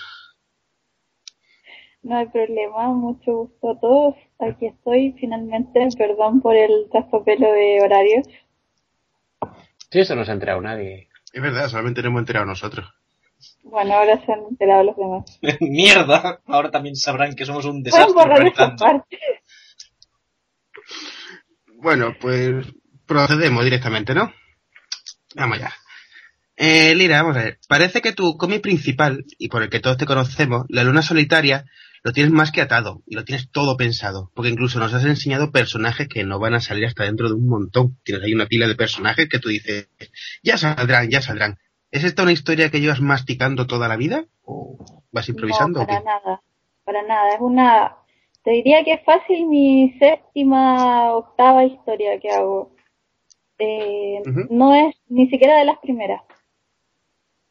No 2.03 2.17
hay 2.17 2.27
problema, 2.27 2.89
mucho 2.89 3.31
gusto 3.31 3.71
a 3.71 3.79
todos. 3.79 4.15
Aquí 4.39 4.67
estoy 4.67 5.15
finalmente, 5.19 5.87
perdón 5.97 6.41
por 6.41 6.55
el 6.55 6.87
traspapelo 6.91 7.51
de 7.51 7.79
horarios. 7.81 8.27
Sí, 9.91 9.99
eso 9.99 10.15
no 10.15 10.25
se 10.25 10.31
ha 10.31 10.33
enterado 10.33 10.61
nadie. 10.61 11.09
Es 11.31 11.41
verdad, 11.41 11.69
solamente 11.69 12.01
nos 12.01 12.09
hemos 12.09 12.21
enterado 12.21 12.45
nosotros. 12.45 12.87
Bueno, 13.63 13.93
ahora 13.93 14.23
se 14.25 14.31
han 14.31 14.39
enterado 14.49 14.83
los 14.83 14.97
demás. 14.97 15.39
¡Mierda! 15.59 16.41
Ahora 16.47 16.71
también 16.71 16.95
sabrán 16.95 17.35
que 17.35 17.45
somos 17.45 17.65
un 17.65 17.83
desastre. 17.83 18.13
Bueno, 21.77 22.15
pues 22.19 22.65
procedemos 23.05 23.63
directamente, 23.63 24.13
¿no? 24.13 24.31
Vamos 25.35 25.59
ya. 25.59 25.71
Eh, 26.55 26.93
Lira, 26.95 27.21
vamos 27.21 27.37
a 27.37 27.43
ver. 27.43 27.59
Parece 27.67 28.01
que 28.01 28.13
tu 28.13 28.37
cómic 28.37 28.61
principal, 28.61 29.25
y 29.37 29.49
por 29.49 29.63
el 29.63 29.69
que 29.69 29.79
todos 29.79 29.97
te 29.97 30.05
conocemos, 30.05 30.65
La 30.69 30.83
Luna 30.83 31.01
Solitaria, 31.01 31.65
lo 32.03 32.13
tienes 32.13 32.31
más 32.31 32.51
que 32.51 32.61
atado, 32.61 33.03
y 33.05 33.15
lo 33.15 33.23
tienes 33.23 33.51
todo 33.51 33.77
pensado, 33.77 34.31
porque 34.33 34.49
incluso 34.49 34.79
nos 34.79 34.93
has 34.93 35.05
enseñado 35.05 35.51
personajes 35.51 36.07
que 36.07 36.23
no 36.23 36.39
van 36.39 36.55
a 36.55 36.59
salir 36.59 36.85
hasta 36.85 37.03
dentro 37.03 37.27
de 37.27 37.35
un 37.35 37.47
montón. 37.47 37.97
Tienes 38.03 38.23
ahí 38.23 38.33
una 38.33 38.47
pila 38.47 38.67
de 38.67 38.75
personajes 38.75 39.29
que 39.29 39.39
tú 39.39 39.49
dices, 39.49 39.89
ya 40.41 40.57
saldrán, 40.57 41.09
ya 41.09 41.21
saldrán. 41.21 41.59
¿Es 41.91 42.03
esta 42.03 42.23
una 42.23 42.31
historia 42.31 42.71
que 42.71 42.79
llevas 42.79 43.01
masticando 43.01 43.67
toda 43.67 43.87
la 43.87 43.97
vida? 43.97 44.25
¿O 44.43 45.03
vas 45.11 45.29
improvisando? 45.29 45.79
No, 45.79 45.83
o 45.83 45.87
qué? 45.87 45.93
para 45.93 46.03
nada, 46.03 46.41
para 46.83 47.03
nada. 47.03 47.35
Es 47.35 47.41
una, 47.41 47.97
te 48.43 48.51
diría 48.51 48.83
que 48.83 48.93
es 48.93 49.03
fácil 49.03 49.45
mi 49.47 49.93
séptima, 49.99 51.13
octava 51.13 51.65
historia 51.65 52.19
que 52.19 52.31
hago. 52.31 52.71
Eh. 53.59 54.21
No 54.49 54.73
es 54.73 54.95
ni 55.07 55.29
siquiera 55.29 55.57
de 55.57 55.65
las 55.65 55.77
primeras, 55.79 56.23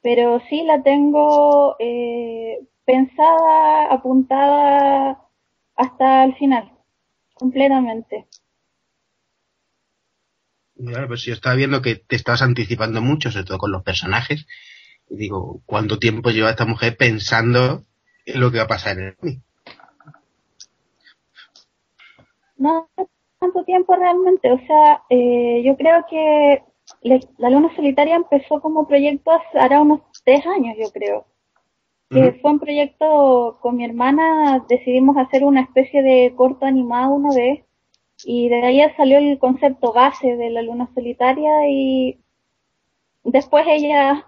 pero 0.02 0.40
sí 0.48 0.64
la 0.64 0.82
tengo 0.82 1.76
eh, 1.78 2.58
pensada, 2.90 3.92
apuntada 3.92 5.28
hasta 5.76 6.24
el 6.24 6.34
final, 6.36 6.72
completamente. 7.34 8.26
Claro, 10.76 11.08
pues 11.08 11.22
yo 11.24 11.34
estaba 11.34 11.54
viendo 11.54 11.82
que 11.82 11.96
te 11.96 12.16
estabas 12.16 12.42
anticipando 12.42 13.00
mucho, 13.00 13.30
sobre 13.30 13.44
todo 13.44 13.58
con 13.58 13.70
los 13.70 13.82
personajes. 13.82 14.46
Y 15.08 15.16
digo, 15.16 15.60
¿cuánto 15.66 15.98
tiempo 15.98 16.30
lleva 16.30 16.50
esta 16.50 16.64
mujer 16.64 16.96
pensando 16.96 17.84
en 18.24 18.40
lo 18.40 18.50
que 18.50 18.58
va 18.58 18.64
a 18.64 18.68
pasar 18.68 18.98
en 18.98 19.04
el 19.04 19.16
cómic? 19.16 19.40
No 22.56 22.88
tanto 23.38 23.64
tiempo 23.64 23.94
realmente, 23.96 24.52
o 24.52 24.58
sea, 24.66 25.02
eh, 25.08 25.62
yo 25.64 25.76
creo 25.76 26.04
que 26.10 26.62
La 27.38 27.50
Luna 27.50 27.74
Solitaria 27.74 28.16
empezó 28.16 28.60
como 28.60 28.86
proyecto 28.86 29.30
hace 29.30 29.58
hará 29.58 29.80
unos 29.80 30.00
tres 30.24 30.44
años, 30.46 30.76
yo 30.78 30.90
creo. 30.92 31.29
Que 32.10 32.32
fue 32.42 32.50
un 32.50 32.58
proyecto 32.58 33.58
con 33.60 33.76
mi 33.76 33.84
hermana, 33.84 34.64
decidimos 34.68 35.16
hacer 35.16 35.44
una 35.44 35.60
especie 35.60 36.02
de 36.02 36.34
corto 36.34 36.66
animado 36.66 37.14
una 37.14 37.32
vez, 37.34 37.64
y 38.24 38.48
de 38.48 38.62
ahí 38.62 38.82
salió 38.96 39.18
el 39.18 39.38
concepto 39.38 39.92
base 39.92 40.36
de 40.36 40.50
La 40.50 40.62
Luna 40.62 40.90
Solitaria, 40.92 41.68
y 41.68 42.18
después 43.22 43.64
ella 43.68 44.26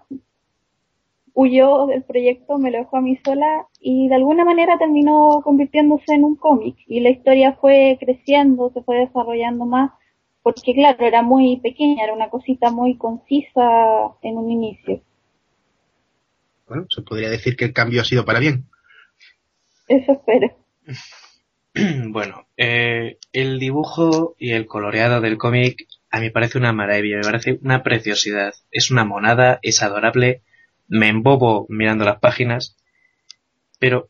huyó 1.33 1.87
del 1.87 2.03
proyecto, 2.03 2.57
me 2.57 2.71
lo 2.71 2.77
dejó 2.79 2.97
a 2.97 3.01
mí 3.01 3.17
sola 3.25 3.67
y 3.79 4.07
de 4.07 4.15
alguna 4.15 4.45
manera 4.45 4.77
terminó 4.77 5.41
convirtiéndose 5.43 6.13
en 6.13 6.23
un 6.23 6.35
cómic 6.35 6.77
y 6.87 6.99
la 6.99 7.09
historia 7.09 7.53
fue 7.53 7.97
creciendo, 7.99 8.71
se 8.71 8.83
fue 8.83 8.97
desarrollando 8.99 9.65
más 9.65 9.91
porque 10.43 10.73
claro, 10.73 11.05
era 11.05 11.21
muy 11.21 11.57
pequeña, 11.57 12.03
era 12.03 12.13
una 12.13 12.29
cosita 12.29 12.69
muy 12.69 12.97
concisa 12.97 14.15
en 14.21 14.37
un 14.37 14.51
inicio. 14.51 15.01
Bueno, 16.67 16.85
se 16.89 17.01
podría 17.01 17.29
decir 17.29 17.55
que 17.55 17.65
el 17.65 17.73
cambio 17.73 18.01
ha 18.01 18.05
sido 18.05 18.25
para 18.25 18.39
bien. 18.39 18.69
Eso 19.87 20.13
espero. 20.13 20.57
bueno, 22.09 22.47
eh, 22.57 23.17
el 23.31 23.59
dibujo 23.59 24.35
y 24.37 24.51
el 24.51 24.65
coloreado 24.65 25.21
del 25.21 25.37
cómic 25.37 25.87
a 26.09 26.19
mí 26.19 26.29
parece 26.29 26.59
una 26.59 26.73
maravilla, 26.73 27.17
me 27.17 27.23
parece 27.23 27.59
una 27.63 27.81
preciosidad. 27.81 28.53
Es 28.69 28.91
una 28.91 29.03
monada, 29.03 29.59
es 29.63 29.81
adorable, 29.81 30.43
me 30.87 31.09
embobo 31.09 31.65
mirando 31.69 32.05
las 32.05 32.19
páginas, 32.19 32.77
pero 33.79 34.09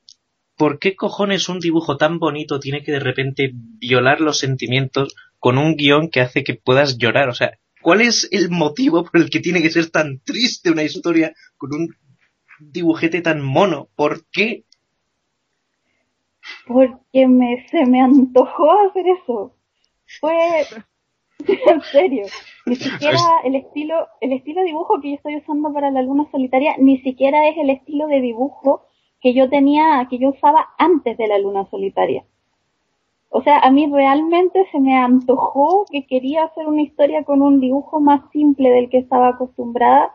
¿por 0.58 0.80
qué 0.80 0.96
cojones 0.96 1.48
un 1.48 1.60
dibujo 1.60 1.96
tan 1.96 2.20
bonito 2.20 2.60
tiene 2.60 2.84
que 2.84 2.92
de 2.92 3.00
repente 3.00 3.52
violar 3.54 4.20
los 4.20 4.38
sentimientos 4.38 5.16
con 5.40 5.58
un 5.58 5.76
guion 5.78 6.10
que 6.10 6.20
hace 6.20 6.44
que 6.44 6.56
puedas 6.56 6.98
llorar? 6.98 7.30
O 7.30 7.34
sea, 7.34 7.58
¿cuál 7.82 8.02
es 8.02 8.28
el 8.32 8.50
motivo 8.50 9.06
por 9.06 9.22
el 9.22 9.30
que 9.30 9.40
tiene 9.40 9.62
que 9.62 9.72
ser 9.72 9.90
tan 9.90 10.20
triste 10.20 10.72
una 10.72 10.84
historia 10.84 11.34
con 11.58 11.74
un 11.74 11.96
dibujete 12.72 13.22
tan 13.22 13.42
mono? 13.42 13.90
¿Por 13.96 14.26
qué? 14.32 14.64
Porque 16.68 17.28
me, 17.28 17.66
se 17.70 17.86
me 17.86 18.02
antojó 18.02 18.72
hacer 18.88 19.06
eso. 19.08 19.56
Fue, 20.20 20.36
en 21.48 21.82
serio, 21.82 22.26
Ni 22.66 22.76
siquiera 22.76 23.20
el 23.44 23.56
estilo, 23.56 24.08
el 24.22 24.34
estilo 24.34 24.62
de 24.62 24.68
dibujo 24.68 25.02
que 25.02 25.10
yo 25.10 25.16
estoy 25.16 25.38
usando 25.38 25.74
para 25.74 25.92
la 25.92 26.02
luna 26.02 26.28
solitaria, 26.32 26.76
ni 26.78 27.00
siquiera 27.00 27.48
es 27.48 27.58
el 27.58 27.70
estilo 27.70 28.08
de 28.08 28.22
dibujo 28.22 28.88
que 29.22 29.34
yo 29.34 29.50
tenía, 29.50 30.06
que 30.10 30.20
yo 30.20 30.30
usaba 30.30 30.70
antes 30.78 31.18
de 31.18 31.28
la 31.28 31.38
luna 31.38 31.66
solitaria. 31.70 32.26
O 33.30 33.42
sea, 33.42 33.60
a 33.60 33.72
mí 33.72 33.90
realmente 33.92 34.66
se 34.72 34.80
me 34.80 34.96
antojó 34.96 35.86
que 35.90 36.06
quería 36.06 36.44
hacer 36.44 36.68
una 36.68 36.84
historia 36.84 37.24
con 37.24 37.42
un 37.42 37.60
dibujo 37.60 38.00
más 38.00 38.22
simple 38.32 38.70
del 38.70 38.90
que 38.90 39.00
estaba 39.00 39.30
acostumbrada 39.30 40.14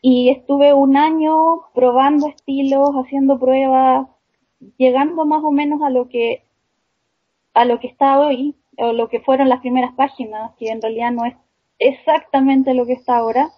y 0.00 0.30
estuve 0.30 0.72
un 0.72 0.96
año 0.96 1.62
probando 1.74 2.28
estilos, 2.28 2.90
haciendo 2.94 3.38
pruebas, 3.38 4.06
llegando 4.76 5.24
más 5.24 5.42
o 5.42 5.50
menos 5.50 5.82
a 5.82 5.90
lo 5.90 6.08
que 6.08 6.44
a 7.54 7.64
lo 7.64 7.80
que 7.80 7.88
está 7.88 8.20
hoy 8.20 8.54
o 8.76 8.92
lo 8.92 9.08
que 9.08 9.20
fueron 9.20 9.48
las 9.48 9.60
primeras 9.60 9.92
páginas, 9.94 10.52
que 10.58 10.68
en 10.68 10.80
realidad 10.80 11.10
no 11.10 11.24
es 11.24 11.34
exactamente 11.78 12.74
lo 12.74 12.86
que 12.86 12.92
está 12.92 13.16
ahora, 13.16 13.50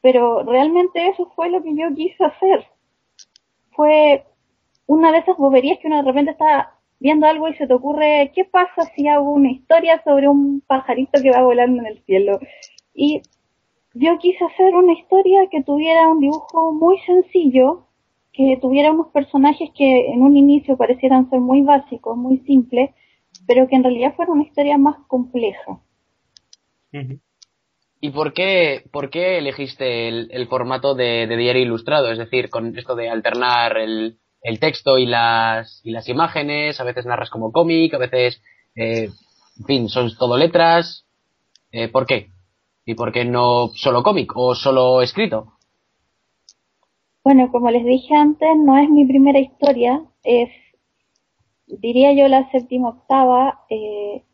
pero 0.00 0.42
realmente 0.42 1.08
eso 1.08 1.30
fue 1.36 1.50
lo 1.50 1.62
que 1.62 1.76
yo 1.76 1.94
quise 1.94 2.24
hacer. 2.24 2.66
Fue 3.72 4.24
una 4.86 5.12
de 5.12 5.18
esas 5.18 5.36
boberías 5.36 5.78
que 5.78 5.88
uno 5.88 5.96
de 5.96 6.02
repente 6.02 6.30
está 6.32 6.74
viendo 6.98 7.26
algo 7.26 7.48
y 7.48 7.54
se 7.56 7.66
te 7.66 7.74
ocurre, 7.74 8.32
¿qué 8.34 8.44
pasa 8.44 8.82
si 8.94 9.08
hago 9.08 9.32
una 9.32 9.50
historia 9.50 10.02
sobre 10.04 10.28
un 10.28 10.62
pajarito 10.66 11.20
que 11.22 11.30
va 11.30 11.42
volando 11.42 11.80
en 11.80 11.86
el 11.86 12.02
cielo? 12.04 12.40
Y 12.94 13.22
yo 13.94 14.18
quise 14.18 14.44
hacer 14.44 14.74
una 14.74 14.92
historia 14.92 15.48
que 15.50 15.62
tuviera 15.62 16.08
un 16.08 16.20
dibujo 16.20 16.72
muy 16.72 16.98
sencillo, 17.00 17.86
que 18.32 18.58
tuviera 18.60 18.92
unos 18.92 19.08
personajes 19.08 19.70
que 19.76 20.12
en 20.12 20.22
un 20.22 20.36
inicio 20.36 20.76
parecieran 20.76 21.28
ser 21.30 21.40
muy 21.40 21.62
básicos, 21.62 22.16
muy 22.16 22.38
simples, 22.38 22.90
pero 23.46 23.66
que 23.66 23.76
en 23.76 23.82
realidad 23.82 24.14
fuera 24.14 24.32
una 24.32 24.44
historia 24.44 24.78
más 24.78 24.96
compleja. 25.08 25.80
¿Y 28.00 28.10
por 28.10 28.32
qué, 28.32 28.84
por 28.92 29.10
qué 29.10 29.38
elegiste 29.38 30.08
el, 30.08 30.46
formato 30.48 30.94
de, 30.94 31.26
diario 31.26 31.62
ilustrado? 31.62 32.10
Es 32.10 32.18
decir, 32.18 32.48
con 32.48 32.76
esto 32.76 32.94
de 32.94 33.10
alternar 33.10 33.76
el, 33.76 34.18
texto 34.60 34.98
y 34.98 35.06
las, 35.06 35.80
y 35.84 35.90
las 35.90 36.08
imágenes, 36.08 36.80
a 36.80 36.84
veces 36.84 37.06
narras 37.06 37.30
como 37.30 37.52
cómic, 37.52 37.92
a 37.94 37.98
veces, 37.98 38.40
eh, 38.74 39.10
en 39.58 39.66
fin, 39.66 39.88
son 39.88 40.10
todo 40.16 40.38
letras. 40.38 41.06
Eh, 41.72 41.88
¿Por 41.88 42.06
qué? 42.06 42.30
¿Y 42.90 42.94
por 42.96 43.12
qué 43.12 43.24
no 43.24 43.68
solo 43.68 44.02
cómic 44.02 44.32
o 44.34 44.52
solo 44.56 45.00
escrito? 45.00 45.52
Bueno, 47.22 47.52
como 47.52 47.70
les 47.70 47.84
dije 47.84 48.16
antes, 48.16 48.48
no 48.56 48.76
es 48.78 48.90
mi 48.90 49.06
primera 49.06 49.38
historia, 49.38 50.02
es, 50.24 50.50
diría 51.68 52.12
yo, 52.14 52.26
la 52.26 52.50
séptima 52.50 52.88
octava. 52.88 53.60
Eh, 53.70 54.24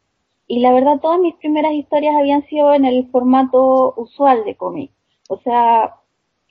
y 0.47 0.61
la 0.61 0.73
verdad, 0.73 1.01
todas 1.03 1.21
mis 1.21 1.35
primeras 1.35 1.75
historias 1.75 2.15
habían 2.17 2.47
sido 2.47 2.73
en 2.73 2.87
el 2.87 3.11
formato 3.11 3.93
usual 3.99 4.47
de 4.47 4.57
cómic. 4.57 4.91
O 5.29 5.37
sea, 5.41 5.97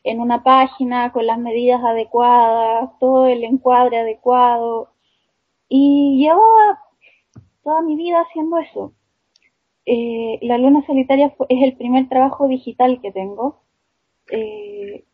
en 0.03 0.19
una 0.19 0.43
página 0.43 1.11
con 1.11 1.25
las 1.25 1.39
medidas 1.39 1.83
adecuadas, 1.83 2.91
todo 2.99 3.25
el 3.25 3.43
encuadre 3.43 4.01
adecuado. 4.01 4.89
Y 5.67 6.19
llevaba 6.19 6.83
toda 7.63 7.81
mi 7.81 7.95
vida 7.95 8.21
haciendo 8.21 8.59
eso. 8.59 8.93
Eh, 9.85 10.39
la 10.41 10.57
Luna 10.57 10.85
Solitaria 10.85 11.33
es 11.49 11.63
el 11.63 11.77
primer 11.77 12.09
trabajo 12.09 12.47
digital 12.47 12.99
que 13.01 13.11
tengo. 13.11 13.61
Eh, 14.31 15.05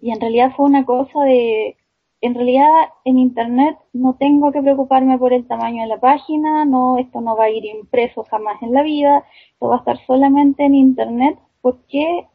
y 0.00 0.10
en 0.12 0.20
realidad 0.20 0.52
fue 0.56 0.66
una 0.66 0.84
cosa 0.84 1.24
de 1.24 1.76
en 2.20 2.34
realidad 2.34 2.88
en 3.04 3.18
internet 3.18 3.78
no 3.92 4.14
tengo 4.14 4.50
que 4.50 4.62
preocuparme 4.62 5.18
por 5.18 5.32
el 5.32 5.46
tamaño 5.46 5.82
de 5.82 5.88
la 5.88 6.00
página, 6.00 6.64
no, 6.64 6.98
esto 6.98 7.20
no 7.20 7.36
va 7.36 7.44
a 7.44 7.50
ir 7.50 7.64
impreso 7.64 8.24
jamás 8.24 8.60
en 8.62 8.72
la 8.72 8.82
vida, 8.82 9.24
esto 9.52 9.68
va 9.68 9.76
a 9.76 9.78
estar 9.78 10.04
solamente 10.06 10.64
en 10.64 10.74
internet, 10.74 11.38
¿por 11.60 11.78
qué 11.86 12.26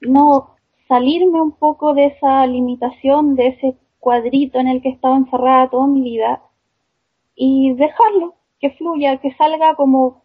no 0.00 0.56
salirme 0.88 1.40
un 1.40 1.52
poco 1.52 1.92
de 1.94 2.06
esa 2.06 2.46
limitación, 2.46 3.36
de 3.36 3.48
ese 3.48 3.76
cuadrito 3.98 4.58
en 4.58 4.68
el 4.68 4.80
que 4.80 4.88
estaba 4.88 5.16
encerrada 5.16 5.68
toda 5.68 5.86
mi 5.86 6.00
vida 6.00 6.42
y 7.34 7.74
dejarlo, 7.74 8.34
que 8.58 8.70
fluya, 8.70 9.18
que 9.18 9.34
salga 9.34 9.74
como, 9.74 10.24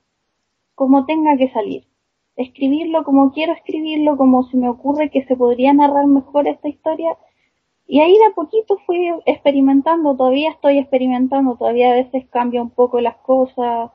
como 0.75 1.05
tenga 1.05 1.37
que 1.37 1.49
salir? 1.51 1.85
Escribirlo 2.35 3.03
como 3.03 3.31
quiero 3.31 3.53
escribirlo, 3.53 4.17
como 4.17 4.43
se 4.43 4.57
me 4.57 4.69
ocurre 4.69 5.09
que 5.09 5.25
se 5.25 5.35
podría 5.35 5.73
narrar 5.73 6.05
mejor 6.05 6.47
esta 6.47 6.67
historia 6.67 7.17
y 7.87 7.99
ahí 7.99 8.17
de 8.17 8.25
a 8.25 8.31
poquito 8.31 8.79
fui 8.85 9.11
experimentando, 9.25 10.15
todavía 10.15 10.49
estoy 10.51 10.79
experimentando, 10.79 11.55
todavía 11.55 11.91
a 11.91 11.95
veces 11.95 12.25
cambia 12.31 12.61
un 12.61 12.71
poco 12.71 12.99
las 12.99 13.17
cosas, 13.17 13.91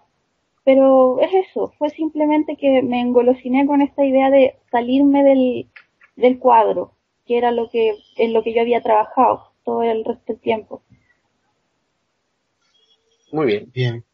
pero 0.64 1.18
es 1.20 1.48
eso, 1.48 1.72
fue 1.76 1.90
simplemente 1.90 2.56
que 2.56 2.82
me 2.82 3.00
engolosiné 3.00 3.66
con 3.66 3.82
esta 3.82 4.04
idea 4.04 4.30
de 4.30 4.56
salirme 4.70 5.24
del, 5.24 5.68
del 6.14 6.38
cuadro, 6.38 6.92
que 7.26 7.36
era 7.36 7.50
lo 7.50 7.68
que, 7.68 7.96
en 8.16 8.32
lo 8.32 8.44
que 8.44 8.54
yo 8.54 8.60
había 8.60 8.80
trabajado 8.80 9.50
todo 9.64 9.82
el 9.82 10.04
resto 10.04 10.32
del 10.32 10.40
tiempo. 10.40 10.82
Muy 13.32 13.46
bien. 13.46 13.70
Bien. 13.72 14.04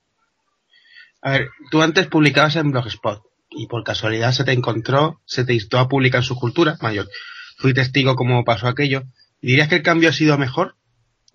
A 1.26 1.30
ver, 1.32 1.48
tú 1.72 1.82
antes 1.82 2.06
publicabas 2.06 2.54
en 2.54 2.70
Blogspot 2.70 3.20
y 3.50 3.66
por 3.66 3.82
casualidad 3.82 4.30
se 4.30 4.44
te 4.44 4.52
encontró, 4.52 5.18
se 5.24 5.44
te 5.44 5.54
instó 5.54 5.80
a 5.80 5.88
publicar 5.88 6.22
su 6.22 6.36
cultura 6.36 6.76
mayor. 6.80 7.08
Fui 7.58 7.74
testigo 7.74 8.14
cómo 8.14 8.44
pasó 8.44 8.68
aquello 8.68 9.02
¿Dirías 9.42 9.68
que 9.68 9.74
el 9.74 9.82
cambio 9.82 10.10
ha 10.10 10.12
sido 10.12 10.38
mejor? 10.38 10.76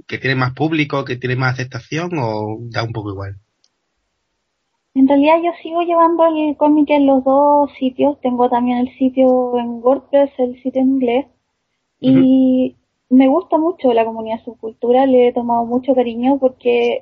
¿Que 0.08 0.18
tiene 0.18 0.38
más 0.38 0.54
público, 0.54 1.04
que 1.04 1.18
tiene 1.18 1.36
más 1.36 1.56
aceptación 1.56 2.12
o 2.18 2.60
da 2.70 2.84
un 2.84 2.94
poco 2.94 3.12
igual? 3.12 3.36
En 4.96 5.10
realidad 5.10 5.42
yo 5.44 5.52
sigo 5.62 5.82
llevando 5.82 6.26
el 6.26 6.56
cómic 6.56 6.90
en 6.92 7.06
los 7.06 7.26
dos 7.26 7.70
sitios. 7.78 8.18
Tengo 8.22 8.50
también 8.50 8.78
el 8.78 8.98
sitio 8.98 9.60
en 9.60 9.82
WordPress, 9.84 10.32
el 10.38 10.64
sitio 10.64 10.82
en 10.82 10.88
inglés. 10.88 11.26
Y 12.00 12.78
me 13.10 13.28
gusta 13.28 13.58
mucho 13.58 13.92
la 13.92 14.06
comunidad 14.06 14.42
subcultura, 14.46 15.06
le 15.06 15.28
he 15.28 15.34
tomado 15.34 15.66
mucho 15.66 15.94
cariño 15.94 16.38
porque, 16.40 17.02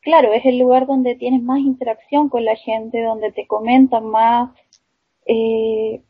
claro, 0.00 0.32
es 0.32 0.44
el 0.46 0.58
lugar 0.58 0.86
donde 0.86 1.14
tienes 1.14 1.42
más 1.42 1.60
interacción 1.60 2.28
con 2.28 2.44
la 2.44 2.56
gente, 2.56 3.02
donde 3.02 3.32
te 3.32 3.46
comentan 3.46 4.06
más. 4.06 4.50
Eh, 5.26 6.02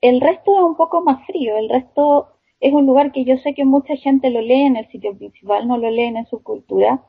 el 0.00 0.20
resto 0.20 0.56
es 0.56 0.62
un 0.62 0.76
poco 0.76 1.02
más 1.02 1.24
frío, 1.26 1.56
el 1.58 1.68
resto 1.68 2.28
es 2.60 2.72
un 2.72 2.86
lugar 2.86 3.12
que 3.12 3.24
yo 3.24 3.36
sé 3.38 3.54
que 3.54 3.64
mucha 3.64 3.96
gente 3.96 4.30
lo 4.30 4.40
lee 4.40 4.62
en 4.62 4.76
el 4.76 4.88
sitio 4.88 5.16
principal, 5.16 5.66
no 5.66 5.78
lo 5.78 5.90
leen 5.90 6.16
en 6.16 6.26
su 6.26 6.42
cultura. 6.42 7.02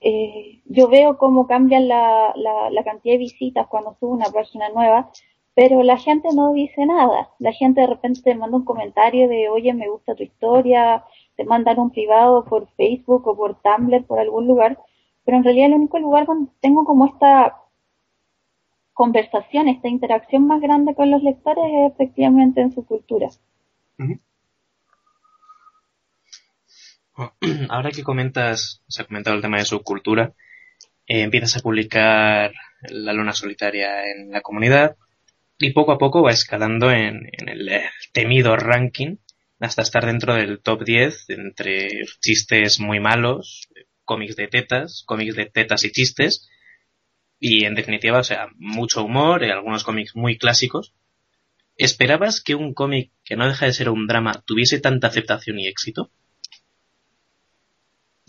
Eh, 0.00 0.62
yo 0.66 0.88
veo 0.88 1.18
cómo 1.18 1.46
cambian 1.46 1.88
la, 1.88 2.32
la, 2.36 2.84
cantidad 2.84 3.14
de 3.14 3.18
visitas 3.18 3.66
cuando 3.66 3.96
subo 4.00 4.12
una 4.12 4.30
página 4.30 4.70
nueva, 4.70 5.10
pero 5.54 5.82
la 5.82 5.98
gente 5.98 6.28
no 6.34 6.52
dice 6.52 6.86
nada. 6.86 7.30
La 7.38 7.52
gente 7.52 7.82
de 7.82 7.86
repente 7.86 8.22
te 8.22 8.34
manda 8.34 8.56
un 8.56 8.64
comentario 8.64 9.28
de, 9.28 9.48
oye, 9.48 9.74
me 9.74 9.88
gusta 9.88 10.14
tu 10.14 10.22
historia, 10.22 11.04
te 11.36 11.44
mandan 11.44 11.78
un 11.78 11.90
privado 11.90 12.44
por 12.44 12.68
Facebook 12.76 13.26
o 13.26 13.36
por 13.36 13.60
Tumblr, 13.60 14.04
por 14.06 14.18
algún 14.18 14.46
lugar, 14.46 14.78
pero 15.24 15.36
en 15.36 15.44
realidad 15.44 15.68
el 15.68 15.74
único 15.74 15.98
lugar 15.98 16.26
donde 16.26 16.50
tengo 16.60 16.84
como 16.84 17.06
esta 17.06 17.56
conversación, 18.92 19.68
esta 19.68 19.88
interacción 19.88 20.46
más 20.46 20.60
grande 20.60 20.94
con 20.94 21.10
los 21.10 21.22
lectores 21.22 21.64
es 21.64 21.92
efectivamente 21.92 22.60
en 22.60 22.72
su 22.72 22.84
cultura. 22.84 23.28
ahora 27.68 27.90
que 27.90 28.02
comentas, 28.02 28.82
se 28.88 29.02
ha 29.02 29.06
comentado 29.06 29.36
el 29.36 29.42
tema 29.42 29.58
de 29.58 29.64
subcultura, 29.64 30.34
eh, 31.06 31.22
empiezas 31.22 31.56
a 31.56 31.60
publicar 31.60 32.52
la 32.82 33.12
luna 33.12 33.32
solitaria 33.32 34.10
en 34.10 34.30
la 34.30 34.40
comunidad 34.40 34.96
y 35.58 35.72
poco 35.72 35.92
a 35.92 35.98
poco 35.98 36.22
va 36.22 36.30
escalando 36.30 36.90
en, 36.90 37.30
el 37.46 37.70
temido 38.12 38.56
ranking 38.56 39.16
hasta 39.58 39.82
estar 39.82 40.06
dentro 40.06 40.34
del 40.34 40.60
top 40.60 40.84
10 40.84 41.30
entre 41.30 41.88
chistes 42.20 42.80
muy 42.80 42.98
malos, 42.98 43.68
cómics 44.10 44.34
de 44.34 44.48
tetas, 44.48 45.04
cómics 45.06 45.36
de 45.36 45.46
tetas 45.46 45.84
y 45.84 45.92
chistes 45.92 46.50
y 47.38 47.64
en 47.64 47.76
definitiva, 47.76 48.18
o 48.18 48.24
sea, 48.24 48.48
mucho 48.58 49.04
humor, 49.04 49.44
y 49.44 49.50
algunos 49.50 49.84
cómics 49.84 50.16
muy 50.16 50.36
clásicos. 50.36 50.92
¿Esperabas 51.76 52.42
que 52.42 52.56
un 52.56 52.74
cómic 52.74 53.12
que 53.24 53.36
no 53.36 53.46
deja 53.46 53.66
de 53.66 53.72
ser 53.72 53.88
un 53.88 54.08
drama 54.08 54.42
tuviese 54.44 54.80
tanta 54.80 55.06
aceptación 55.06 55.60
y 55.60 55.68
éxito? 55.68 56.10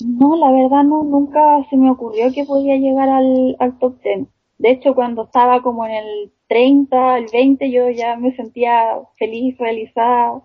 No, 0.05 0.37
la 0.37 0.51
verdad 0.51 0.83
no, 0.83 1.03
nunca 1.03 1.41
se 1.69 1.77
me 1.77 1.89
ocurrió 1.89 2.31
que 2.31 2.45
podía 2.45 2.77
llegar 2.77 3.09
al, 3.09 3.55
al 3.59 3.79
top 3.79 4.01
10. 4.03 4.27
De 4.59 4.71
hecho, 4.71 4.93
cuando 4.93 5.23
estaba 5.23 5.63
como 5.63 5.85
en 5.87 5.93
el 5.93 6.31
30, 6.47 7.17
el 7.17 7.25
20, 7.33 7.71
yo 7.71 7.89
ya 7.89 8.15
me 8.15 8.35
sentía 8.35 8.99
feliz, 9.17 9.57
realizada. 9.57 10.43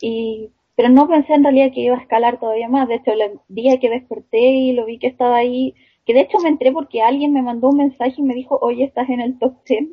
Y, 0.00 0.50
pero 0.82 0.94
no 0.94 1.06
pensé 1.06 1.34
en 1.34 1.44
realidad 1.44 1.70
que 1.72 1.80
iba 1.80 1.96
a 1.96 2.00
escalar 2.00 2.40
todavía 2.40 2.68
más. 2.68 2.88
De 2.88 2.96
hecho, 2.96 3.12
el 3.12 3.38
día 3.46 3.78
que 3.78 3.88
desperté 3.88 4.40
y 4.40 4.72
lo 4.72 4.84
vi 4.84 4.98
que 4.98 5.06
estaba 5.06 5.36
ahí, 5.36 5.76
que 6.04 6.12
de 6.12 6.22
hecho 6.22 6.40
me 6.40 6.48
entré 6.48 6.72
porque 6.72 7.02
alguien 7.02 7.32
me 7.32 7.40
mandó 7.40 7.68
un 7.68 7.76
mensaje 7.76 8.14
y 8.18 8.22
me 8.22 8.34
dijo, 8.34 8.58
oye, 8.60 8.82
estás 8.82 9.08
en 9.08 9.20
el 9.20 9.38
top 9.38 9.62
10. 9.64 9.90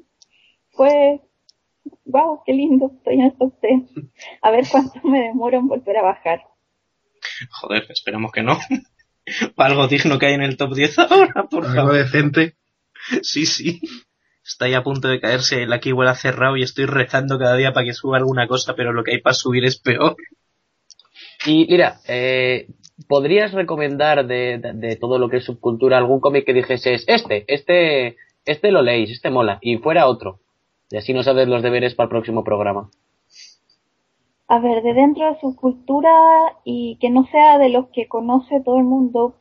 Fue, 0.71 1.21
wow, 2.05 2.41
qué 2.43 2.53
lindo, 2.53 2.91
estoy 2.97 3.13
en 3.13 3.21
el 3.21 3.37
top 3.37 3.53
10. 3.61 3.83
A 4.41 4.49
ver 4.49 4.65
cuánto 4.67 5.07
me 5.07 5.19
demoro 5.19 5.59
en 5.59 5.67
volver 5.67 5.97
a 5.97 6.01
bajar. 6.01 6.41
Joder, 7.51 7.85
esperamos 7.89 8.31
que 8.31 8.41
no. 8.41 8.57
Algo 9.57 9.87
digno 9.87 10.17
que 10.17 10.25
hay 10.25 10.33
en 10.33 10.41
el 10.41 10.57
top 10.57 10.73
10 10.73 10.97
ahora, 10.97 11.43
por 11.51 11.67
Algo 11.67 11.93
decente. 11.93 12.55
Sí, 13.21 13.45
sí. 13.45 13.79
está 14.43 14.65
ahí 14.65 14.73
a 14.73 14.81
punto 14.81 15.07
de 15.07 15.19
caerse, 15.19 15.61
el 15.61 15.71
aquí 15.71 15.93
huele 15.93 16.09
a 16.09 16.15
cerrado 16.15 16.57
y 16.57 16.63
estoy 16.63 16.87
rezando 16.87 17.37
cada 17.37 17.55
día 17.57 17.73
para 17.73 17.85
que 17.85 17.93
suba 17.93 18.17
alguna 18.17 18.47
cosa, 18.47 18.73
pero 18.75 18.91
lo 18.91 19.03
que 19.03 19.11
hay 19.11 19.21
para 19.21 19.35
subir 19.35 19.65
es 19.65 19.79
peor. 19.79 20.17
Y 21.45 21.65
mira, 21.69 21.99
eh, 22.07 22.67
¿podrías 23.07 23.53
recomendar 23.53 24.25
de, 24.27 24.57
de- 24.57 24.73
de 24.73 24.95
todo 24.97 25.17
lo 25.19 25.29
que 25.29 25.37
es 25.37 25.45
subcultura 25.45 25.97
algún 25.97 26.19
cómic 26.19 26.45
que 26.45 26.53
dijeses, 26.53 27.05
este, 27.07 27.45
este, 27.47 28.17
este 28.45 28.71
lo 28.71 28.81
leéis, 28.81 29.11
este 29.11 29.29
mola, 29.29 29.57
y 29.61 29.77
fuera 29.77 30.07
otro? 30.07 30.39
Y 30.91 30.97
así 30.97 31.13
no 31.13 31.23
sabes 31.23 31.47
los 31.47 31.61
deberes 31.63 31.95
para 31.95 32.05
el 32.05 32.09
próximo 32.09 32.43
programa. 32.43 32.89
A 34.47 34.59
ver, 34.59 34.81
de 34.81 34.93
dentro 34.95 35.31
de 35.31 35.39
su 35.39 35.55
cultura 35.55 36.11
y 36.65 36.97
que 36.99 37.11
no 37.11 37.25
sea 37.27 37.59
de 37.59 37.69
los 37.69 37.87
que 37.89 38.07
conoce 38.07 38.59
todo 38.65 38.77
el 38.79 38.83
mundo. 38.83 39.35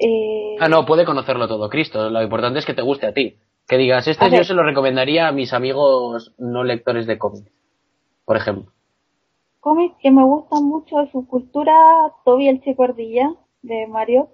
Eh, 0.00 0.56
Ah, 0.58 0.68
no, 0.68 0.84
puede 0.84 1.04
conocerlo 1.04 1.46
todo, 1.46 1.70
Cristo. 1.70 2.10
Lo 2.10 2.20
importante 2.22 2.58
es 2.58 2.66
que 2.66 2.74
te 2.74 2.82
guste 2.82 3.06
a 3.06 3.14
ti. 3.14 3.36
Que 3.68 3.78
digas, 3.78 4.06
este 4.08 4.24
A 4.24 4.28
yo 4.28 4.38
ver. 4.38 4.44
se 4.44 4.54
lo 4.54 4.64
recomendaría 4.64 5.28
a 5.28 5.32
mis 5.32 5.52
amigos 5.52 6.34
no 6.38 6.64
lectores 6.64 7.06
de 7.06 7.18
cómics. 7.18 7.50
Por 8.24 8.36
ejemplo. 8.36 8.72
Cómics 9.66 9.96
que 10.00 10.12
me 10.12 10.22
gustan 10.22 10.62
mucho 10.62 10.98
de 10.98 11.10
su 11.10 11.26
cultura, 11.26 11.74
Toby 12.24 12.46
el 12.46 12.60
Chico 12.60 12.84
Ardilla, 12.84 13.34
de 13.62 13.88
Mario. 13.88 14.28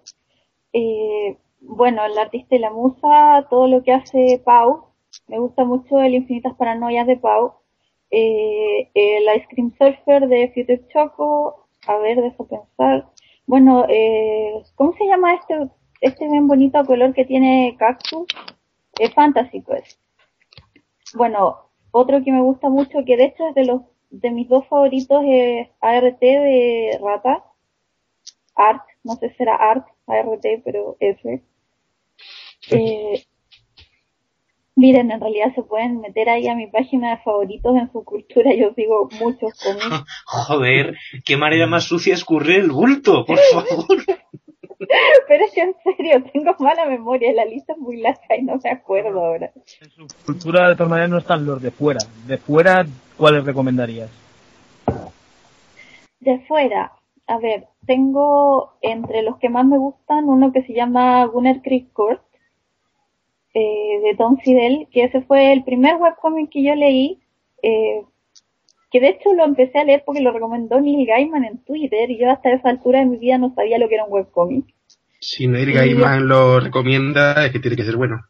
Eh, 0.75 1.39
bueno, 1.59 2.05
el 2.05 2.19
artista 2.19 2.55
y 2.55 2.59
la 2.59 2.71
musa, 2.71 3.47
todo 3.49 3.67
lo 3.67 3.83
que 3.83 3.95
hace 3.95 4.43
Pau. 4.45 4.89
Me 5.29 5.39
gusta 5.39 5.65
mucho 5.65 5.99
el 6.03 6.17
Infinitas 6.17 6.55
Paranoias 6.55 7.07
de 7.07 7.17
Pau. 7.17 7.55
Eh, 8.11 8.91
el 8.93 9.25
Ice 9.37 9.47
Cream 9.49 9.73
Surfer 9.79 10.29
de 10.29 10.53
Future 10.53 10.87
Choco. 10.93 11.67
A 11.87 11.97
ver, 11.97 12.21
dejo 12.21 12.47
pensar. 12.47 13.09
Bueno, 13.47 13.87
eh, 13.89 14.63
¿cómo 14.75 14.93
se 14.99 15.07
llama 15.07 15.33
este, 15.33 15.67
este 16.03 16.29
bien 16.29 16.47
bonito 16.47 16.85
color 16.85 17.15
que 17.15 17.25
tiene 17.25 17.75
Cactus? 17.79 18.27
Es 18.99 19.15
Fantasy 19.15 19.63
Quest. 19.63 19.99
Bueno, 21.15 21.71
otro 21.91 22.23
que 22.23 22.33
me 22.33 22.43
gusta 22.43 22.69
mucho, 22.69 22.99
que 23.07 23.17
de 23.17 23.25
hecho 23.25 23.49
es 23.49 23.55
de 23.55 23.65
los 23.65 23.92
de 24.13 24.31
mis 24.31 24.49
dos 24.49 24.67
favoritos 24.69 25.23
es 25.27 25.69
ART 25.81 26.21
de 26.21 26.99
Rata. 27.03 27.45
Art, 28.55 28.83
no 29.03 29.17
sé 29.17 29.31
si 29.31 29.37
será 29.37 29.57
Art, 29.57 29.87
ART, 30.07 30.45
pero 30.65 30.97
ese. 31.01 31.43
Eh, 32.71 33.25
miren, 34.77 35.11
en 35.11 35.21
realidad 35.21 35.55
se 35.55 35.63
pueden 35.63 36.01
meter 36.01 36.29
ahí 36.29 36.47
a 36.47 36.55
mi 36.55 36.67
página 36.67 37.11
de 37.11 37.23
favoritos 37.23 37.75
en 37.77 37.91
su 37.91 38.05
cultura. 38.05 38.55
Yo 38.55 38.75
sigo 38.75 39.09
muchos 39.19 39.59
cómics. 39.59 40.05
Joder, 40.27 40.97
qué 41.25 41.37
manera 41.39 41.67
más 41.67 41.85
sucia 41.85 42.15
escurrir 42.15 42.61
el 42.61 42.71
bulto, 42.71 43.25
por 43.25 43.39
favor. 43.39 43.87
Pero 45.29 45.45
es 45.45 45.53
que 45.53 45.61
en 45.61 45.75
serio, 45.85 46.23
tengo 46.33 46.55
mala 46.59 46.87
memoria. 46.87 47.33
La 47.33 47.45
lista 47.45 47.73
es 47.73 47.79
muy 47.79 47.99
larga 47.99 48.37
y 48.37 48.43
no 48.43 48.59
me 48.63 48.71
acuerdo 48.71 49.25
ahora. 49.25 49.51
Cultura 50.27 50.69
de 50.69 50.75
todas 50.75 50.91
maneras 50.91 51.11
no 51.11 51.19
están 51.19 51.47
los 51.47 51.61
de 51.61 51.71
fuera. 51.71 52.01
De 52.27 52.39
fuera, 52.39 52.87
¿cuáles 53.17 53.45
recomendarías? 53.45 54.11
De 56.21 56.39
fuera, 56.47 56.93
a 57.27 57.39
ver, 57.39 57.67
tengo 57.87 58.75
entre 58.81 59.23
los 59.23 59.39
que 59.39 59.49
más 59.49 59.67
me 59.67 59.79
gustan 59.79 60.29
uno 60.29 60.53
que 60.53 60.63
se 60.63 60.73
llama 60.73 61.25
Gunner 61.27 61.63
Creek 61.63 61.93
Court, 61.93 62.23
eh, 63.55 64.01
de 64.03 64.15
Tom 64.17 64.39
Fidel, 64.39 64.89
que 64.93 65.05
ese 65.05 65.23
fue 65.23 65.53
el 65.53 65.65
primer 65.65 65.97
webcomic 65.97 66.51
que 66.51 66.63
yo 66.63 66.75
leí, 66.75 67.21
eh, 67.63 68.05
que 68.93 69.01
de 69.01 69.09
hecho 69.09 69.33
lo 69.33 69.45
empecé 69.45 69.79
a 69.79 69.85
leer 69.85 70.03
porque 70.05 70.21
lo 70.21 70.33
recomendó 70.33 70.79
Neil 70.79 71.07
Gaiman 71.07 71.45
en 71.45 71.59
Twitter 71.65 72.11
y 72.11 72.19
yo 72.19 72.31
hasta 72.31 72.53
esa 72.53 72.69
altura 72.69 73.01
de 73.01 73.07
mi 73.07 73.17
vida 73.17 73.39
no 73.39 73.55
sabía 73.55 73.79
lo 73.79 73.89
que 73.89 73.95
era 73.95 74.05
un 74.05 74.13
webcomic. 74.13 74.67
Si 75.19 75.49
Neil 75.49 75.73
Gaiman 75.73 76.29
lo 76.29 76.61
recomienda, 76.61 77.47
es 77.47 77.53
que 77.53 77.59
tiene 77.59 77.77
que 77.77 77.85
ser 77.85 77.97
bueno. 77.97 78.21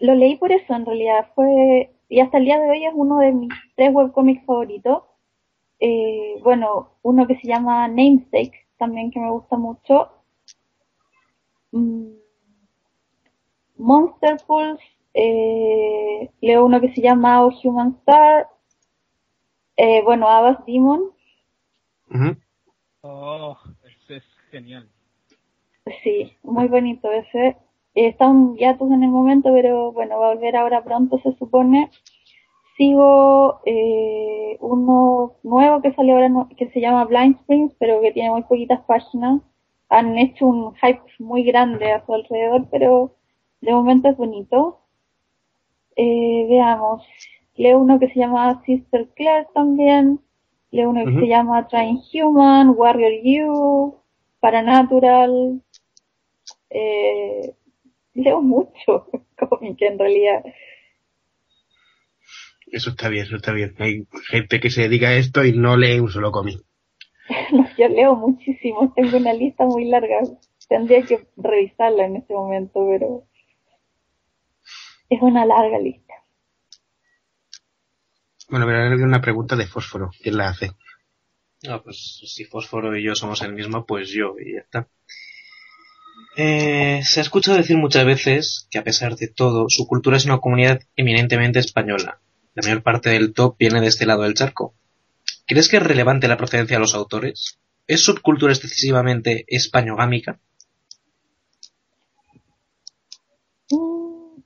Lo 0.00 0.14
leí 0.16 0.36
por 0.36 0.50
eso 0.50 0.74
en 0.74 0.84
realidad, 0.84 1.28
fue, 1.36 1.92
y 2.08 2.20
hasta 2.20 2.38
el 2.38 2.44
día 2.44 2.58
de 2.58 2.70
hoy 2.70 2.84
es 2.84 2.92
uno 2.92 3.18
de 3.18 3.32
mis 3.32 3.50
tres 3.76 3.90
webcomics 3.92 4.44
favoritos. 4.44 5.04
Eh, 5.78 6.40
bueno, 6.42 6.94
uno 7.02 7.26
que 7.28 7.36
se 7.36 7.46
llama 7.46 7.86
Namesake, 7.86 8.66
también 8.78 9.12
que 9.12 9.20
me 9.20 9.30
gusta 9.30 9.56
mucho. 9.56 10.08
Mm, 11.70 12.14
Monsterfuls, 13.76 14.80
eh, 15.14 16.30
leo 16.40 16.64
uno 16.64 16.80
que 16.80 16.92
se 16.94 17.00
llama 17.00 17.44
Oh 17.44 17.52
Human 17.62 17.96
Star. 18.00 18.48
Eh, 19.78 20.02
bueno, 20.02 20.28
Abbas 20.28 20.58
Demon. 20.66 21.12
Oh, 23.02 23.56
ese 23.84 24.16
es 24.16 24.24
genial. 24.50 24.88
sí, 26.02 26.36
muy 26.42 26.66
bonito 26.66 27.12
ese. 27.12 27.56
Eh, 27.94 28.08
está 28.08 28.26
un 28.26 28.56
hiatus 28.56 28.90
en 28.90 29.04
el 29.04 29.10
momento, 29.10 29.52
pero 29.54 29.92
bueno, 29.92 30.18
va 30.18 30.30
a 30.30 30.34
volver 30.34 30.56
ahora 30.56 30.82
pronto, 30.82 31.18
se 31.20 31.32
supone. 31.34 31.90
Sigo 32.76 33.60
eh, 33.66 34.56
uno 34.60 35.36
nuevo 35.44 35.80
que 35.80 35.94
salió 35.94 36.14
ahora, 36.14 36.48
que 36.56 36.70
se 36.70 36.80
llama 36.80 37.04
Blind 37.04 37.36
Springs, 37.36 37.72
pero 37.78 38.00
que 38.00 38.10
tiene 38.10 38.30
muy 38.30 38.42
poquitas 38.42 38.80
páginas. 38.80 39.40
Han 39.90 40.18
hecho 40.18 40.48
un 40.48 40.74
hype 40.74 41.02
muy 41.20 41.44
grande 41.44 41.92
a 41.92 42.04
su 42.04 42.14
alrededor, 42.14 42.66
pero 42.68 43.14
de 43.60 43.72
momento 43.72 44.08
es 44.08 44.16
bonito. 44.16 44.80
Eh, 45.94 46.46
veamos, 46.48 47.06
leo 47.58 47.80
uno 47.80 47.98
que 47.98 48.08
se 48.08 48.20
llama 48.20 48.62
Sister 48.64 49.08
Claire 49.14 49.48
también. 49.52 50.20
Leo 50.70 50.90
uno 50.90 51.04
que 51.04 51.20
se 51.20 51.26
llama 51.26 51.66
Trying 51.66 52.00
Human, 52.12 52.70
Warrior 52.70 53.12
You, 53.22 53.96
Paranatural. 54.38 55.60
Eh, 56.70 57.54
leo 58.14 58.40
mucho 58.40 59.08
cómic 59.48 59.82
en 59.82 59.98
realidad. 59.98 60.44
Eso 62.70 62.90
está 62.90 63.08
bien, 63.08 63.24
eso 63.24 63.36
está 63.36 63.52
bien. 63.52 63.74
Hay 63.78 64.06
gente 64.30 64.60
que 64.60 64.70
se 64.70 64.82
dedica 64.82 65.08
a 65.08 65.16
esto 65.16 65.44
y 65.44 65.52
no 65.52 65.76
lee 65.76 66.00
un 66.00 66.10
solo 66.10 66.30
cómic. 66.30 66.60
No, 67.52 67.66
yo 67.76 67.88
leo 67.88 68.14
muchísimo, 68.14 68.92
tengo 68.94 69.18
una 69.18 69.34
lista 69.34 69.64
muy 69.64 69.84
larga. 69.84 70.20
Tendría 70.66 71.02
que 71.02 71.26
revisarla 71.36 72.06
en 72.06 72.16
este 72.16 72.32
momento, 72.32 72.86
pero 72.88 73.24
es 75.10 75.20
una 75.20 75.44
larga 75.44 75.78
lista. 75.78 76.14
Bueno, 78.48 78.66
pero 78.66 78.82
ahora 78.82 78.96
una 78.96 79.20
pregunta 79.20 79.56
de 79.56 79.66
fósforo. 79.66 80.10
¿Quién 80.22 80.36
la 80.36 80.48
hace? 80.48 80.72
Ah, 81.66 81.82
pues 81.82 82.20
si 82.24 82.44
Fósforo 82.44 82.96
y 82.96 83.02
yo 83.02 83.14
somos 83.14 83.42
el 83.42 83.52
mismo, 83.52 83.84
pues 83.84 84.10
yo, 84.10 84.36
y 84.38 84.54
ya 84.54 84.60
está. 84.60 84.88
Eh, 86.36 87.00
se 87.04 87.18
ha 87.18 87.22
escuchado 87.22 87.56
decir 87.56 87.76
muchas 87.76 88.04
veces 88.04 88.68
que 88.70 88.78
a 88.78 88.84
pesar 88.84 89.16
de 89.16 89.26
todo, 89.26 89.66
su 89.68 89.88
cultura 89.88 90.16
es 90.16 90.24
una 90.24 90.38
comunidad 90.38 90.80
eminentemente 90.94 91.58
española. 91.58 92.20
La 92.54 92.62
mayor 92.62 92.82
parte 92.82 93.10
del 93.10 93.32
top 93.32 93.56
viene 93.58 93.80
de 93.80 93.88
este 93.88 94.06
lado 94.06 94.22
del 94.22 94.34
charco. 94.34 94.74
¿Crees 95.46 95.68
que 95.68 95.78
es 95.78 95.82
relevante 95.82 96.28
la 96.28 96.36
procedencia 96.36 96.76
de 96.76 96.80
los 96.80 96.94
autores? 96.94 97.58
¿Es 97.88 98.02
subcultura 98.02 98.52
excesivamente 98.52 99.44
españogámica? 99.48 100.38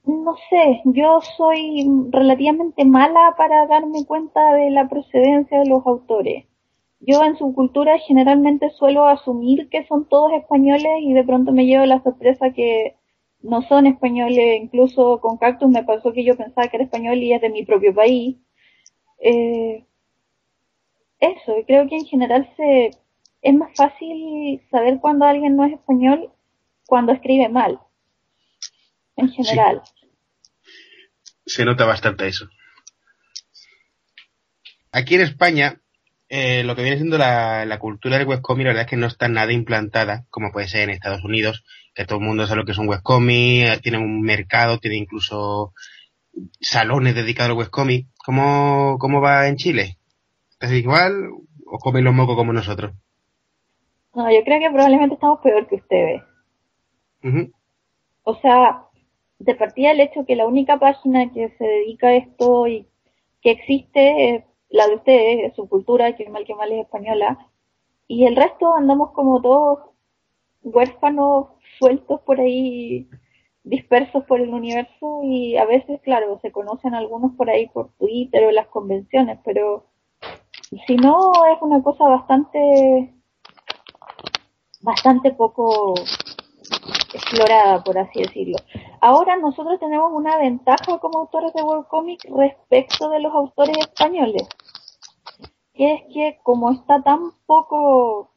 No 0.05 0.35
sé, 0.51 0.83
yo 0.85 1.21
soy 1.37 1.87
relativamente 2.11 2.85
mala 2.85 3.35
para 3.37 3.67
darme 3.67 4.05
cuenta 4.05 4.55
de 4.55 4.71
la 4.71 4.89
procedencia 4.89 5.61
de 5.61 5.67
los 5.67 5.87
autores. 5.87 6.45
Yo 7.01 7.23
en 7.25 7.37
su 7.37 7.55
cultura 7.55 7.99
generalmente 7.99 8.71
suelo 8.71 9.07
asumir 9.07 9.69
que 9.69 9.87
son 9.87 10.09
todos 10.09 10.33
españoles 10.33 10.93
y 11.01 11.13
de 11.15 11.25
pronto 11.25 11.53
me 11.53 11.67
llevo 11.67 11.85
la 11.87 12.03
sorpresa 12.03 12.53
que 12.53 12.97
no 13.43 13.63
son 13.63 13.87
españoles. 13.87 14.63
Incluso 14.63 15.21
con 15.21 15.37
Cactus 15.37 15.69
me 15.71 15.85
pasó 15.85 16.13
que 16.13 16.25
yo 16.25 16.37
pensaba 16.37 16.69
que 16.69 16.77
era 16.77 16.85
español 16.85 17.19
y 17.19 17.33
es 17.33 17.41
de 17.41 17.51
mi 17.51 17.65
propio 17.65 17.95
país. 17.95 18.37
Eh, 19.21 19.85
eso, 21.21 21.55
creo 21.67 21.89
que 21.89 21.97
en 21.97 22.07
general 22.07 22.49
se, 22.57 22.91
es 23.43 23.55
más 23.55 23.71
fácil 23.77 24.61
saber 24.71 25.01
cuando 25.01 25.25
alguien 25.27 25.57
no 25.57 25.65
es 25.65 25.75
español 25.75 26.31
cuando 26.87 27.13
escribe 27.13 27.49
mal. 27.49 27.81
En 29.17 29.31
general. 29.31 29.83
Se 31.45 31.65
nota 31.65 31.85
bastante 31.85 32.27
eso. 32.27 32.49
Aquí 34.93 35.15
en 35.15 35.23
España, 35.23 35.81
eh, 36.29 36.65
lo 36.65 36.77
que 36.77 36.83
viene 36.83 36.99
siendo 36.99 37.19
la, 37.19 37.65
la 37.65 37.79
cultura 37.79 38.19
del 38.19 38.29
webcomic, 38.29 38.65
la 38.65 38.71
verdad 38.71 38.85
es 38.85 38.91
que 38.91 38.97
no 38.97 39.07
está 39.07 39.29
nada 39.29 39.53
implantada, 39.53 40.27
como 40.31 40.53
puede 40.53 40.69
ser 40.69 40.83
en 40.83 40.91
Estados 40.91 41.25
Unidos, 41.25 41.65
que 41.95 42.05
todo 42.05 42.19
el 42.19 42.25
mundo 42.25 42.47
sabe 42.47 42.61
lo 42.61 42.65
que 42.65 42.73
es 42.73 42.79
un 42.79 42.89
webcomic, 42.89 43.69
eh, 43.69 43.81
tienen 43.83 44.03
un 44.03 44.23
mercado, 44.23 44.79
tiene 44.79 44.97
incluso 44.97 45.73
salones 46.61 47.15
dedicados 47.15 47.51
al 47.51 47.59
webcomic. 47.59 48.07
¿Cómo, 48.25 48.97
¿Cómo 48.99 49.21
va 49.21 49.49
en 49.49 49.57
Chile? 49.57 49.99
¿Es 50.61 50.73
igual 50.73 51.31
o 51.67 51.79
comen 51.79 52.05
los 52.05 52.15
mocos 52.15 52.37
como 52.37 52.53
nosotros? 52.53 52.93
No, 54.15 54.31
yo 54.31 54.45
creo 54.45 54.61
que 54.61 54.71
probablemente 54.71 55.15
estamos 55.15 55.41
peor 55.41 55.67
que 55.69 55.77
ustedes. 55.77 56.23
O 58.25 58.35
sea, 58.41 58.83
de 59.45 59.55
partida 59.55 59.91
el 59.91 60.01
hecho 60.01 60.25
que 60.25 60.37
la 60.37 60.47
única 60.47 60.79
página 60.79 61.31
que 61.33 61.51
se 61.59 61.65
dedica 61.65 62.09
a 62.09 62.15
esto 62.15 62.67
y 62.67 62.87
que 63.41 63.51
existe 63.51 64.37
es 64.37 64.45
la 64.71 64.87
de 64.87 64.95
ustedes, 64.95 65.51
es 65.51 65.57
su 65.57 65.69
cultura, 65.69 66.17
que 66.17 66.29
mal 66.29 66.45
que 66.45 66.55
mal 66.55 66.71
es 66.73 66.81
española, 66.85 67.39
y 68.07 68.27
el 68.27 68.37
resto 68.37 68.75
andamos 68.75 69.11
como 69.13 69.41
todos 69.43 69.81
huérfanos 70.63 71.49
sueltos 71.79 72.21
por 72.21 72.41
ahí 72.41 73.09
dispersos 73.65 74.25
por 74.25 74.41
el 74.41 74.51
universo 74.51 75.21
y 75.25 75.57
a 75.57 75.65
veces, 75.65 76.01
claro, 76.03 76.39
se 76.41 76.53
conocen 76.53 76.95
algunos 76.95 77.33
por 77.37 77.51
ahí 77.51 77.69
por 77.69 77.93
Twitter 77.99 78.45
o 78.45 78.51
las 78.51 78.67
convenciones, 78.69 79.39
pero 79.45 79.87
si 80.87 80.97
no 80.97 81.33
es 81.53 81.61
una 81.61 81.83
cosa 81.83 82.05
bastante 82.05 83.13
bastante 84.83 85.33
poco 85.33 85.95
explorada, 87.15 87.83
por 87.83 87.99
así 87.99 88.21
decirlo. 88.21 88.57
Ahora 89.01 89.37
nosotros 89.37 89.79
tenemos 89.79 90.11
una 90.13 90.39
ventaja 90.39 90.99
como 90.99 91.21
autores 91.21 91.53
de 91.55 91.63
World 91.63 91.87
Comic 91.89 92.25
respecto 92.35 93.09
de 93.11 93.21
los 93.21 93.35
autores 93.35 93.77
españoles, 93.79 94.49
que 95.75 95.95
es 95.95 96.03
que 96.13 96.39
como 96.43 96.71
está 96.71 97.03
tan 97.03 97.33
poco, 97.47 98.31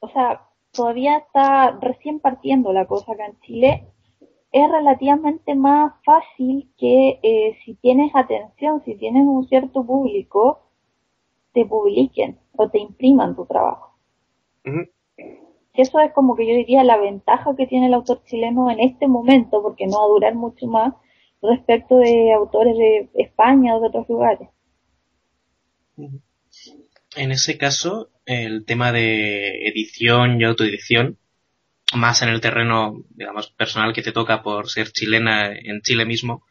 o 0.00 0.08
sea, 0.12 0.48
todavía 0.72 1.18
está 1.18 1.78
recién 1.80 2.20
partiendo 2.20 2.72
la 2.72 2.86
cosa 2.86 3.12
acá 3.12 3.26
en 3.26 3.40
Chile, 3.40 3.92
es 4.52 4.70
relativamente 4.70 5.54
más 5.54 5.94
fácil 6.04 6.70
que 6.76 7.20
eh, 7.22 7.56
si 7.64 7.74
tienes 7.74 8.14
atención, 8.14 8.82
si 8.84 8.96
tienes 8.96 9.24
un 9.24 9.48
cierto 9.48 9.84
público, 9.84 10.60
te 11.52 11.64
publiquen 11.64 12.38
o 12.56 12.68
te 12.68 12.78
impriman 12.78 13.34
tu 13.34 13.46
trabajo. 13.46 13.96
Eso 15.74 16.00
es 16.00 16.12
como 16.12 16.36
que 16.36 16.46
yo 16.46 16.54
diría 16.54 16.84
la 16.84 16.98
ventaja 16.98 17.56
que 17.56 17.66
tiene 17.66 17.86
el 17.86 17.94
autor 17.94 18.22
chileno 18.26 18.70
en 18.70 18.80
este 18.80 19.08
momento, 19.08 19.62
porque 19.62 19.86
no 19.86 19.98
va 19.98 20.04
a 20.04 20.08
durar 20.08 20.34
mucho 20.34 20.66
más, 20.66 20.94
respecto 21.40 21.96
de 21.96 22.32
autores 22.32 22.76
de 22.76 23.08
España 23.14 23.74
o 23.74 23.80
de 23.80 23.88
otros 23.88 24.08
lugares. 24.08 24.48
En 27.16 27.32
ese 27.32 27.56
caso, 27.56 28.10
el 28.26 28.64
tema 28.64 28.92
de 28.92 29.68
edición 29.68 30.40
y 30.40 30.44
autoedición, 30.44 31.18
más 31.94 32.22
en 32.22 32.28
el 32.28 32.40
terreno, 32.40 33.04
digamos, 33.10 33.50
personal 33.50 33.92
que 33.92 34.02
te 34.02 34.12
toca 34.12 34.42
por 34.42 34.68
ser 34.68 34.92
chilena 34.92 35.52
en 35.52 35.80
Chile 35.82 36.04
mismo, 36.04 36.42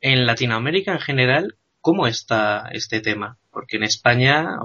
en 0.00 0.26
Latinoamérica 0.26 0.92
en 0.92 1.00
general, 1.00 1.56
¿cómo 1.80 2.06
está 2.06 2.68
este 2.72 3.00
tema? 3.00 3.38
Porque 3.50 3.76
en 3.76 3.84
España 3.84 4.58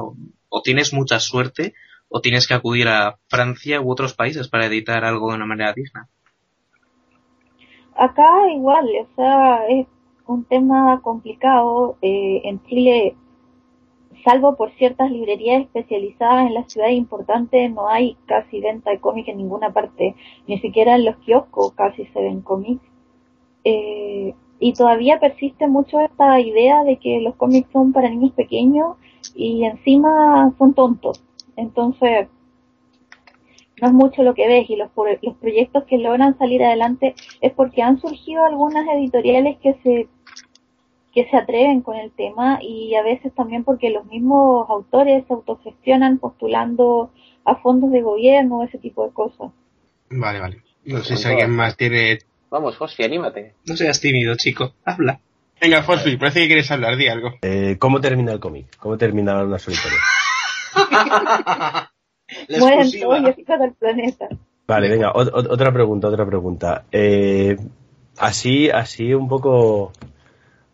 o 0.50 0.62
tienes 0.62 0.94
mucha 0.94 1.20
suerte 1.20 1.74
o 2.10 2.22
tienes 2.22 2.48
que 2.48 2.56
acudir 2.56 2.88
a 2.88 3.18
Francia 3.28 3.80
u 3.82 3.92
otros 3.92 4.14
países 4.14 4.50
para 4.50 4.66
editar 4.66 5.06
algo 5.06 5.30
de 5.30 5.36
una 5.36 5.46
manera 5.46 5.74
digna. 5.74 6.10
Acá 7.96 8.52
igual, 8.52 8.88
o 9.02 9.16
sea, 9.16 9.68
es 9.68 9.88
un 10.26 10.44
tema 10.46 11.02
complicado. 11.02 11.98
Eh, 12.02 12.42
en 12.46 12.64
Chile, 12.64 13.16
salvo 14.24 14.56
por 14.56 14.72
ciertas 14.72 15.12
librerías 15.12 15.62
especializadas 15.62 16.48
en 16.48 16.54
las 16.54 16.72
ciudades 16.72 16.96
importantes, 16.96 17.72
no 17.72 17.88
hay 17.88 18.18
casi 18.26 18.60
venta 18.62 18.92
de 18.92 19.00
cómics 19.00 19.30
en 19.30 19.38
ninguna 19.38 19.72
parte, 19.72 20.16
ni 20.48 20.60
siquiera 20.60 20.96
en 20.96 21.06
los 21.06 21.18
kioscos 21.18 21.74
casi 21.74 22.06
se 22.06 22.22
ven 22.22 22.42
cómics. 22.42 22.84
Eh, 23.64 24.34
y 24.60 24.74
todavía 24.74 25.20
persiste 25.20 25.68
mucho 25.68 26.00
esta 26.02 26.40
idea 26.40 26.84
de 26.84 26.98
que 26.98 27.22
los 27.22 27.36
cómics 27.36 27.70
son 27.72 27.94
para 27.94 28.10
niños 28.10 28.32
pequeños 28.32 28.98
y 29.36 29.64
encima 29.64 30.54
son 30.58 30.74
tontos. 30.74 31.24
Entonces, 31.60 32.28
no 33.82 33.88
es 33.88 33.94
mucho 33.94 34.24
lo 34.24 34.34
que 34.34 34.48
ves 34.48 34.70
y 34.70 34.76
los, 34.76 34.90
los 35.22 35.36
proyectos 35.36 35.84
que 35.86 35.98
logran 35.98 36.38
salir 36.38 36.64
adelante 36.64 37.16
es 37.42 37.52
porque 37.54 37.82
han 37.82 38.00
surgido 38.00 38.46
algunas 38.46 38.88
editoriales 38.88 39.58
que 39.62 39.74
se 39.84 40.08
que 41.14 41.28
se 41.28 41.38
atreven 41.38 41.82
con 41.82 41.98
el 41.98 42.12
tema 42.12 42.60
y 42.62 42.94
a 42.94 43.02
veces 43.02 43.34
también 43.34 43.64
porque 43.64 43.90
los 43.90 44.06
mismos 44.06 44.70
autores 44.70 45.26
se 45.28 45.34
autogestionan 45.34 46.20
postulando 46.20 47.12
a 47.46 47.56
fondos 47.56 47.92
de 47.92 48.04
gobierno, 48.04 48.64
ese 48.64 48.78
tipo 48.78 49.06
de 49.08 49.12
cosas. 49.12 49.52
Vale, 50.12 50.40
vale. 50.40 50.62
No 50.86 51.00
sé 51.00 51.18
si 51.18 51.28
alguien 51.28 51.50
más 51.50 51.76
tiene... 51.76 52.20
Vamos, 52.52 52.78
Fosfi, 52.78 53.04
anímate. 53.04 53.56
No 53.66 53.76
seas 53.76 54.00
tímido, 54.00 54.36
chico. 54.36 54.74
Habla. 54.86 55.20
Venga, 55.60 55.82
Fosfi, 55.82 56.16
parece 56.18 56.42
que 56.42 56.48
quieres 56.48 56.70
hablar, 56.70 56.96
di 56.96 57.08
algo. 57.08 57.32
Eh, 57.42 57.78
¿Cómo 57.80 58.00
termina 58.00 58.32
el 58.32 58.40
cómic? 58.40 58.78
¿Cómo 58.78 58.96
termina 58.96 59.44
una 59.44 59.58
solitaria? 59.58 59.98
Mueren 62.60 62.92
todos 62.92 63.38
y 63.38 63.44
del 63.44 63.74
planeta. 63.74 64.28
Vale, 64.68 64.90
venga, 64.90 65.12
otra 65.14 65.72
pregunta, 65.74 66.08
otra 66.08 66.26
pregunta. 66.26 66.84
Eh, 66.92 67.58
así, 68.18 68.70
así 68.70 69.14
un 69.14 69.28
poco 69.28 69.92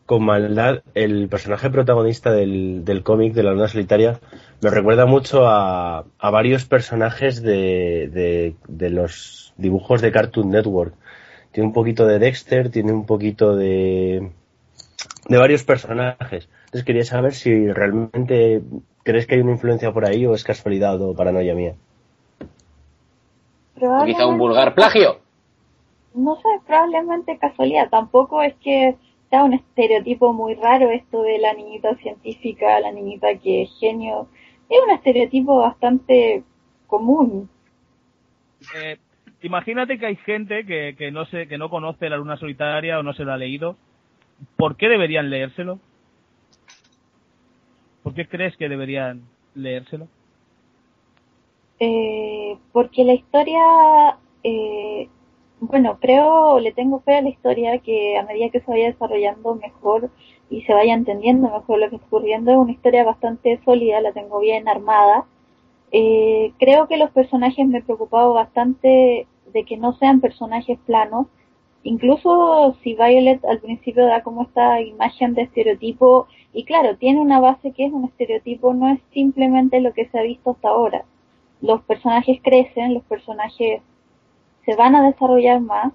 con 0.05 0.23
maldad, 0.23 0.83
el 0.93 1.29
personaje 1.29 1.69
protagonista 1.69 2.31
del, 2.31 2.85
del 2.85 3.03
cómic 3.03 3.33
de 3.33 3.43
la 3.43 3.51
luna 3.51 3.67
solitaria 3.67 4.19
me 4.61 4.69
recuerda 4.69 5.05
mucho 5.05 5.47
a, 5.47 6.05
a 6.19 6.29
varios 6.29 6.65
personajes 6.65 7.41
de, 7.41 8.09
de, 8.11 8.55
de, 8.67 8.89
los 8.89 9.53
dibujos 9.57 10.01
de 10.01 10.11
Cartoon 10.11 10.49
Network. 10.49 10.93
Tiene 11.51 11.67
un 11.67 11.73
poquito 11.73 12.05
de 12.05 12.19
Dexter, 12.19 12.69
tiene 12.69 12.91
un 12.91 13.05
poquito 13.05 13.55
de, 13.55 14.31
de 15.27 15.37
varios 15.37 15.63
personajes. 15.63 16.49
Entonces 16.75 16.85
quería 16.85 17.05
saber 17.05 17.33
si 17.33 17.71
realmente 17.71 18.61
¿Crees 19.05 19.27
que 19.27 19.35
hay 19.35 19.41
una 19.41 19.51
influencia 19.51 19.93
por 19.93 20.03
ahí 20.03 20.25
o 20.25 20.33
es 20.33 20.43
casualidad 20.43 20.99
o 20.99 21.15
paranoia 21.15 21.53
mía? 21.53 21.75
Quizá 23.77 24.25
un 24.25 24.39
vulgar 24.39 24.73
plagio. 24.73 25.19
No 26.15 26.35
sé, 26.37 26.49
probablemente 26.65 27.37
casualidad. 27.37 27.87
Tampoco 27.91 28.41
es 28.41 28.55
que 28.55 28.95
sea 29.29 29.43
un 29.43 29.53
estereotipo 29.53 30.33
muy 30.33 30.55
raro 30.55 30.89
esto 30.89 31.21
de 31.21 31.37
la 31.37 31.53
niñita 31.53 31.95
científica, 31.97 32.79
la 32.79 32.91
niñita 32.91 33.27
que 33.37 33.61
es 33.61 33.79
genio. 33.79 34.27
Es 34.69 34.79
un 34.83 34.91
estereotipo 34.91 35.59
bastante 35.59 36.43
común. 36.87 37.47
Eh, 38.75 38.97
imagínate 39.43 39.99
que 39.99 40.07
hay 40.07 40.15
gente 40.15 40.65
que, 40.65 40.95
que 40.97 41.11
no 41.11 41.25
sé, 41.27 41.47
que 41.47 41.59
no 41.59 41.69
conoce 41.69 42.09
la 42.09 42.17
luna 42.17 42.37
solitaria 42.37 42.97
o 42.97 43.03
no 43.03 43.13
se 43.13 43.23
lo 43.23 43.33
ha 43.33 43.37
leído. 43.37 43.77
¿Por 44.57 44.77
qué 44.77 44.89
deberían 44.89 45.29
leérselo? 45.29 45.79
¿Por 48.05 48.13
qué 48.13 48.27
crees 48.27 48.55
que 48.55 48.69
deberían 48.69 49.23
leérselo? 49.55 50.07
Eh, 51.79 52.55
porque 52.71 53.03
la 53.03 53.15
historia, 53.15 53.59
eh, 54.43 55.09
bueno, 55.59 55.97
creo, 55.99 56.59
le 56.59 56.71
tengo 56.71 56.99
fe 56.99 57.15
a 57.15 57.23
la 57.23 57.29
historia 57.29 57.79
que 57.79 58.15
a 58.15 58.23
medida 58.23 58.51
que 58.51 58.59
se 58.59 58.69
vaya 58.69 58.91
desarrollando 58.91 59.55
mejor 59.55 60.11
y 60.51 60.61
se 60.61 60.73
vaya 60.75 60.93
entendiendo 60.93 61.49
mejor 61.49 61.79
lo 61.79 61.89
que 61.89 61.95
está 61.95 62.05
ocurriendo, 62.05 62.51
es 62.51 62.57
una 62.57 62.73
historia 62.73 63.03
bastante 63.05 63.59
sólida, 63.65 63.99
la 64.01 64.11
tengo 64.11 64.39
bien 64.39 64.67
armada. 64.67 65.25
Eh, 65.91 66.53
creo 66.59 66.87
que 66.87 66.97
los 66.97 67.09
personajes 67.09 67.67
me 67.67 67.79
he 67.79 67.81
preocupado 67.81 68.33
bastante 68.33 69.25
de 69.51 69.63
que 69.63 69.77
no 69.77 69.93
sean 69.93 70.21
personajes 70.21 70.77
planos, 70.85 71.25
incluso 71.81 72.77
si 72.83 72.93
Violet 72.93 73.43
al 73.45 73.61
principio 73.61 74.05
da 74.05 74.21
como 74.21 74.43
esta 74.43 74.79
imagen 74.81 75.33
de 75.33 75.41
estereotipo, 75.41 76.27
y 76.55 76.63
claro, 76.63 76.95
tiene 76.95 77.19
una 77.19 77.41
base 77.41 77.71
que 77.71 77.85
es 77.85 77.91
un 77.91 78.05
estereotipo, 78.05 78.73
no 78.73 78.87
es 78.87 78.99
simplemente 79.13 79.81
lo 79.81 79.93
que 79.93 80.07
se 80.07 80.17
ha 80.17 80.23
visto 80.23 80.51
hasta 80.51 80.69
ahora. 80.69 81.03
Los 81.61 81.81
personajes 81.81 82.39
crecen, 82.41 82.93
los 82.93 83.03
personajes 83.03 83.81
se 84.65 84.75
van 84.75 84.95
a 84.95 85.05
desarrollar 85.05 85.59
más, 85.59 85.91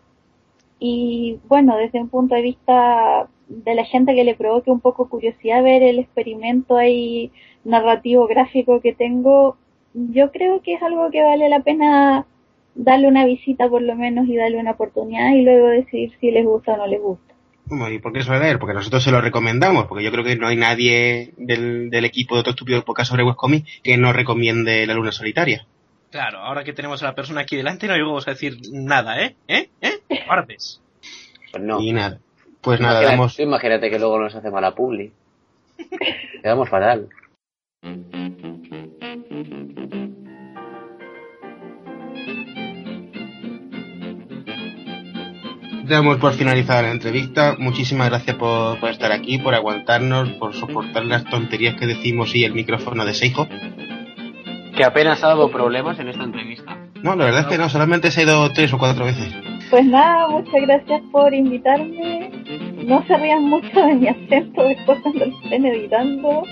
y 0.79 1.39
bueno, 1.49 1.77
desde 1.77 2.01
un 2.01 2.09
punto 2.09 2.35
de 2.35 2.43
vista 2.43 3.29
de 3.49 3.75
la 3.75 3.85
gente 3.85 4.15
que 4.15 4.25
le 4.25 4.35
provoque 4.35 4.71
un 4.71 4.81
poco 4.81 5.09
curiosidad 5.09 5.63
ver 5.63 5.83
el 5.83 5.99
experimento 5.99 6.77
ahí 6.77 7.33
narrativo 7.65 8.27
gráfico 8.27 8.81
que 8.81 8.95
tengo, 8.95 9.57
yo 9.95 10.31
creo 10.31 10.61
que 10.63 10.75
es 10.75 10.83
algo 10.83 11.11
que 11.11 11.23
vale 11.23 11.49
la 11.49 11.61
pena 11.61 12.27
darle 12.75 13.09
una 13.09 13.25
visita 13.25 13.69
por 13.69 13.83
lo 13.83 13.97
menos 13.97 14.29
y 14.29 14.37
darle 14.37 14.61
una 14.61 14.73
oportunidad 14.73 15.33
y 15.35 15.43
luego 15.43 15.69
decidir 15.69 16.13
si 16.21 16.31
les 16.31 16.45
gusta 16.45 16.75
o 16.75 16.77
no 16.77 16.87
les 16.87 17.01
gusta. 17.01 17.30
¿Y 17.71 17.99
por 17.99 18.13
qué 18.13 18.23
suele 18.23 18.41
leer? 18.41 18.59
Porque 18.59 18.75
nosotros 18.75 19.03
se 19.03 19.13
lo 19.13 19.21
recomendamos, 19.21 19.87
porque 19.87 20.03
yo 20.03 20.11
creo 20.11 20.25
que 20.25 20.37
no 20.37 20.49
hay 20.49 20.57
nadie 20.57 21.33
del, 21.37 22.05
equipo 22.05 22.35
de 22.35 22.41
otro 22.41 22.51
estúpido 22.51 22.85
podcast 22.85 23.11
sobre 23.11 23.23
webcomic 23.23 23.65
que 23.83 23.97
no 23.97 24.13
recomiende 24.13 24.87
la 24.87 24.95
luna 24.95 25.13
solitaria. 25.13 25.67
Claro, 26.11 26.39
ahora 26.39 26.65
que 26.65 26.73
tenemos 26.73 27.03
a 27.03 27.07
la 27.07 27.15
persona 27.15 27.43
aquí 27.43 27.57
delante 27.57 27.87
no 27.87 27.95
vamos 27.95 28.27
a 28.27 28.33
decir 28.33 28.57
nada, 28.73 29.23
¿eh? 29.23 29.37
¿Eh? 29.47 29.71
¿Eh? 29.81 30.01
Pues 31.53 31.63
no. 31.63 31.81
Y 31.81 31.93
nada. 31.93 32.19
Pues 32.61 32.81
nada, 32.81 33.03
damos... 33.03 33.39
Imagínate 33.39 33.89
que 33.89 33.99
luego 33.99 34.19
nos 34.19 34.35
hace 34.35 34.51
mala 34.51 34.75
publi. 34.75 35.13
Quedamos 36.43 36.69
fatal. 36.69 37.09
Damos 45.91 46.17
por 46.19 46.33
finalizada 46.33 46.83
la 46.83 46.91
entrevista. 46.91 47.57
Muchísimas 47.59 48.09
gracias 48.09 48.37
por, 48.37 48.79
estar 48.89 49.13
aquí, 49.13 49.39
por 49.39 49.55
aguantarnos, 49.55 50.31
por 50.31 50.55
soportar 50.55 51.05
las 51.05 51.25
tonterías 51.25 51.75
que 51.77 51.87
decimos 51.87 52.35
y 52.35 52.45
el 52.45 52.55
micrófono 52.55 53.05
de 53.05 53.13
Seijo. 53.15 53.47
Que 54.77 54.85
apenas 54.85 55.23
ha 55.23 55.29
dado 55.29 55.51
problemas 55.51 55.99
en 55.99 56.09
esta 56.09 56.25
entrevista. 56.25 56.79
No, 57.03 57.17
la 57.17 57.27
verdad 57.27 57.41
es 57.43 57.47
que 57.49 57.59
no, 57.59 57.69
solamente 57.69 58.11
se 58.11 58.21
ha 58.21 58.25
ido 58.25 58.53
tres 58.53 58.73
o 58.73 58.79
cuatro 58.79 59.05
veces. 59.05 59.35
Pues 59.69 59.85
nada, 59.85 60.29
muchas 60.29 60.63
gracias 60.63 61.03
por 61.13 61.35
invitarme. 61.35 62.31
No 62.85 63.05
se 63.07 63.17
rían 63.17 63.45
mucho 63.45 63.81
de 63.81 63.95
mi 63.95 64.09
acento 64.09 64.63
después 64.63 64.99
cuando 65.03 65.27
lo 65.27 65.39
estén 65.43 65.67
editando. 65.67 66.45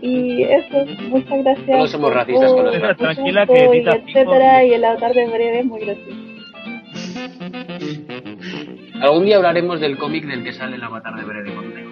Y 0.00 0.42
eso, 0.42 0.86
muchas 1.08 1.42
gracias. 1.42 1.66
Todos 1.66 1.90
somos 1.90 2.14
racistas 2.14 2.52
con 2.52 2.64
los 2.64 2.96
Tranquila 2.96 3.46
que 3.46 3.76
y 3.76 3.88
etcétera, 3.88 4.64
y 4.64 4.74
el 4.74 4.82
tarde 4.82 5.26
breve 5.26 5.60
es 5.60 5.66
muy 5.66 5.80
gracioso. 5.80 6.21
Algún 9.02 9.24
día 9.24 9.36
hablaremos 9.36 9.80
del 9.80 9.98
cómic 9.98 10.26
del 10.26 10.44
que 10.44 10.52
sale 10.52 10.76
el 10.76 10.82
avatar 10.84 11.16
de 11.16 11.24
Bere 11.24 11.42
de 11.42 11.52
Conteo. 11.52 11.90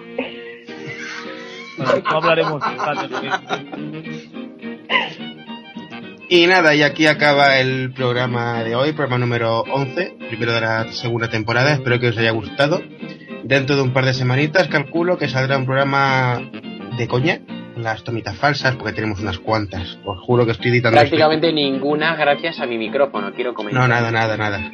Bueno, 1.77 2.03
no 2.09 2.17
hablaremos 2.17 2.63
Y 6.29 6.47
nada, 6.47 6.73
y 6.73 6.83
aquí 6.83 7.07
acaba 7.07 7.59
el 7.59 7.91
programa 7.91 8.63
de 8.63 8.75
hoy, 8.75 8.93
programa 8.93 9.17
número 9.17 9.59
11, 9.59 10.19
primero 10.29 10.53
de 10.53 10.61
la 10.61 10.89
segunda 10.93 11.29
temporada. 11.29 11.73
Espero 11.73 11.99
que 11.99 12.07
os 12.07 12.17
haya 12.17 12.31
gustado. 12.31 12.81
Dentro 13.43 13.75
de 13.75 13.81
un 13.81 13.91
par 13.91 14.05
de 14.05 14.13
semanitas 14.13 14.69
calculo 14.69 15.17
que 15.17 15.27
saldrá 15.27 15.57
un 15.57 15.65
programa 15.65 16.39
de 16.97 17.07
coña, 17.09 17.41
las 17.75 18.05
tomitas 18.05 18.37
falsas, 18.37 18.77
porque 18.77 18.93
tenemos 18.93 19.19
unas 19.19 19.37
cuantas. 19.37 19.99
Os 20.05 20.17
juro 20.21 20.45
que 20.45 20.53
estoy 20.53 20.71
editando. 20.71 20.97
esto. 20.97 21.09
Prácticamente 21.09 21.51
ninguna 21.51 22.15
gracias 22.15 22.61
a 22.61 22.65
mi 22.65 22.77
micrófono, 22.77 23.33
quiero 23.33 23.53
comentar. 23.53 23.81
No, 23.81 23.87
nada, 23.89 24.11
nada, 24.11 24.37
nada. 24.37 24.71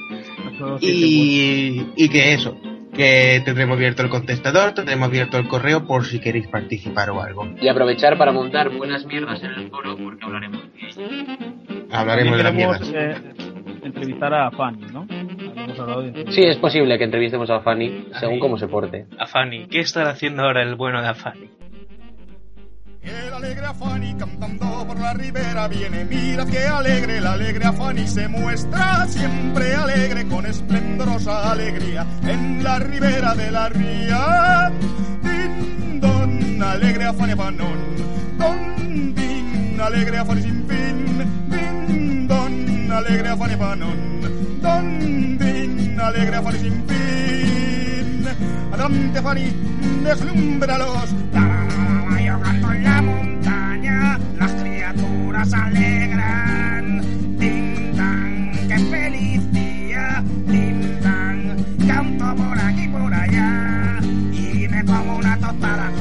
Y, 0.82 1.86
y 1.96 2.10
que 2.10 2.34
eso, 2.34 2.58
que 2.94 3.42
tendremos 3.46 3.76
abierto 3.78 4.02
el 4.04 4.10
contestador, 4.10 4.74
tendremos 4.74 5.08
abierto 5.08 5.38
el 5.38 5.48
correo 5.48 5.86
por 5.86 6.06
si 6.06 6.20
queréis 6.20 6.48
participar 6.48 7.10
o 7.12 7.22
algo. 7.22 7.48
Y 7.62 7.68
aprovechar 7.68 8.18
para 8.18 8.32
montar 8.32 8.70
buenas 8.70 9.06
mierdas 9.06 9.42
en 9.44 9.52
el 9.52 9.70
foro 9.70 9.96
porque 9.98 10.26
hablaremos 10.26 10.62
de. 10.74 11.88
Hablaremos 11.92 12.38
de 12.38 12.44
las 12.44 12.54
mierdas. 12.54 12.92
eh, 12.94 13.16
entrevistar 13.84 14.34
a 14.34 14.52
Fanny, 14.52 14.86
¿no? 14.92 15.08
Habíamos 15.10 15.80
hablado 15.80 16.02
de 16.02 16.32
Sí, 16.32 16.44
es 16.44 16.58
posible 16.58 16.98
que 16.98 17.04
entrevistemos 17.06 17.50
a 17.50 17.62
Fanny 17.62 18.08
según 18.20 18.40
cómo 18.40 18.58
se 18.58 18.68
porte. 18.68 19.06
A 19.18 19.26
Fanny. 19.28 19.68
¿Qué 19.68 19.80
estará 19.80 20.10
haciendo 20.12 20.44
ahora 20.44 20.62
el 20.64 20.76
bueno 20.76 21.02
de 21.02 21.14
Fanny? 21.14 21.50
El 23.08 23.34
alegre 23.34 23.66
Afani 23.66 24.14
cantando 24.16 24.86
por 24.86 25.00
la 25.00 25.14
ribera 25.14 25.70
viene, 25.70 26.04
mira 26.04 26.46
qué 26.46 26.66
alegre, 26.66 27.20
el 27.20 27.28
alegre 27.28 27.64
Afani 27.64 28.06
se 28.06 28.28
muestra 28.28 29.08
siempre 29.08 29.74
alegre 29.76 30.28
con 30.28 30.46
esplendorosa 30.46 31.52
alegría. 31.52 32.06
En 32.24 32.62
la 32.62 32.80
ribera 32.80 33.34
de 33.34 33.50
la 33.50 33.70
ría. 33.70 34.72
Din 35.24 36.02
don, 36.02 36.62
alegre 36.62 37.06
Afani 37.06 37.32
Afanón, 37.32 37.80
don 38.38 39.16
din, 39.16 39.80
alegre 39.80 40.18
Afani 40.18 40.42
sin 40.42 40.68
fin, 40.68 41.50
din 41.50 42.28
don, 42.28 42.92
alegre 42.92 43.30
Afani 43.30 43.54
Afanón, 43.54 44.60
don 44.62 45.38
din, 45.38 45.98
alegre 45.98 46.36
Afani 46.36 46.60
sin 46.60 46.84
fin. 46.88 48.28
Adelante 48.74 49.20
Afani, 49.20 49.54
deslúmbralos, 50.04 51.16
canto 52.36 52.72
en 52.74 52.84
la 52.84 53.02
montaña, 53.02 54.20
las 54.38 54.52
criaturas 54.52 55.54
alegran. 55.54 57.02
Din 57.38 57.96
dan, 57.96 58.52
qué 58.68 58.78
feliz 58.78 59.52
día, 59.54 60.24
din 60.48 61.00
dan, 61.02 61.66
canto 61.88 62.36
por 62.36 62.60
aquí 62.60 62.88
por 62.90 63.14
allá, 63.14 64.00
y 64.34 64.68
me 64.68 64.84
como 64.84 65.18
una 65.18 65.38
tostada 65.38 65.92